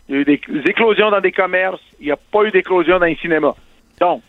[0.09, 2.99] il y a eu des éclosions dans des commerces, il n'y a pas eu d'éclosion
[2.99, 3.55] dans les cinémas.
[4.01, 4.23] Donc,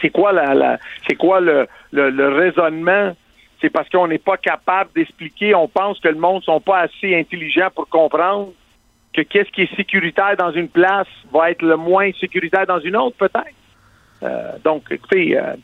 [0.00, 0.76] c'est quoi la,
[1.06, 3.12] c'est quoi le, raisonnement?
[3.60, 6.80] C'est parce qu'on n'est pas capable d'expliquer, on pense que le monde ne sont pas
[6.80, 8.50] assez intelligents pour comprendre
[9.14, 12.96] que qu'est-ce qui est sécuritaire dans une place va être le moins sécuritaire dans une
[12.96, 13.54] autre, peut-être.
[14.24, 15.54] Euh, donc, écoutez, euh,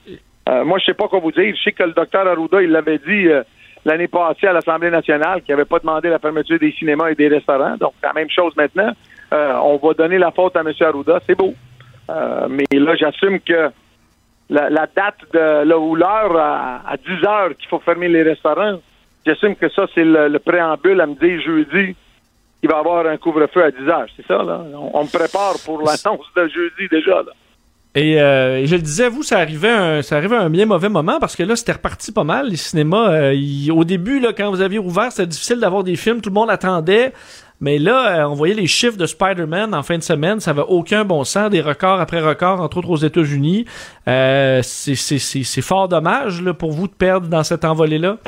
[0.48, 1.54] euh, moi, je sais pas quoi vous dire.
[1.54, 3.26] Je sais que le docteur Arruda, il l'avait dit
[3.84, 7.28] l'année passée à l'Assemblée nationale qu'il n'avait pas demandé la fermeture des cinémas et des
[7.28, 7.76] restaurants.
[7.76, 8.92] Donc, la même chose maintenant.
[9.30, 10.72] on va donner la faute à M.
[10.80, 11.20] Arruda.
[11.26, 11.54] C'est beau.
[12.48, 13.70] mais là, j'assume que
[14.50, 18.78] la, date de là ou l'heure à, 10 heures qu'il faut fermer les restaurants,
[19.26, 21.94] j'assume que ça, c'est le, préambule à me dire jeudi
[22.60, 24.06] qu'il va y avoir un couvre-feu à 10 heures.
[24.16, 24.62] C'est ça, là?
[24.92, 27.32] On, me prépare pour l'annonce de jeudi déjà, là.
[27.96, 30.88] Euh, et, je le disais, vous, ça arrivait, un, ça arrivait à un bien mauvais
[30.88, 32.48] moment parce que là, c'était reparti pas mal.
[32.48, 36.20] Les cinémas, euh, au début, là, quand vous aviez ouvert, c'était difficile d'avoir des films.
[36.20, 37.12] Tout le monde attendait.
[37.60, 40.64] Mais là, euh, on voyait les chiffres de Spider-Man en fin de semaine, ça va
[40.66, 43.64] aucun bon sens, des records après records, entre autres aux États-Unis.
[44.06, 48.18] Euh, c'est fort dommage là, pour vous de perdre dans cette envolée-là.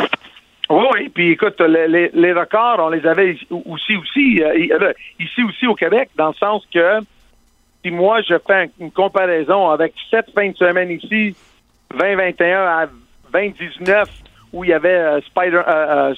[0.68, 1.08] Oui.
[1.14, 6.10] Puis écoute, les, les, records, on les avait aussi, aussi, euh, ici aussi au Québec,
[6.16, 7.00] dans le sens que
[7.84, 11.34] si moi je fais une comparaison avec sept fins de semaine ici,
[11.90, 12.86] 2021 à
[13.32, 14.08] 2019,
[14.52, 15.62] où il y avait Spider,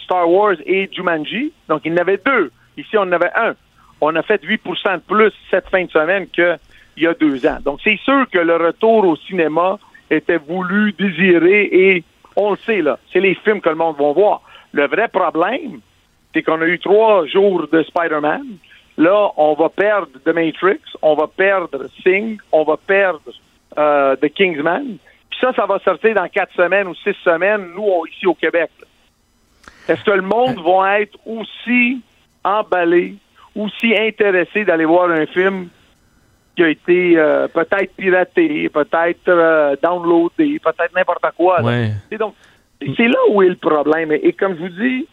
[0.04, 2.50] Star Wars et Jumanji, donc il y en avait deux.
[2.76, 3.54] Ici, on en avait un.
[4.00, 6.58] On a fait 8% de plus cette fin de semaine qu'il
[6.96, 7.58] y a deux ans.
[7.62, 9.78] Donc, c'est sûr que le retour au cinéma
[10.10, 12.04] était voulu, désiré, et
[12.36, 14.42] on le sait, là, c'est les films que le monde va voir.
[14.72, 15.80] Le vrai problème,
[16.32, 18.42] c'est qu'on a eu trois jours de Spider-Man.
[18.98, 23.32] Là, on va perdre The Matrix, on va perdre Sing, on va perdre
[23.78, 24.98] euh, The Kingsman.
[25.30, 28.70] Puis ça, ça va sortir dans quatre semaines ou six semaines, nous, ici au Québec.
[29.88, 32.00] Est-ce que le monde va être aussi
[32.44, 33.16] emballé
[33.54, 35.68] ou si intéressé d'aller voir un film
[36.56, 41.62] qui a été euh, peut-être piraté, peut-être euh, downloadé, peut-être n'importe quoi.
[42.18, 42.34] donc,
[42.96, 44.12] c'est là où est le problème.
[44.12, 45.06] Et, comme je vous dis,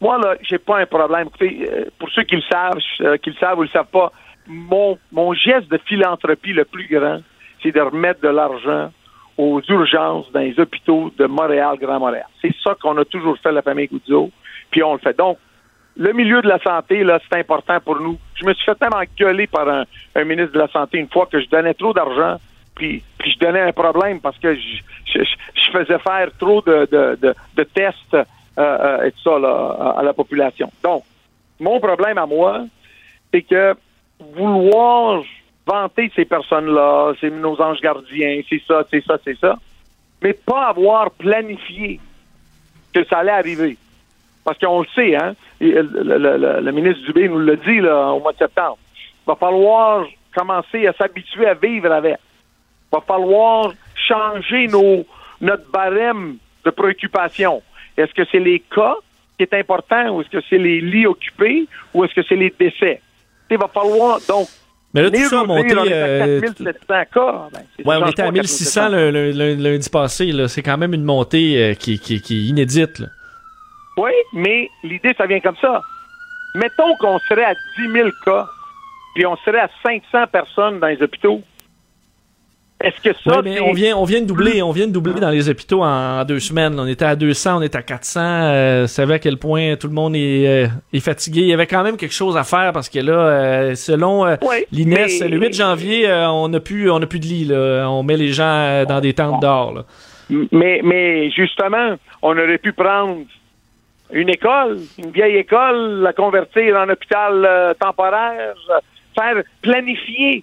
[0.00, 1.28] moi, là, j'ai pas un problème.
[1.42, 2.78] Euh, pour ceux qui le savent,
[3.18, 4.12] qui le savent ou le savent pas,
[4.46, 7.20] mon, mon geste de philanthropie le plus grand,
[7.62, 8.90] c'est de remettre de l'argent
[9.36, 12.26] aux urgences dans les hôpitaux de Montréal, Grand Montréal.
[12.42, 14.30] C'est ça qu'on a toujours fait la famille Goudzo,
[14.70, 15.16] puis on le fait.
[15.16, 15.38] Donc,
[15.96, 18.18] le milieu de la santé, là, c'est important pour nous.
[18.34, 21.40] Je me suis fait tellement gueuler par un, ministre de la Santé une fois que
[21.40, 22.36] je donnais trop d'argent,
[22.74, 25.22] puis, puis je donnais un problème parce que je,
[25.72, 28.16] faisais faire trop de, de, tests
[28.58, 30.70] euh, euh, et tout ça là, à la population.
[30.82, 31.04] Donc,
[31.58, 32.64] mon problème à moi,
[33.32, 33.74] c'est que
[34.18, 35.22] vouloir
[35.66, 39.56] vanter ces personnes-là, c'est nos anges gardiens, c'est ça, c'est ça, c'est ça,
[40.22, 42.00] mais pas avoir planifié
[42.92, 43.76] que ça allait arriver.
[44.44, 48.38] Parce qu'on le sait, hein, le, ministre Dubé nous l'a dit là, au mois de
[48.38, 48.78] septembre.
[48.94, 52.16] Il va falloir commencer à s'habituer à vivre avec.
[52.16, 55.04] Il va falloir changer nos,
[55.40, 57.62] notre barème de préoccupation.
[58.00, 58.96] Est-ce que c'est les cas
[59.36, 62.52] qui est important ou est-ce que c'est les lits occupés ou est-ce que c'est les
[62.58, 63.00] décès?
[63.50, 64.48] Il va falloir donc
[64.92, 65.76] mais là, tout ça a monté.
[65.76, 67.48] On euh, cas.
[67.52, 70.32] Ben, ouais, on était à 1600 le, lundi passé.
[70.48, 72.98] C'est quand même une montée euh, qui, qui, qui, est inédite.
[72.98, 73.06] Là.
[73.96, 75.80] Oui, mais l'idée, ça vient comme ça.
[76.56, 78.46] Mettons qu'on serait à 10 000 cas,
[79.14, 81.40] puis on serait à 500 personnes dans les hôpitaux.
[82.82, 83.42] Est-ce que ça.
[83.42, 86.24] mais on vient, on vient de doubler, on vient de doubler dans les hôpitaux en,
[86.24, 86.78] deux semaines.
[86.78, 88.20] On était à 200, on est à 400.
[88.22, 91.42] Euh, savez à quel point tout le monde est, euh, est, fatigué.
[91.42, 94.36] Il y avait quand même quelque chose à faire parce que là, euh, selon euh,
[94.72, 97.44] l'INES, le 8 janvier, on n'a plus, on a plus de lit.
[97.44, 97.86] Là.
[97.90, 99.84] On met les gens dans des tentes dehors.
[100.52, 103.24] Mais, mais justement, on aurait pu prendre
[104.12, 108.54] une école, une vieille école, la convertir en hôpital euh, temporaire,
[109.14, 110.42] faire planifier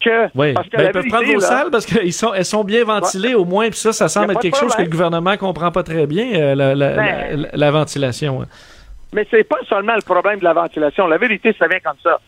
[0.00, 0.28] que.
[0.34, 2.84] Oui, parce que ben, ils peuvent prendre vos salles parce qu'elles sont, elles sont bien
[2.84, 5.82] ventilées au moins, puis ça, ça semble être quelque chose que le gouvernement comprend pas
[5.82, 8.46] très bien, euh, la, la, ben, la, ventilation.
[9.12, 11.06] Mais c'est pas seulement le problème de la ventilation.
[11.06, 12.18] La vérité, ça vient comme ça.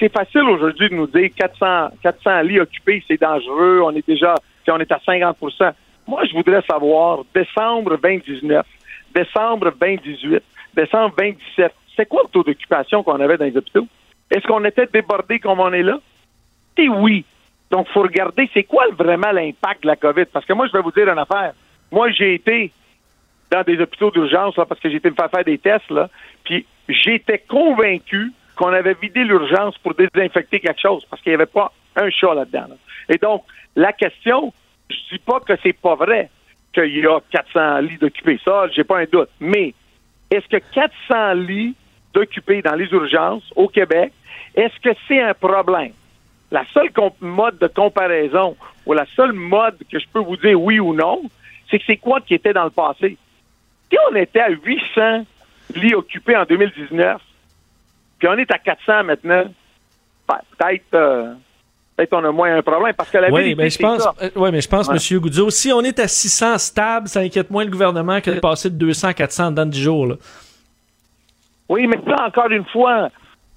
[0.00, 4.34] C'est facile aujourd'hui de nous dire 400, 400 lits occupés, c'est dangereux, on est déjà,
[4.68, 5.72] on est à 50%
[6.06, 8.64] Moi, je voudrais savoir, décembre 2019,
[9.12, 10.40] décembre 2018,
[10.76, 13.88] décembre 2017, c'est quoi le taux d'occupation qu'on avait dans les hôpitaux?
[14.30, 15.98] Est-ce qu'on était débordé comme on est là?
[16.86, 17.24] Oui.
[17.70, 20.26] Donc, il faut regarder c'est quoi vraiment l'impact de la COVID.
[20.26, 21.52] Parce que moi, je vais vous dire une affaire.
[21.90, 22.70] Moi, j'ai été
[23.50, 26.08] dans des hôpitaux d'urgence parce que j'ai été me faire faire des tests, là,
[26.44, 31.46] puis j'étais convaincu qu'on avait vidé l'urgence pour désinfecter quelque chose parce qu'il n'y avait
[31.46, 32.66] pas un chat là-dedans.
[33.08, 33.44] Et donc,
[33.74, 34.52] la question,
[34.90, 36.28] je dis pas que c'est pas vrai,
[36.72, 38.38] qu'il y a 400 lits d'occupés.
[38.44, 39.30] Ça, j'ai pas un doute.
[39.40, 39.74] Mais
[40.30, 41.74] est-ce que 400 lits
[42.12, 44.12] d'occupés dans les urgences au Québec,
[44.54, 45.92] est-ce que c'est un problème?
[46.50, 48.56] La seule mode de comparaison
[48.86, 51.22] ou la seule mode que je peux vous dire oui ou non,
[51.70, 53.16] c'est que c'est quoi qui était dans le passé?
[53.90, 55.26] Si on était à 800
[55.74, 57.20] lits occupés en 2019,
[58.18, 59.44] puis on est à 400 maintenant,
[60.26, 61.34] ben, peut-être euh,
[61.96, 64.50] peut-être on a moins un problème parce que la oui, mais je pense, euh, oui,
[64.52, 65.20] mais je pense, M.
[65.20, 68.70] Goudzo, si on est à 600 stable, ça inquiète moins le gouvernement que de passer
[68.70, 70.06] de 200 à 400 dans 10 jours.
[70.06, 70.14] Là.
[71.68, 73.10] Oui, mais là, encore une fois,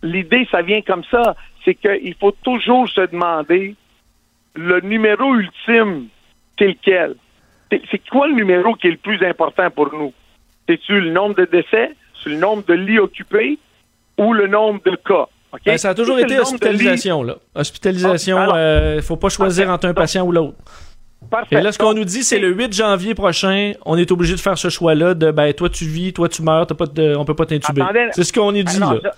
[0.04, 1.36] l'idée, ça vient comme ça.
[1.64, 3.76] C'est qu'il faut toujours se demander
[4.56, 6.08] le numéro ultime,
[6.58, 7.16] c'est lequel?
[7.70, 10.14] C'est quoi le numéro qui est le plus important pour nous?
[10.68, 13.58] C'est-tu le nombre de décès, c'est le nombre de lits occupés
[14.18, 15.28] ou le nombre de cas?
[15.66, 17.24] Ben, ça a toujours été hospitalisation.
[17.24, 17.36] Là.
[17.56, 20.58] Hospitalisation, il ne faut pas choisir entre un patient ou l'autre.
[21.52, 24.40] Et là, ce qu'on nous dit, c'est le 8 janvier prochain, on est obligé de
[24.40, 27.36] faire ce choix-là de ben toi tu vis, toi tu meurs, pas de, on peut
[27.36, 27.84] pas t'intuber.
[28.12, 28.96] C'est ce qu'on nous dit là.
[29.04, 29.12] Ça,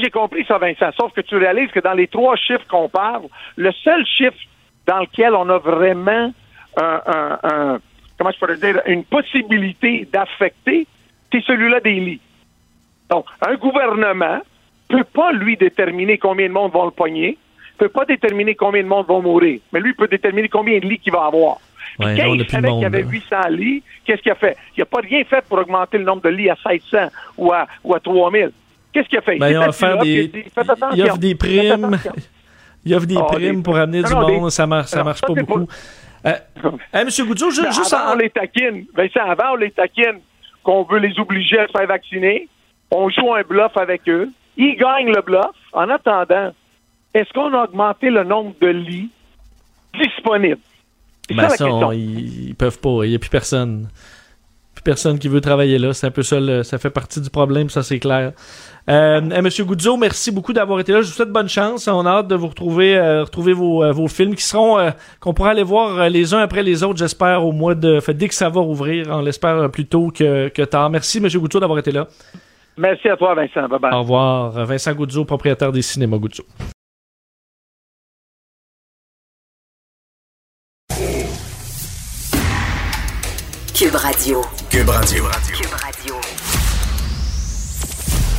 [0.00, 0.90] j'ai compris ça, Vincent.
[0.98, 3.22] Sauf que tu réalises que dans les trois chiffres qu'on parle,
[3.56, 4.36] le seul chiffre
[4.86, 6.32] dans lequel on a vraiment
[6.76, 7.78] un,
[8.18, 10.86] comment je pourrais dire, une possibilité d'affecter,
[11.32, 12.20] c'est celui-là des lits.
[13.08, 14.40] Donc, un gouvernement
[14.88, 17.38] peut pas, lui, déterminer combien de monde vont le pogner,
[17.78, 20.98] peut pas déterminer combien de monde vont mourir, mais lui peut déterminer combien de lits
[20.98, 21.58] qu'il va avoir.
[21.98, 24.56] Ouais, quand il savait qu'il y avait 800 lits, qu'est-ce qu'il a fait?
[24.76, 27.66] Il n'a pas rien fait pour augmenter le nombre de lits à 700 ou à,
[27.82, 28.50] ou à 3000.
[28.92, 29.38] Qu'est-ce qu'il a fait?
[29.38, 30.30] Ben, il, a offert des,
[30.94, 31.98] il offre des primes.
[32.84, 34.50] Il offre des oh, primes pour amener du monde.
[34.50, 35.66] Ça marche, ça marche pas beaucoup.
[36.26, 36.32] Euh,
[36.92, 37.10] M.
[37.10, 38.86] Juste, juste avant, on les taquine.
[38.94, 40.20] Vincent, avant, on les taquine
[40.62, 42.48] qu'on veut les obliger à se faire vacciner.
[42.90, 44.30] On joue un bluff avec eux.
[44.56, 45.54] Ils gagnent le bluff.
[45.72, 46.52] En attendant,
[47.14, 49.10] est-ce qu'on a augmenté le nombre de lits
[49.94, 50.60] disponibles?
[51.30, 53.04] Ben ça, ils, peuvent pas.
[53.04, 53.88] Il n'y a plus personne.
[54.78, 55.92] Plus personne qui veut travailler là.
[55.92, 56.62] C'est un peu ça.
[56.62, 58.30] ça fait partie du problème, ça c'est clair.
[58.88, 61.00] Euh, eh, Monsieur Goudzo, merci beaucoup d'avoir été là.
[61.00, 61.88] Je vous souhaite bonne chance.
[61.88, 64.90] On a hâte de vous retrouver, euh, retrouver vos, euh, vos films qui seront, euh,
[65.18, 68.28] qu'on pourra aller voir les uns après les autres, j'espère, au mois de, fait, dès
[68.28, 69.06] que ça va rouvrir.
[69.10, 70.90] On l'espère plus tôt que, que tard.
[70.90, 72.06] Merci, Monsieur Goudzo, d'avoir été là.
[72.76, 73.68] Merci à toi, Vincent.
[73.68, 73.92] Bye bye.
[73.92, 74.64] Au revoir.
[74.64, 76.44] Vincent Goudzo, propriétaire des cinémas Goudzo.
[83.78, 84.40] Cube Radio.
[84.70, 85.24] Cube Radio.
[85.54, 86.14] Cube Radio.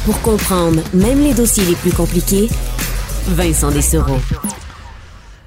[0.06, 2.50] Pour comprendre même les dossiers les plus compliqués,
[3.26, 4.18] Vincent Dessereau.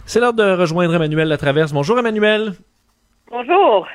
[0.06, 1.74] C'est l'heure de rejoindre Emmanuel Latraverse.
[1.74, 2.54] Bonjour Emmanuel.
[3.30, 3.86] Bonjour.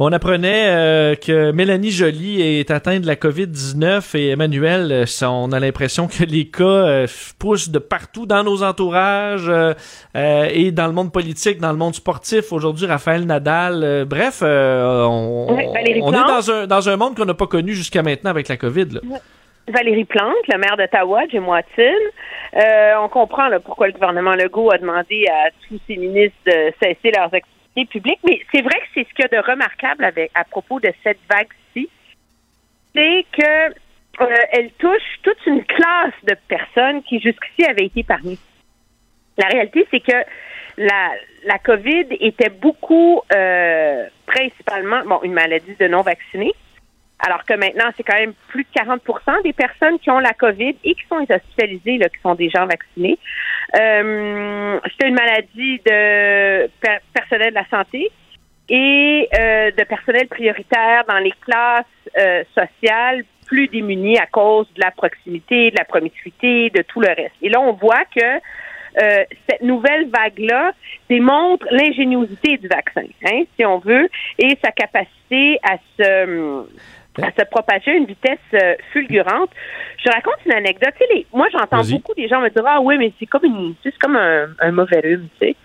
[0.00, 5.52] On apprenait euh, que Mélanie Joly est atteinte de la COVID-19 et Emmanuel, euh, on
[5.52, 7.06] a l'impression que les cas euh,
[7.38, 9.48] poussent de partout dans nos entourages
[10.16, 12.52] et dans le monde politique, dans le monde sportif.
[12.52, 14.04] Aujourd'hui, Raphaël Nadal.
[14.04, 18.48] bref, on, est dans un, dans un monde qu'on n'a pas connu jusqu'à maintenant avec
[18.48, 19.00] la COVID.
[19.68, 22.98] Valérie Plante, le maire d'Ottawa, Jim Watson.
[23.00, 27.32] on comprend pourquoi le gouvernement Legault a demandé à tous ses ministres de cesser leurs
[27.32, 27.53] activités
[27.86, 28.18] public.
[28.24, 30.92] Mais c'est vrai que c'est ce qu'il y a de remarquable avec, à propos de
[31.02, 31.88] cette vague-ci,
[32.94, 33.70] c'est que
[34.20, 38.38] euh, elle touche toute une classe de personnes qui jusqu'ici avaient été parmi.
[39.36, 40.24] La réalité, c'est que
[40.76, 41.12] la,
[41.44, 46.54] la COVID était beaucoup, euh, principalement, bon, une maladie de non-vaccinés,
[47.26, 50.76] alors que maintenant, c'est quand même plus de 40% des personnes qui ont la COVID
[50.84, 53.18] et qui sont hospitalisées, là, qui sont des gens vaccinés.
[53.76, 56.68] Euh, c'est une maladie de
[57.14, 58.10] personnel de la santé
[58.68, 61.84] et euh, de personnel prioritaire dans les classes
[62.18, 67.08] euh, sociales plus démunies à cause de la proximité, de la promiscuité, de tout le
[67.08, 67.34] reste.
[67.42, 68.40] Et là, on voit que
[69.02, 70.72] euh, cette nouvelle vague-là
[71.10, 76.66] démontre l'ingéniosité du vaccin, hein, si on veut, et sa capacité à se
[77.22, 79.50] à se propager à une vitesse euh, fulgurante.
[80.04, 80.94] Je raconte une anecdote.
[81.00, 83.74] Tu sais, moi, j'entends beaucoup des gens me dire Ah oui, mais c'est comme une
[83.82, 85.56] c'est comme un, un, mauvais rhume, tu sais.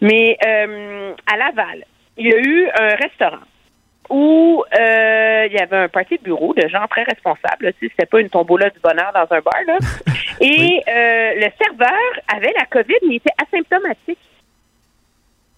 [0.00, 1.84] Mais euh, à Laval,
[2.16, 3.44] il y a eu un restaurant
[4.10, 7.72] où euh, il y avait un parti de bureau de gens très responsables.
[7.74, 9.78] Tu sais, c'était pas une tombola du bonheur dans un bar, là.
[10.40, 14.18] Et le serveur avait la COVID, mais il était asymptomatique.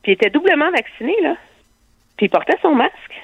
[0.03, 1.37] Puis il était doublement vacciné, là.
[2.17, 3.21] Puis il portait son masque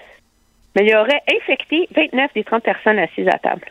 [0.76, 3.66] mais il aurait infecté 29 des 30 personnes assises à table.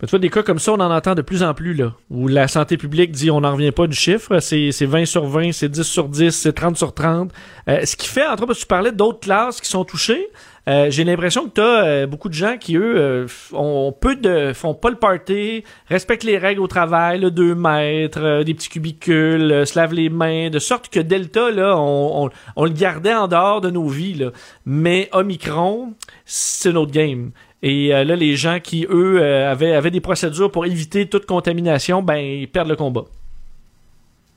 [0.00, 2.28] Tu vois, des cas comme ça, on en entend de plus en plus, là, où
[2.28, 5.70] la santé publique dit on n'en revient pas du chiffre, c'est 20 sur 20, c'est
[5.70, 7.32] 10 sur 10, c'est 30 sur 30.
[7.68, 10.28] Euh, ce qui fait, entre autres, parce que tu parlais d'autres classes qui sont touchées,
[10.68, 14.74] euh, j'ai l'impression que tu as beaucoup de gens qui, eux, ont peu de, font
[14.74, 19.78] pas le party, respectent les règles au travail, le 2 mètres, des petits cubicules, se
[19.78, 23.88] lavent les mains, de sorte que Delta, là, on, le gardait en dehors de nos
[23.88, 24.14] vies.
[24.14, 24.30] Là.
[24.64, 25.94] Mais Omicron,
[26.24, 27.30] c'est notre game.
[27.62, 32.16] Et là, les gens qui, eux, avaient, avaient des procédures pour éviter toute contamination, ben,
[32.16, 33.04] ils perdent le combat.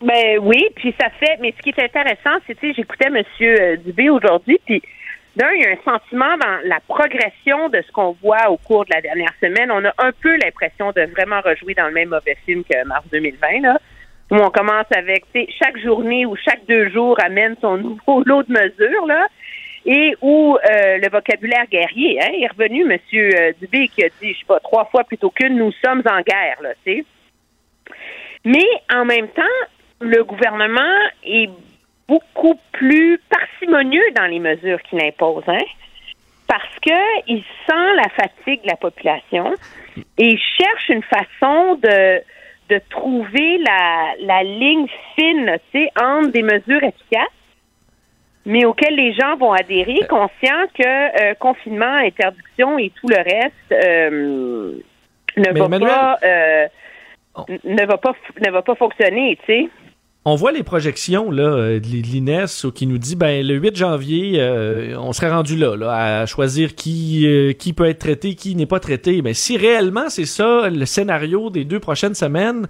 [0.01, 1.37] Ben oui, puis ça fait.
[1.41, 3.21] Mais ce qui est intéressant, c'est que j'écoutais M.
[3.41, 4.81] Euh, Dubé aujourd'hui, puis
[5.35, 8.85] d'un, il y a un sentiment dans la progression de ce qu'on voit au cours
[8.85, 9.71] de la dernière semaine.
[9.71, 13.05] On a un peu l'impression de vraiment rejouer dans le même mauvais film que mars
[13.11, 13.79] 2020, là,
[14.31, 15.25] où on commence avec,
[15.61, 19.27] chaque journée ou chaque deux jours amène son nouveau lot de mesures, là,
[19.85, 22.99] et où euh, le vocabulaire guerrier hein, est revenu, M.
[23.13, 26.21] Euh, Dubé, qui a dit, je sais pas, trois fois plutôt qu'une, nous sommes en
[26.21, 27.05] guerre, là, tu sais.
[28.45, 29.41] Mais en même temps,
[30.01, 31.49] le gouvernement est
[32.09, 35.63] beaucoup plus parcimonieux dans les mesures qu'il impose, hein?
[36.47, 39.53] parce qu'il sent la fatigue de la population
[40.17, 42.21] et il cherche une façon de,
[42.69, 45.57] de trouver la, la ligne fine
[46.01, 47.27] entre des mesures efficaces,
[48.45, 50.83] mais auxquelles les gens vont adhérer, conscients que
[51.21, 54.73] euh, confinement, interdiction et tout le reste euh,
[55.37, 56.67] ne, va pas, euh,
[57.63, 59.69] ne va pas ne va pas fonctionner, tu sais
[60.29, 64.39] on voit les projections là, euh, de l'INES qui nous dit ben le 8 janvier,
[64.39, 68.55] euh, on serait rendu là, là à choisir qui, euh, qui peut être traité, qui
[68.55, 69.21] n'est pas traité.
[69.23, 72.67] Mais si réellement c'est ça le scénario des deux prochaines semaines,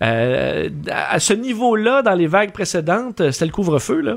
[0.00, 4.00] à ce niveau-là, dans les vagues précédentes, c'était le couvre-feu.
[4.00, 4.16] là.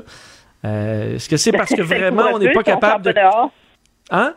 [0.64, 3.14] Est-ce que c'est parce que vraiment on n'est pas capable de.
[4.10, 4.34] Hein?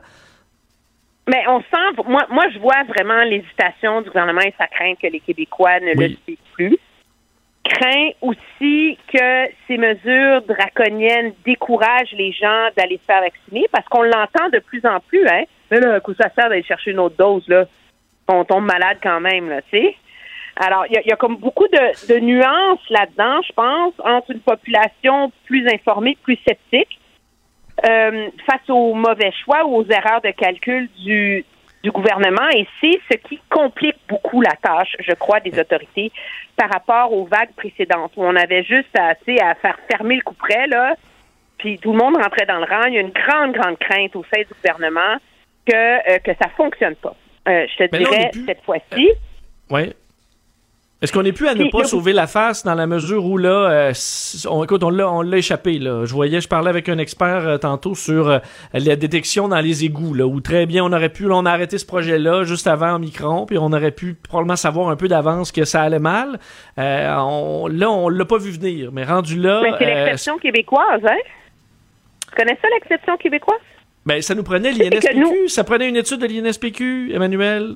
[1.29, 5.07] Mais on sent, moi, moi je vois vraiment l'hésitation du gouvernement et sa crainte que
[5.07, 6.77] les Québécois ne le suivent plus
[7.63, 14.03] craint aussi que ces mesures draconiennes découragent les gens d'aller se faire vacciner parce qu'on
[14.03, 15.43] l'entend de plus en plus, hein.
[15.69, 17.65] Mais là, coup, ça sert d'aller chercher une autre dose, là.
[18.29, 19.95] On tombe malade quand même, là, tu sais.
[20.59, 25.67] Alors, il y, a comme beaucoup de, nuances là-dedans, je pense, entre une population plus
[25.67, 26.99] informée, plus sceptique,
[27.87, 31.45] euh, face aux mauvais choix ou aux erreurs de calcul du,
[31.83, 36.11] du gouvernement et c'est ce qui complique beaucoup la tâche, je crois, des autorités
[36.55, 40.33] par rapport aux vagues précédentes où on avait juste assez à faire fermer le coup
[40.33, 40.95] près, là,
[41.57, 42.85] puis tout le monde rentrait dans le rang.
[42.87, 45.17] Il y a une grande, grande crainte au sein du gouvernement
[45.65, 47.15] que, euh, que ça fonctionne pas.
[47.47, 49.11] Euh, je te dirais, cette fois-ci.
[49.69, 49.93] oui.
[50.99, 53.69] Est-ce qu'on n'est plus à ne pas sauver la face dans la mesure où là,
[53.69, 53.93] euh,
[54.49, 56.05] on, écoute, on l'a, on l'a échappé là.
[56.05, 58.39] Je voyais, je parlais avec un expert euh, tantôt sur euh,
[58.73, 61.77] la détection dans les égouts là, où très bien on aurait pu, on a arrêté
[61.77, 65.65] ce projet-là juste avant Micron, puis on aurait pu probablement savoir un peu d'avance que
[65.65, 66.39] ça allait mal.
[66.77, 69.61] On, là, on l'a pas vu venir, mais rendu là.
[69.61, 71.17] Mais c'est l'exception québécoise, hein?
[72.27, 73.59] Tu connais ça l'exception québécoise?
[74.07, 77.75] Ben ça nous prenait l'INSPQ, ça prenait une étude de l'INSPQ, Emmanuel.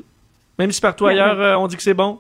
[0.57, 2.18] Même si partout ailleurs on dit que c'est bon.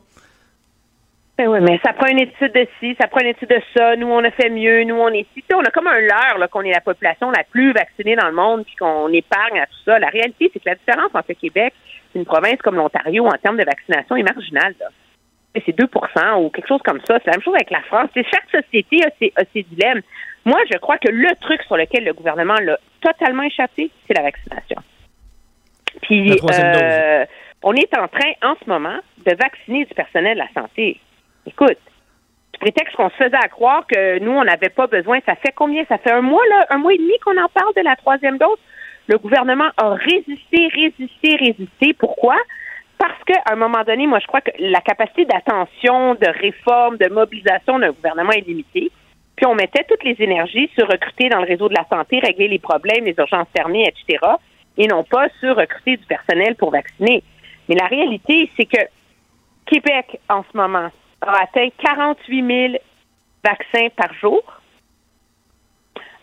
[1.37, 3.95] Ben oui, mais ça prend une étude de ci, ça prend une étude de ça.
[3.95, 4.83] Nous, on a fait mieux.
[4.83, 5.43] Nous, on est ici.
[5.53, 8.63] On a comme un leurre qu'on est la population la plus vaccinée dans le monde,
[8.65, 9.97] puis qu'on épargne à tout ça.
[9.97, 11.73] La réalité, c'est que la différence entre le Québec
[12.13, 14.75] et une province comme l'Ontario en termes de vaccination est marginale.
[15.65, 15.85] C'est 2
[16.37, 17.17] ou quelque chose comme ça.
[17.19, 18.09] C'est la même chose avec la France.
[18.15, 20.01] chaque société a ses, a ses dilemmes.
[20.45, 24.23] Moi, je crois que le truc sur lequel le gouvernement l'a totalement échappé, c'est la
[24.23, 24.77] vaccination.
[26.03, 27.25] Puis, euh,
[27.63, 30.99] on est en train, en ce moment, de vacciner du personnel de la santé.
[31.45, 31.77] Écoute,
[32.53, 35.19] tu prétexte qu'on se faisait à croire que nous, on n'avait pas besoin.
[35.25, 35.83] Ça fait combien?
[35.85, 38.37] Ça fait un mois, là, un mois et demi qu'on en parle de la troisième
[38.37, 38.57] dose.
[39.07, 41.93] Le gouvernement a résisté, résisté, résisté.
[41.93, 42.37] Pourquoi?
[42.97, 47.09] Parce qu'à un moment donné, moi, je crois que la capacité d'attention, de réforme, de
[47.09, 48.91] mobilisation d'un gouvernement est limitée.
[49.35, 52.47] Puis on mettait toutes les énergies sur recruter dans le réseau de la santé, régler
[52.47, 54.23] les problèmes, les urgences fermées, etc.,
[54.77, 57.23] et non pas sur recruter du personnel pour vacciner.
[57.67, 58.81] Mais la réalité, c'est que
[59.65, 60.89] Québec, en ce moment,
[61.21, 62.83] a atteint 48 000
[63.43, 64.41] vaccins par jour.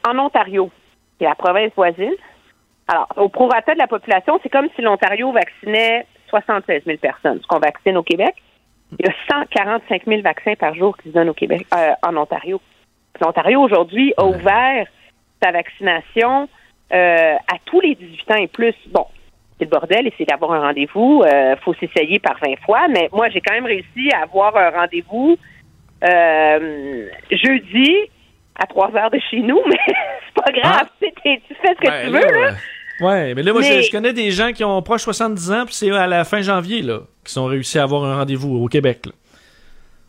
[0.08, 0.70] En Ontario,
[1.18, 2.14] qui est la province voisine,
[2.88, 7.46] alors, au prorata de la population, c'est comme si l'Ontario vaccinait 76 000 personnes, ce
[7.46, 8.34] qu'on vaccine au Québec.
[8.98, 12.16] Il y a 145 000 vaccins par jour qui se donnent au Québec, euh, en
[12.16, 12.60] Ontario.
[13.20, 14.86] L'Ontario, aujourd'hui, a ouvert
[15.42, 16.48] sa vaccination
[16.92, 18.74] euh, à tous les 18 ans et plus.
[18.86, 19.04] Bon,
[19.58, 21.22] c'est le bordel c'est d'avoir un rendez-vous.
[21.24, 24.70] Euh, faut s'essayer par 20 fois, mais moi, j'ai quand même réussi à avoir un
[24.70, 25.36] rendez-vous
[26.04, 27.94] euh, jeudi
[28.58, 30.86] à 3 heures de chez nous, mais c'est pas grave.
[30.86, 30.88] Ah.
[31.00, 32.52] Tu fais ce que tu veux, là.
[33.00, 35.90] Ouais, mais là, moi, je, connais des gens qui ont proche 70 ans, puis c'est
[35.92, 39.06] à la fin janvier, là, qui sont réussi à avoir un rendez-vous au Québec,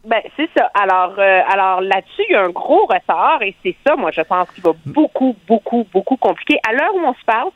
[0.06, 0.72] Ben, c'est ça.
[0.74, 4.22] Alors, euh, alors là-dessus, il y a un gros retard et c'est ça, moi, je
[4.22, 6.58] pense, qui va beaucoup, beaucoup, beaucoup compliquer.
[6.68, 7.50] À l'heure où on se parle,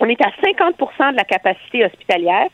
[0.00, 2.48] On est à 50% de la capacité hospitalière.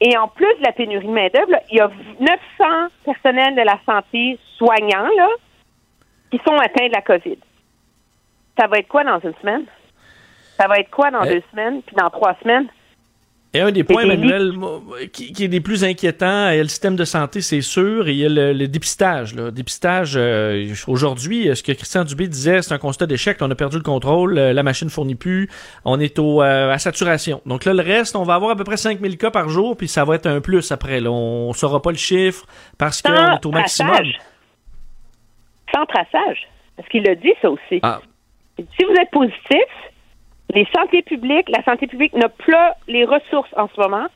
[0.00, 1.88] Et en plus de la pénurie de main-d'œuvre, il y a
[2.20, 5.28] 900 personnels de la santé soignants là,
[6.30, 7.38] qui sont atteints de la COVID.
[8.58, 9.64] Ça va être quoi dans une semaine?
[10.58, 11.34] Ça va être quoi dans Eh.
[11.34, 12.68] deux semaines, puis dans trois semaines?
[13.54, 14.52] Et un des points, Emmanuel,
[15.12, 18.06] qui, qui est des plus inquiétants, il y a le système de santé, c'est sûr,
[18.06, 19.34] et il y a le, le dépistage.
[19.34, 19.50] Là.
[19.50, 23.38] Dépistage, euh, aujourd'hui, ce que Christian Dubé disait, c'est un constat d'échec.
[23.40, 25.48] On a perdu le contrôle, euh, la machine fournit plus,
[25.86, 27.40] on est au, euh, à saturation.
[27.46, 29.88] Donc là, le reste, on va avoir à peu près 5000 cas par jour, puis
[29.88, 31.00] ça va être un plus après.
[31.00, 31.10] Là.
[31.10, 32.44] On saura pas le chiffre
[32.76, 33.92] parce qu'on est au maximum.
[33.92, 34.18] traçage.
[35.74, 36.48] Sans traçage.
[36.76, 37.80] Parce qu'il le dit, ça aussi.
[37.82, 38.00] Ah.
[38.58, 39.64] Si vous êtes positif,
[40.56, 44.06] les santé publiques, la santé publique n'a pas les ressources en ce moment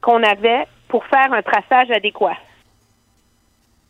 [0.00, 2.36] qu'on avait pour faire un traçage adéquat.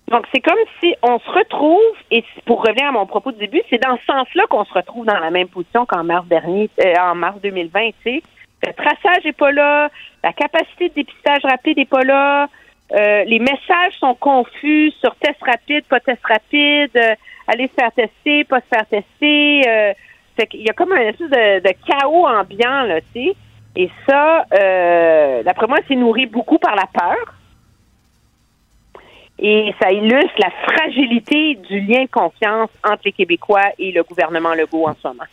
[0.08, 3.62] Donc, c'est comme si on se retrouve, et pour revenir à mon propos de début,
[3.70, 6.94] c'est dans ce sens-là qu'on se retrouve dans la même position qu'en mars dernier, euh,
[6.98, 8.22] en mars 2020, tu sais.
[8.66, 9.90] Le traçage n'est pas là,
[10.24, 12.48] la capacité de dépistage rapide n'est pas là,
[12.92, 17.14] euh, les messages sont confus sur test rapide, pas test rapide, euh,
[17.46, 19.94] aller se faire tester, pas se faire tester.
[20.40, 23.36] Fait qu'il y a comme un espèce de, de chaos ambiant, là, tu sais.
[23.76, 27.34] Et ça, euh, d'après moi, c'est nourri beaucoup par la peur.
[29.38, 34.54] Et ça illustre la fragilité du lien de confiance entre les Québécois et le gouvernement
[34.54, 35.24] Legault en ce moment.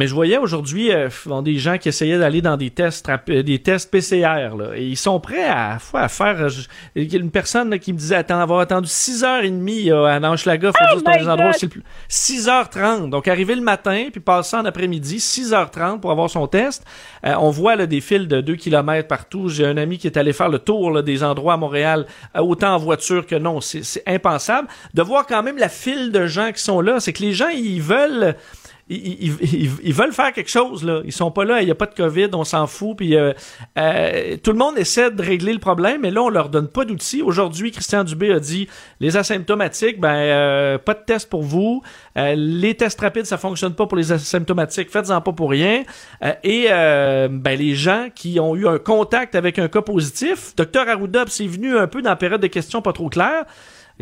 [0.00, 1.10] Mais je voyais aujourd'hui euh,
[1.42, 4.96] des gens qui essayaient d'aller dans des tests rapi- des tests PCR là, et ils
[4.96, 6.62] sont prêts à, à faire euh, je-
[6.96, 10.18] il y a une personne là, qui me disait attends avoir attendu 6h30 euh, à
[10.18, 13.10] Nanchelaga, faut Oh c'est un my des endroits c'est le plus 6h30.
[13.10, 16.82] Donc arriver le matin puis passer en après-midi 6h30 pour avoir son test.
[17.26, 19.48] Euh, on voit là, des files de 2 km partout.
[19.50, 22.06] J'ai un ami qui est allé faire le tour là, des endroits à Montréal
[22.36, 26.10] euh, autant en voiture que non, c'est c'est impensable de voir quand même la file
[26.10, 28.34] de gens qui sont là, c'est que les gens ils veulent
[28.96, 31.00] ils, ils- ils- veulent faire quelque chose là.
[31.04, 32.96] Ils sont pas là, il y a pas de Covid, on s'en fout.
[32.96, 33.32] Puis euh,
[33.78, 36.84] euh, tout le monde essaie de régler le problème, mais là on leur donne pas
[36.84, 37.22] d'outils.
[37.22, 38.68] Aujourd'hui, Christian Dubé a dit
[39.00, 41.82] les asymptomatiques, ben euh, pas de test pour vous.
[42.16, 44.90] Euh, les tests rapides, ça fonctionne pas pour les asymptomatiques.
[44.90, 45.84] Faites-en pas pour rien.
[46.24, 50.54] Euh, et euh, ben les gens qui ont eu un contact avec un cas positif,
[50.56, 53.44] Docteur Arruda c'est venu un peu dans la période de questions pas trop claires.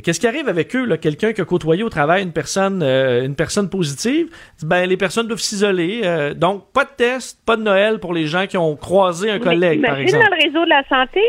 [0.03, 3.35] Qu'est-ce qui arrive avec eux, quelqu'un qui a côtoyé au travail une personne, euh, une
[3.35, 4.29] personne positive?
[4.63, 6.03] Ben, les personnes doivent s'isoler.
[6.05, 9.39] euh, donc, pas de test, pas de Noël pour les gens qui ont croisé un
[9.39, 10.31] collègue, Mais par imagine exemple.
[10.31, 11.23] dans le réseau de la santé,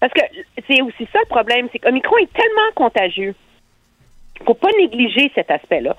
[0.00, 0.20] parce que
[0.68, 3.34] c'est aussi ça le problème, c'est qu'Omicron est tellement contagieux.
[4.40, 5.96] Il faut pas négliger cet aspect-là.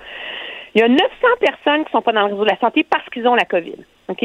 [0.76, 1.04] Il y a 900
[1.40, 3.78] personnes qui sont pas dans le réseau de la santé parce qu'ils ont la COVID.
[4.10, 4.24] OK?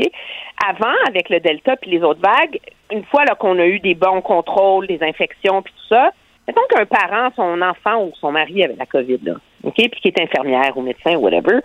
[0.67, 2.59] Avant, avec le Delta puis les autres vagues,
[2.91, 6.11] une fois qu'on a eu des bons contrôles, des infections puis tout ça,
[6.49, 9.75] mettons qu'un parent, son enfant ou son mari avait la COVID, là, OK?
[9.77, 11.61] Puis qui est infirmière ou médecin ou whatever,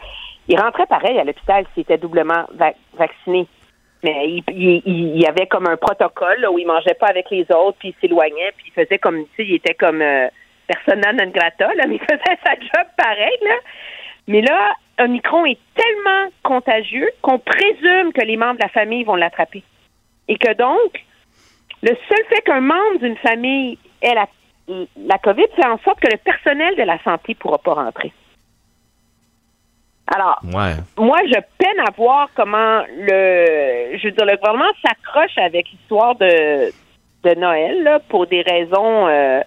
[0.47, 3.47] il rentrait pareil à l'hôpital s'il était doublement va- vacciné.
[4.03, 7.95] Mais il, y avait comme un protocole où il mangeait pas avec les autres, puis
[7.95, 10.27] il s'éloignait, puis il faisait comme, tu il était comme euh,
[10.67, 13.55] persona non grata, là, mais il faisait sa job pareil, là.
[14.27, 19.15] Mais là, Omicron est tellement contagieux qu'on présume que les membres de la famille vont
[19.15, 19.63] l'attraper.
[20.27, 21.03] Et que donc,
[21.81, 24.27] le seul fait qu'un membre d'une famille ait la,
[24.67, 28.11] la COVID fait en sorte que le personnel de la santé ne pourra pas rentrer.
[30.15, 30.73] Alors, Ouais.
[30.97, 36.15] moi, je peine à voir comment le, je veux dire, le gouvernement s'accroche avec l'histoire
[36.15, 36.71] de,
[37.23, 39.07] de Noël là, pour des raisons.
[39.07, 39.41] euh,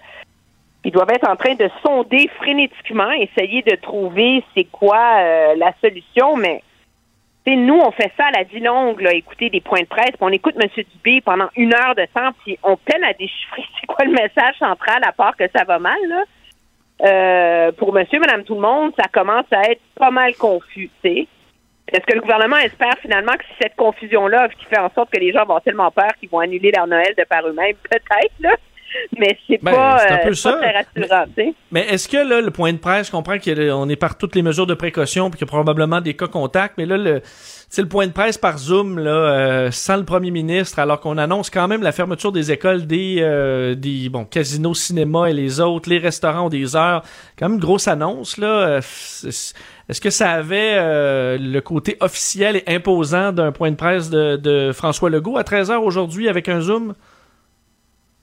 [0.83, 5.73] ils doivent être en train de sonder frénétiquement, essayer de trouver c'est quoi euh, la
[5.81, 6.63] solution, mais
[7.55, 10.19] nous, on fait ça à la dit longue, là, écouter des points de presse, puis
[10.21, 10.69] on écoute M.
[10.93, 14.55] Dubé pendant une heure de temps, puis on peine à déchiffrer c'est quoi le message
[14.59, 16.23] central, à part que ça va mal, là.
[16.99, 20.89] Euh, pour monsieur, madame, tout le monde, ça commence à être pas mal confus.
[21.03, 25.31] Est-ce que le gouvernement espère finalement que cette confusion-là qui fait en sorte que les
[25.31, 27.75] gens vont tellement peur qu'ils vont annuler leur Noël de par eux-mêmes?
[27.89, 28.55] Peut-être, là.
[29.19, 30.53] Mais c'est Ben, pas, c'est un euh, peu pas ça.
[30.53, 31.53] très rassurant, tu sais.
[31.71, 34.67] Mais est-ce que là, le point de presse comprend qu'on est par toutes les mesures
[34.67, 37.21] de précaution puis qu'il y a probablement des cas contacts, mais là, le,
[37.69, 41.17] c'est le point de presse par Zoom, là, euh, sans le premier ministre, alors qu'on
[41.17, 45.59] annonce quand même la fermeture des écoles, des, euh, des bon, casinos, cinéma et les
[45.59, 47.03] autres, les restaurants ont des heures.
[47.37, 48.47] Quand même une grosse annonce, là.
[48.47, 48.81] Euh,
[49.89, 54.35] Est-ce que ça avait euh, le côté officiel et imposant d'un point de presse de,
[54.35, 56.93] de François Legault à 13h aujourd'hui avec un Zoom?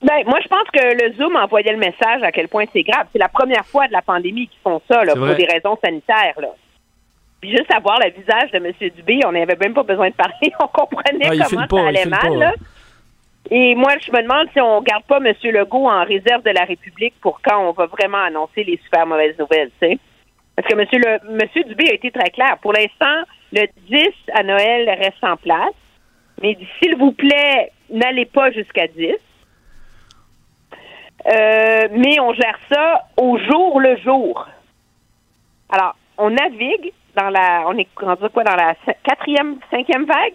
[0.04, 3.06] Ben, moi, je pense que le Zoom envoyait le message à quel point c'est grave.
[3.10, 6.38] C'est la première fois de la pandémie qu'ils font ça, là, pour des raisons sanitaires,
[6.38, 6.50] là.
[7.40, 8.72] Puis juste à voir le visage de M.
[8.96, 10.52] Dubé, on n'avait même pas besoin de parler.
[10.60, 12.52] On comprenait Ah, comment ça allait mal, pas, là.
[13.50, 15.34] Et moi, je me demande si on garde pas M.
[15.42, 19.38] Legault en réserve de la République pour quand on va vraiment annoncer les super mauvaises
[19.38, 19.98] nouvelles, tu sais.
[20.56, 20.86] Parce que M.
[20.92, 22.56] Le, Monsieur Dubé a été très clair.
[22.62, 25.74] Pour l'instant, le 10 à Noël reste en place.
[26.42, 29.14] Mais s'il vous plaît, n'allez pas jusqu'à 10.
[31.26, 34.46] Euh, mais on gère ça au jour le jour.
[35.70, 40.34] Alors, on navigue dans la, on est rendu quoi dans la quatrième, cinquième vague?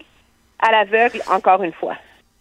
[0.58, 1.94] À l'aveugle encore une fois.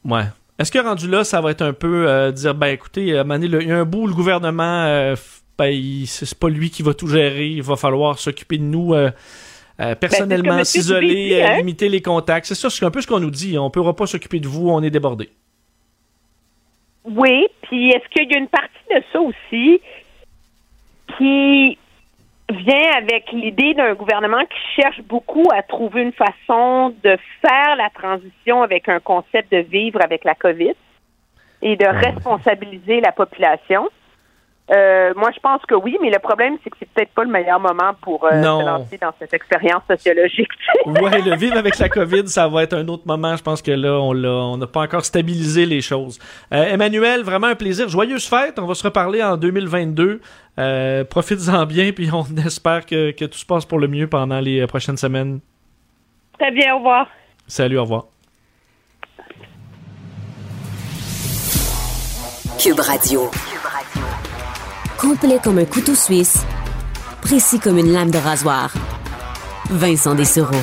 [0.03, 0.23] Ouais.
[0.57, 3.45] Est-ce que rendu là, ça va être un peu euh, dire, ben écoutez, euh, Mané,
[3.45, 5.15] il y a un bout, le gouvernement, euh,
[5.57, 5.73] ben,
[6.05, 8.93] c'est pas lui qui va tout gérer, il va falloir s'occuper de nous
[10.01, 10.65] personnellement, Ben, M.
[10.65, 11.57] s'isoler, hein?
[11.57, 12.47] limiter les contacts.
[12.47, 13.57] C'est ça, c'est un peu ce qu'on nous dit.
[13.57, 15.29] On ne pourra pas s'occuper de vous, on est débordé.
[17.09, 19.81] Oui, puis est-ce qu'il y a une partie de ça aussi
[21.17, 21.77] qui
[22.51, 27.89] vient avec l'idée d'un gouvernement qui cherche beaucoup à trouver une façon de faire la
[27.89, 30.73] transition avec un concept de vivre avec la COVID
[31.61, 33.89] et de responsabiliser la population?
[34.71, 37.31] Euh, moi, je pense que oui, mais le problème, c'est que c'est peut-être pas le
[37.31, 40.49] meilleur moment pour euh, se lancer dans cette expérience sociologique.
[40.85, 43.35] ouais, le vivre avec la COVID, ça va être un autre moment.
[43.35, 46.19] Je pense que là, on l'a, on n'a pas encore stabilisé les choses.
[46.53, 47.89] Euh, Emmanuel, vraiment un plaisir.
[47.89, 48.59] Joyeuse fête.
[48.59, 50.21] On va se reparler en 2022.
[50.59, 54.39] Euh, profites-en bien, puis on espère que, que tout se passe pour le mieux pendant
[54.39, 55.39] les prochaines semaines.
[56.37, 57.07] Très bien, au revoir.
[57.47, 58.05] Salut, au revoir.
[62.59, 63.31] Cube Radio.
[64.99, 66.45] Complet comme un couteau suisse,
[67.21, 68.73] précis comme une lame de rasoir.
[69.69, 70.55] Vincent Dessereau.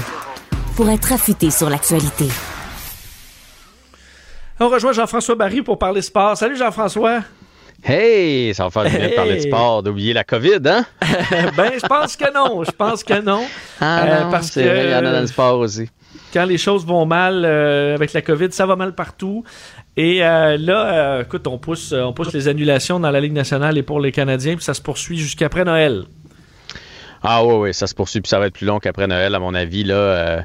[0.77, 2.27] Pour être affûté sur l'actualité.
[4.61, 6.37] On rejoint Jean-François Barry pour parler sport.
[6.37, 7.21] Salut Jean-François.
[7.85, 10.85] Hey, ça va faire du bien de parler de sport, d'oublier la COVID, hein?
[11.57, 12.65] ben, je pense que non.
[12.65, 13.45] Je pense que non.
[13.81, 15.89] Ah Euh, non, parce c'est que- vrai, il y en a dans le sport aussi.
[16.33, 19.45] quand les choses vont mal euh, avec la COVID, ça va mal partout.
[19.97, 23.79] Et euh, là, euh, écoute, on pousse, on pousse les annulations dans la Ligue nationale
[23.79, 26.05] et pour les Canadiens, puis ça se poursuit jusqu'après Noël.
[27.23, 29.39] Ah oui, oui, ça se poursuit, puis ça va être plus long qu'après Noël, à
[29.39, 29.85] mon avis.
[29.85, 30.41] Là, euh.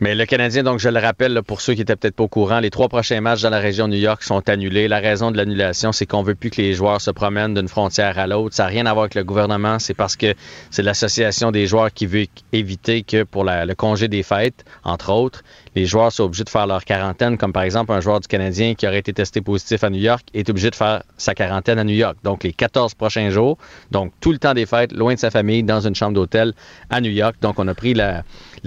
[0.00, 2.60] Mais le Canadien, donc je le rappelle, pour ceux qui étaient peut-être pas au courant,
[2.60, 4.88] les trois prochains matchs dans la région de New York sont annulés.
[4.88, 8.18] La raison de l'annulation, c'est qu'on veut plus que les joueurs se promènent d'une frontière
[8.18, 8.54] à l'autre.
[8.54, 10.34] Ça n'a rien à voir avec le gouvernement, c'est parce que
[10.70, 15.42] c'est l'association des joueurs qui veut éviter que pour le congé des fêtes, entre autres,
[15.74, 18.74] les joueurs soient obligés de faire leur quarantaine, comme par exemple un joueur du Canadien
[18.74, 21.84] qui aurait été testé positif à New York est obligé de faire sa quarantaine à
[21.84, 22.16] New York.
[22.22, 23.58] Donc les 14 prochains jours,
[23.90, 26.52] donc tout le temps des fêtes, loin de sa famille, dans une chambre d'hôtel
[26.90, 27.36] à New York.
[27.40, 28.22] Donc on a pris la,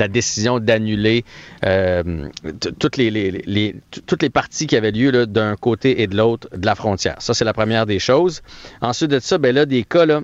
[0.10, 1.26] décision d'annuler
[1.66, 2.28] euh,
[2.80, 7.16] toutes, les, parties qui avaient lieu d'un côté et de l'autre de la frontière.
[7.20, 8.42] Ça, c'est la première des choses.
[8.82, 10.22] Ensuite de ça, ben là, des cas, là,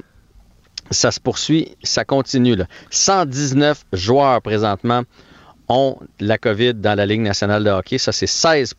[0.91, 2.55] ça se poursuit, ça continue.
[2.55, 2.65] Là.
[2.91, 5.03] 119 joueurs présentement
[5.69, 7.97] ont la COVID dans la Ligue nationale de hockey.
[7.97, 8.75] Ça, c'est 16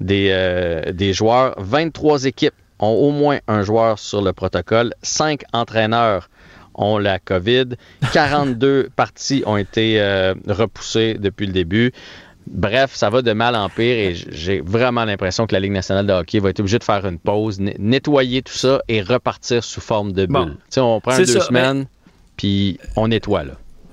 [0.00, 1.54] des, euh, des joueurs.
[1.58, 4.92] 23 équipes ont au moins un joueur sur le protocole.
[5.02, 6.28] 5 entraîneurs
[6.74, 7.70] ont la COVID.
[8.12, 11.92] 42 parties ont été euh, repoussées depuis le début.
[12.48, 16.06] Bref, ça va de mal en pire et j'ai vraiment l'impression que la Ligue nationale
[16.06, 19.62] de hockey va être obligée de faire une pause, ne- nettoyer tout ça et repartir
[19.62, 20.56] sous forme de bulle.
[20.76, 21.86] On prend deux ça, semaines,
[22.36, 23.52] puis on nettoie là.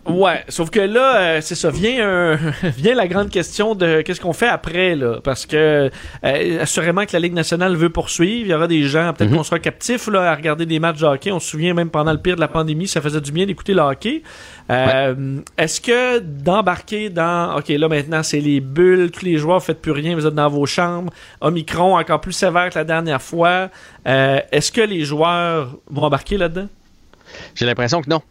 [0.09, 2.35] Ouais, sauf que là, euh, c'est ça, vient, un-
[2.77, 5.19] vient la grande question de qu'est-ce qu'on fait après, là.
[5.23, 5.89] Parce que,
[6.23, 8.45] euh, assurément que la Ligue nationale veut poursuivre.
[8.47, 9.37] Il y aura des gens, peut-être Mhm.
[9.37, 11.31] qu'on sera captifs, là, à regarder des matchs de hockey.
[11.31, 13.73] On se souvient même pendant le pire de la pandémie, ça faisait du bien d'écouter
[13.73, 14.23] le hockey.
[14.71, 19.81] Euh, Est-ce que d'embarquer dans, OK, là, maintenant, c'est les bulles, tous les joueurs, faites
[19.81, 21.11] plus rien, vous êtes dans vos chambres.
[21.41, 23.69] Omicron, encore plus sévère que la dernière fois.
[24.05, 26.67] Est-ce que les joueurs vont embarquer là-dedans?
[27.55, 28.21] J'ai l'impression que non.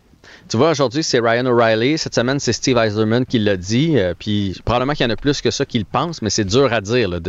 [0.49, 1.99] Tu vois, aujourd'hui, c'est Ryan O'Reilly.
[1.99, 3.99] Cette semaine, c'est Steve Eiserman qui l'a dit.
[3.99, 6.45] Euh, puis probablement qu'il y en a plus que ça qui le pensent, mais c'est
[6.45, 7.09] dur à dire.
[7.09, 7.20] Là,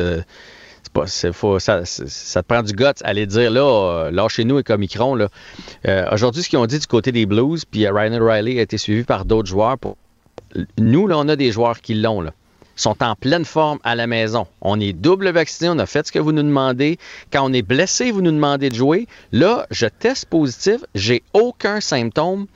[0.94, 5.16] pas, ça, te prend du guts aller dire là, euh, lâchez-nous avec Omicron.
[5.16, 5.30] Là.
[5.88, 8.62] Euh, aujourd'hui, ce qu'ils ont dit du côté des Blues, puis euh, Ryan O'Reilly a
[8.62, 9.78] été suivi par d'autres joueurs.
[9.78, 9.98] Pour...
[10.78, 12.22] Nous, là, on a des joueurs qui l'ont.
[12.22, 12.32] Là
[12.76, 14.48] sont en pleine forme à la maison.
[14.62, 16.98] On est double vacciné, on a fait ce que vous nous demandez.
[17.32, 19.06] Quand on est blessé, vous nous demandez de jouer.
[19.34, 22.48] Là, je teste positif, j'ai aucun symptôme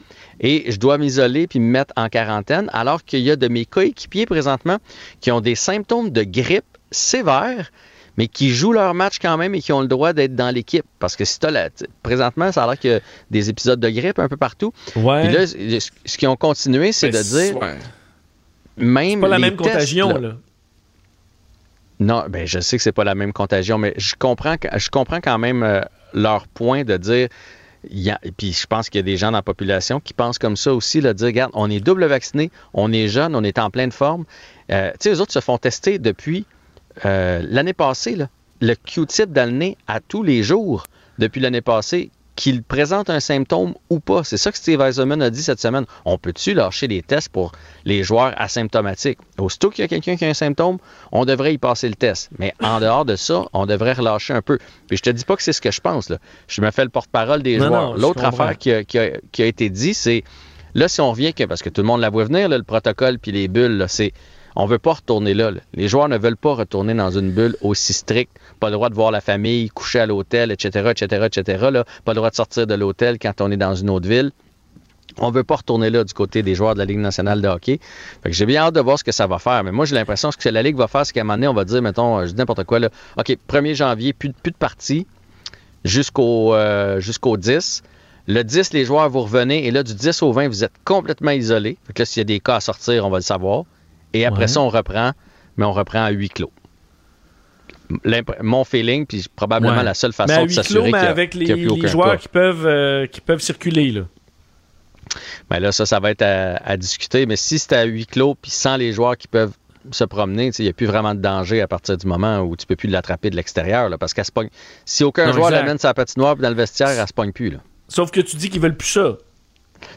[0.44, 3.66] et je dois m'isoler puis me mettre en quarantaine, alors qu'il y a de mes
[3.66, 4.78] coéquipiers présentement
[5.22, 7.72] qui ont des symptômes de grippe sévères,
[8.18, 10.86] mais qui jouent leur match quand même et qui ont le droit d'être dans l'équipe.
[11.00, 11.70] Parce que si tu la.
[12.04, 13.00] Présentement, ça a l'air qu'il y a
[13.32, 14.72] des épisodes de grippe un peu partout.
[14.96, 15.24] Ouais.
[15.26, 17.58] Puis là, ce qu'ils ont continué, c'est de dire.
[17.58, 17.78] Ouais.
[18.78, 20.36] Même Pas la les même tests, contagion, là, là.
[22.00, 24.90] non, ben je sais que c'est pas la même contagion, mais je comprends, que- je
[24.90, 25.82] comprends quand même euh,
[26.14, 27.28] leur point de dire.
[28.38, 30.74] Puis je pense qu'il y a des gens dans la population qui pensent comme ça
[30.74, 33.92] aussi, de dire, regarde, on est double vacciné, on est jeune, on est en pleine
[33.92, 34.26] forme.
[34.72, 36.46] Euh, tu sais, les autres se font tester depuis
[37.06, 38.30] euh, l'année passée, là,
[38.62, 40.86] le Q-tip dans à tous les jours
[41.20, 42.12] depuis l'année passée.
[42.36, 44.24] Qu'il présente un symptôme ou pas.
[44.24, 45.86] C'est ça que Steve Eisenman a dit cette semaine.
[46.06, 47.52] On peut-tu lâcher des tests pour
[47.86, 49.20] les joueurs asymptomatiques?
[49.38, 50.78] Aussitôt qu'il y a quelqu'un qui a un symptôme,
[51.12, 52.30] on devrait y passer le test.
[52.40, 54.58] Mais en dehors de ça, on devrait relâcher un peu.
[54.88, 56.10] Puis je te dis pas que c'est ce que je pense.
[56.10, 56.18] Là.
[56.48, 57.98] Je me fais le porte-parole des joueurs.
[57.98, 60.24] L'autre affaire qui a, qui, a, été dit, c'est
[60.74, 63.20] là, si on revient, que, parce que tout le monde la voit venir, le protocole
[63.20, 64.14] puis les bulles, c'est
[64.56, 67.94] on veut pas retourner là, Les joueurs ne veulent pas retourner dans une bulle aussi
[67.94, 68.38] stricte.
[68.64, 71.68] Pas le droit de voir la famille, coucher à l'hôtel, etc., etc., etc.
[71.70, 71.84] Là.
[72.06, 74.32] Pas le droit de sortir de l'hôtel quand on est dans une autre ville.
[75.18, 77.82] On veut pas retourner là du côté des joueurs de la Ligue nationale de hockey.
[78.24, 79.66] Fait que j'ai bien hâte de voir ce que ça va faire.
[79.66, 81.36] Mais moi, j'ai l'impression que ce que la Ligue va faire, c'est qu'à un moment
[81.36, 82.88] donné, on va dire, mettons, je dis n'importe quoi, là.
[83.18, 85.08] OK, 1er janvier, plus, plus de parties
[85.84, 87.84] jusqu'au euh, jusqu'au 10.
[88.28, 89.68] Le 10, les joueurs, vous revenez.
[89.68, 91.78] Et là, du 10 au 20, vous êtes complètement isolés.
[91.86, 93.66] Fait que là, s'il y a des cas à sortir, on va le savoir.
[94.14, 95.12] Et après ça, on reprend,
[95.58, 96.54] mais on reprend à huis clos.
[98.42, 102.28] Mon feeling, puis probablement la seule façon de s'assurer qu'il avec les, les joueurs qui
[102.28, 103.92] peuvent, euh, qui peuvent circuler.
[103.92, 104.02] Là.
[105.50, 107.26] Ben là, ça, ça va être à, discuter.
[107.26, 109.54] Mais si c'est à huis clos, puis sans les joueurs qui peuvent
[109.92, 112.66] se promener, il n'y a plus vraiment de danger à partir du moment où tu
[112.66, 113.90] peux plus l'attraper de l'extérieur.
[114.00, 114.50] Parce qu'elle se pogne.
[114.86, 117.50] Si aucun joueur l'amène sa patinoire dans le vestiaire, elle se pogne plus.
[117.50, 117.60] Là.
[117.88, 119.18] Sauf que tu dis qu'ils veulent plus ça.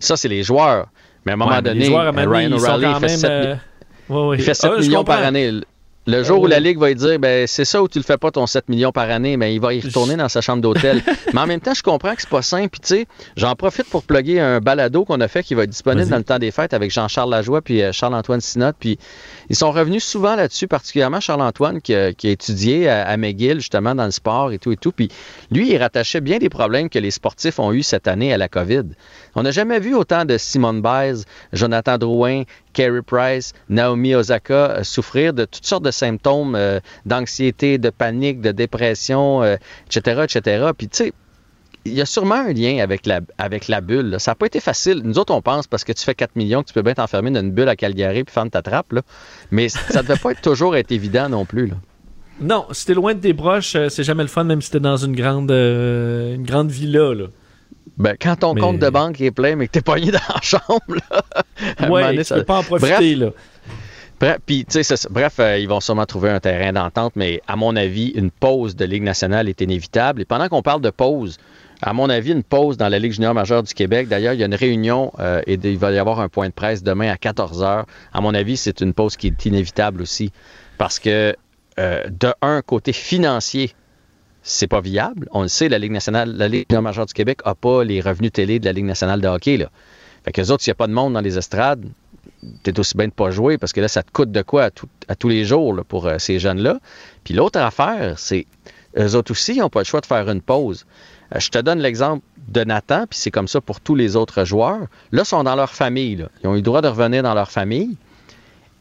[0.01, 0.89] Ça, c'est les joueurs.
[1.25, 3.59] Mais à un moment donné, Ryan O'Reilly fait 7
[4.09, 5.61] il fait 7 ah, millions par année.
[6.09, 8.16] Le jour où la Ligue va lui dire, ben, c'est ça où tu le fais
[8.16, 10.62] pas ton 7 millions par année, mais ben, il va y retourner dans sa chambre
[10.62, 11.03] d'hôtel.
[11.35, 12.69] mais en même temps, je comprends que c'est pas simple.
[12.69, 13.07] Puis, tu sais,
[13.37, 16.23] j'en profite pour plugger un balado qu'on a fait qui va être disponible dans le
[16.23, 18.73] temps des fêtes avec Jean-Charles Lajoie puis euh, Charles-Antoine Sinot.
[18.78, 19.01] Puis,
[19.51, 24.12] ils sont revenus souvent là-dessus, particulièrement Charles-Antoine qui, a étudié à, McGill, justement, dans le
[24.12, 24.93] sport et tout et tout.
[24.93, 25.09] Puis,
[25.51, 28.49] lui, il rattachait bien des problèmes que les sportifs ont eu cette année à la
[28.49, 28.85] COVID.
[29.35, 32.45] On n'a jamais vu autant de Simone Biles, Jonathan Drouin,
[32.77, 38.43] Carey Price, Naomi Osaka euh, souffrir de toutes sortes de symptômes euh, d'anxiété, de panique,
[38.43, 40.66] de dépression, etc., euh, etc.
[40.77, 41.12] Puis tu sais,
[41.86, 44.16] il y a sûrement un lien avec la, avec la bulle.
[44.19, 45.01] Ça n'a pas été facile.
[45.05, 47.31] Nous autres, on pense parce que tu fais 4 millions que tu peux bien t'enfermer
[47.31, 48.93] dans une bulle à Calgary puis faire ta trappe.
[49.51, 51.69] Mais ça ne devait pas toujours être évident non plus.
[51.69, 51.77] Là.
[52.40, 54.98] Non, si t'es loin de tes broches, c'est jamais le fun, même si t'es dans
[54.98, 57.15] une grande, une grande villa.
[57.15, 57.27] Là.
[57.97, 60.81] Ben, quand ton compte de banque est plein, mais que t'es pogné dans la chambre,
[60.89, 63.31] là, ouais, tu peux pas en profiter, là.
[64.18, 64.39] Bref,
[65.10, 68.74] bref euh, ils vont sûrement trouver un terrain d'entente, mais à mon avis, une pause
[68.74, 70.23] de Ligue nationale est inévitable.
[70.23, 71.36] Et pendant qu'on parle de pause,
[71.82, 74.09] à mon avis, une pause dans la Ligue junior majeure du Québec.
[74.09, 76.55] D'ailleurs, il y a une réunion euh, et il va y avoir un point de
[76.55, 77.85] presse demain à 14 h.
[78.12, 80.32] À mon avis, c'est une pause qui est inévitable aussi.
[80.78, 81.36] Parce que,
[81.78, 83.73] euh, de un, côté financier,
[84.48, 85.28] c'est pas viable.
[85.32, 88.31] On le sait, la Ligue nationale, la Ligue majeure du Québec n'a pas les revenus
[88.31, 89.56] télé de la Ligue nationale de hockey.
[89.56, 89.70] Là.
[90.24, 91.85] Fait que les autres, s'il n'y a pas de monde dans les estrades,
[92.62, 94.70] t'es aussi bien de pas jouer parce que là, ça te coûte de quoi
[95.09, 96.78] à, tous les jours pour euh, ces jeunes-là.
[97.24, 98.47] Puis l'autre affaire, c'est
[98.97, 100.86] eux autres aussi, ils n'ont pas le choix de faire une pause.
[101.35, 104.44] Euh, je te donne l'exemple de Nathan, puis c'est comme ça pour tous les autres
[104.44, 104.86] joueurs.
[105.10, 106.24] Là, ils sont dans leur famille.
[106.44, 107.97] Ils ont eu le droit de revenir dans leur famille.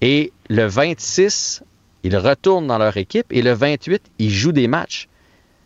[0.01, 1.63] Et le 26,
[2.03, 3.25] ils retournent dans leur équipe.
[3.31, 5.09] Et le 28, ils jouent des matchs.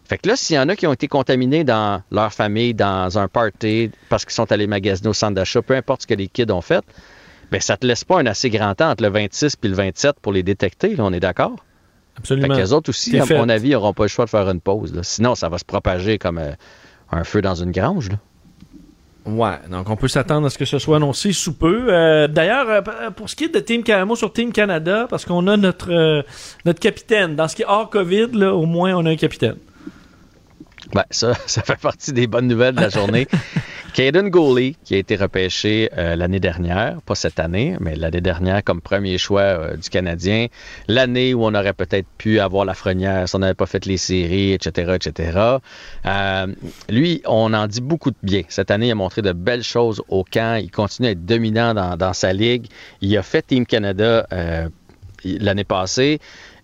[0.10, 3.19] Fait que là, s'il y en a qui ont été contaminés dans leur famille, dans
[3.19, 6.27] un party, parce qu'ils sont allés magasiner au centre d'achat, peu importe ce que les
[6.27, 6.84] kids ont fait,
[7.52, 10.15] bien, ça te laisse pas un assez grand temps entre le 26 et le 27
[10.19, 11.57] pour les détecter, là, on est d'accord?
[12.18, 12.48] Absolument.
[12.48, 14.60] Fait que les autres aussi, à mon avis, n'auront pas le choix de faire une
[14.60, 14.99] pause.
[15.03, 16.53] Sinon, ça va se propager comme euh,
[17.11, 18.10] un feu dans une grange.
[18.10, 18.15] Là.
[19.31, 21.86] Ouais, donc on peut s'attendre à ce que ce soit annoncé sous peu.
[21.90, 25.45] Euh, d'ailleurs, euh, pour ce qui est de Team Canada, sur Team Canada, parce qu'on
[25.45, 26.23] a notre,
[26.65, 27.36] notre capitaine.
[27.36, 29.57] Dans ce qui est hors COVID, là, au moins, on a un capitaine.
[30.93, 33.27] Ben, ça, ça fait partie des bonnes nouvelles de la journée.
[33.93, 38.64] Caden Gooley, qui a été repêché euh, l'année dernière, pas cette année, mais l'année dernière
[38.64, 40.47] comme premier choix euh, du Canadien,
[40.88, 43.97] l'année où on aurait peut-être pu avoir la frenière si on n'avait pas fait les
[43.97, 45.39] séries, etc., etc.
[46.06, 46.47] Euh,
[46.88, 48.43] lui, on en dit beaucoup de bien.
[48.47, 50.60] Cette année, il a montré de belles choses au camp.
[50.61, 52.68] Il continue à être dominant dans, dans sa ligue.
[53.01, 54.27] Il a fait Team Canada
[55.26, 56.19] l'année passée.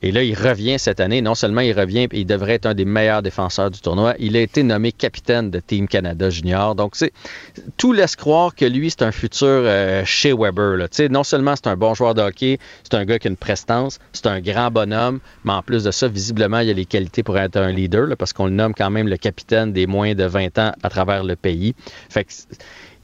[0.06, 1.20] Et là, il revient cette année.
[1.24, 4.14] Non seulement il revient, il devrait être un des meilleurs défenseurs du tournoi.
[4.20, 6.76] Il a été nommé capitaine de Team Canada Junior.
[6.76, 6.94] Donc,
[7.78, 10.78] tout laisse croire que lui, c'est un futur euh, chez Weber.
[10.78, 10.88] Là.
[11.10, 13.98] Non seulement c'est un bon joueur de hockey, c'est un gars qui a une prestance,
[14.14, 17.40] c'est un grand bonhomme, mais en plus de ça, visiblement, il a les qualités pour
[17.40, 20.60] être un leader, parce qu'on le nomme quand même le capitaine des moins de 20
[20.60, 21.74] ans à travers le pays.
[22.10, 22.32] Fait que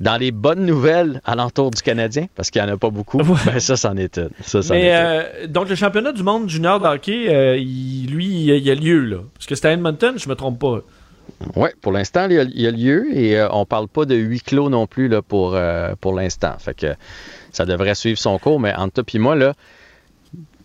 [0.01, 3.59] dans les bonnes nouvelles alentour du Canadien, parce qu'il n'y en a pas beaucoup, ben
[3.59, 4.31] ça, c'en est une.
[4.41, 8.71] Ça, Mais, euh, donc, le championnat du monde junior de hockey, euh, lui, il y
[8.71, 9.17] a lieu, là.
[9.35, 10.79] Parce que c'était à Edmonton, je me trompe pas.
[11.55, 14.69] Oui, pour l'instant, il, y a lieu et euh, on parle pas de huis clos
[14.69, 15.57] non plus là, pour,
[16.01, 16.55] pour l'instant.
[16.57, 16.95] Fait que
[17.51, 19.53] ça devrait suivre son cours, mais entre toi et moi, là,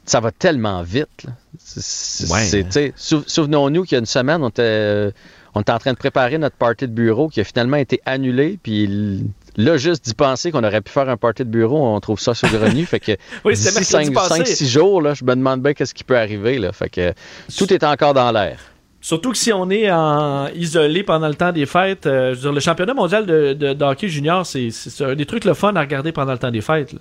[0.06, 1.26] ça va tellement vite.
[1.58, 5.12] Souvenons-nous qu'il y a une semaine, on était
[5.56, 8.58] on est en train de préparer notre party de bureau qui a finalement été annulé.
[8.62, 9.24] Puis
[9.56, 12.34] là, juste d'y penser qu'on aurait pu faire un party de bureau, on trouve ça
[12.34, 12.84] saugrenu.
[12.84, 13.12] fait que
[13.44, 16.58] Oui, d'ici c'était mercredi 5-6 jours, là, je me demande bien qu'est-ce qui peut arriver.
[16.58, 16.72] Là.
[16.72, 17.14] Fait que
[17.56, 18.58] tout est encore dans l'air.
[19.00, 22.40] Surtout que si on est en isolé pendant le temps des fêtes, euh, je veux
[22.42, 25.54] dire, le championnat mondial de, de- de hockey junior, c'est c'est un des trucs le
[25.54, 26.92] fun à regarder pendant le temps des fêtes.
[26.92, 26.98] là.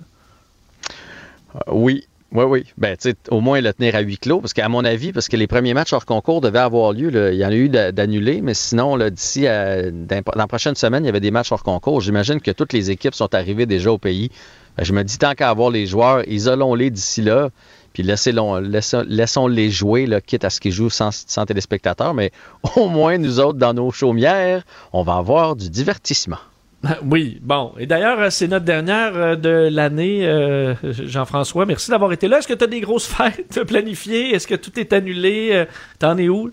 [1.56, 2.06] Euh, oui.
[2.32, 2.64] Oui, oui.
[2.76, 2.96] Ben,
[3.30, 5.74] au moins le tenir à huis clos, parce qu'à mon avis, parce que les premiers
[5.74, 8.98] matchs hors concours devaient avoir lieu, il y en a eu d'a- d'annulés, mais sinon,
[9.10, 12.00] d'ici dans, la prochaine semaine, il y avait des matchs hors concours.
[12.00, 14.30] J'imagine que toutes les équipes sont arrivées déjà au pays.
[14.76, 17.50] Ben, je me dis, tant qu'à avoir les joueurs, isolons-les d'ici là,
[17.92, 22.32] puis laissons-les jouer, quitte à ce qu'ils jouent sans, sans téléspectateurs, mais
[22.76, 26.38] au moins, nous autres, dans nos chaumières, on va avoir du divertissement.
[27.04, 27.72] Oui, bon.
[27.78, 31.66] Et d'ailleurs, euh, c'est notre dernière euh, de l'année, euh, Jean-François.
[31.66, 32.38] Merci d'avoir été là.
[32.38, 34.34] Est-ce que tu as des grosses fêtes planifiées?
[34.34, 35.64] Est-ce que tout est annulé?
[35.98, 36.50] T'en es où?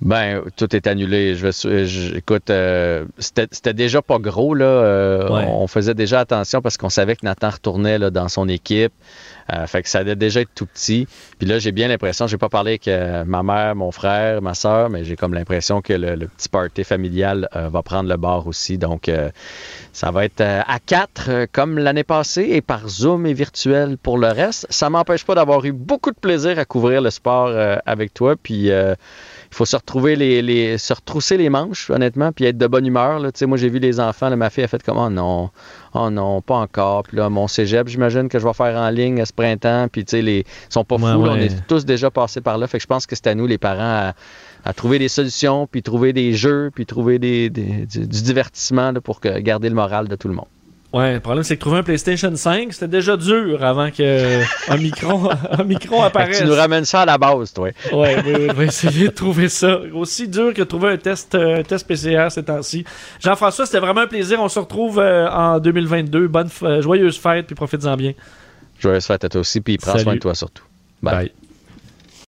[0.00, 1.34] Ben, tout est annulé.
[1.34, 4.64] Je, vais- je- écoute, euh, c'était déjà pas gros là.
[4.66, 5.44] Euh, Ouais.
[5.48, 8.92] on, on faisait déjà attention parce qu'on savait que Nathan retournait là, dans son équipe.
[9.52, 11.06] Euh, fait que ça allait déjà être tout petit.
[11.38, 14.54] Puis là, j'ai bien l'impression, j'ai pas parlé avec euh, ma mère, mon frère, ma
[14.54, 18.46] soeur, mais j'ai comme l'impression que le, petit party familial euh, va prendre le bord
[18.46, 18.78] aussi.
[18.78, 19.30] Donc, euh,
[19.92, 24.28] ça va être à quatre comme l'année passée et par Zoom et virtuel pour le
[24.28, 24.66] reste.
[24.70, 27.52] Ça m'empêche pas d'avoir eu beaucoup de plaisir à couvrir le sport
[27.86, 28.34] avec toi.
[28.36, 28.70] Puis
[29.54, 33.18] faut se retrouver les, les- se retrousser les manches, honnêtement, puis être de bonne humeur.
[33.20, 33.32] Là.
[33.32, 35.50] Tu sais, Moi, j'ai vu les enfants, là, ma fille a fait comme Oh non,
[35.94, 37.04] oh non, pas encore.
[37.04, 39.86] Puis là, mon cégep, j'imagine que je vais faire en ligne à ce printemps.
[39.90, 42.58] Puis tu sais, les ils sont pas fous, Ouais, on est tous déjà passés par
[42.58, 42.66] là.
[42.66, 44.14] Fait que je pense que c'est à nous, les parents, à,
[44.64, 48.92] à trouver des solutions, puis trouver des jeux, puis trouver des, des- du, du divertissement
[48.92, 50.46] là, pour que, garder le moral de tout le monde.
[50.94, 54.76] Ouais, le problème, c'est que trouver un PlayStation 5, c'était déjà dur avant que un
[54.76, 55.28] micro,
[55.98, 56.38] un apparaisse.
[56.38, 57.70] tu nous ramènes ça à la base, toi.
[57.92, 59.80] Ouais, oui, on va essayer de trouver ça.
[59.92, 62.84] Aussi dur que trouver un test, euh, un test PCR ces temps-ci.
[63.18, 64.40] Jean-François, c'était vraiment un plaisir.
[64.40, 66.28] On se retrouve euh, en 2022.
[66.28, 68.12] Bonne, euh, joyeuse fête, puis profites-en bien.
[68.78, 70.04] Joyeuse fête à toi aussi, puis prends Salut.
[70.04, 70.62] soin de toi surtout.
[71.02, 71.14] Bye.
[71.16, 71.32] Bye.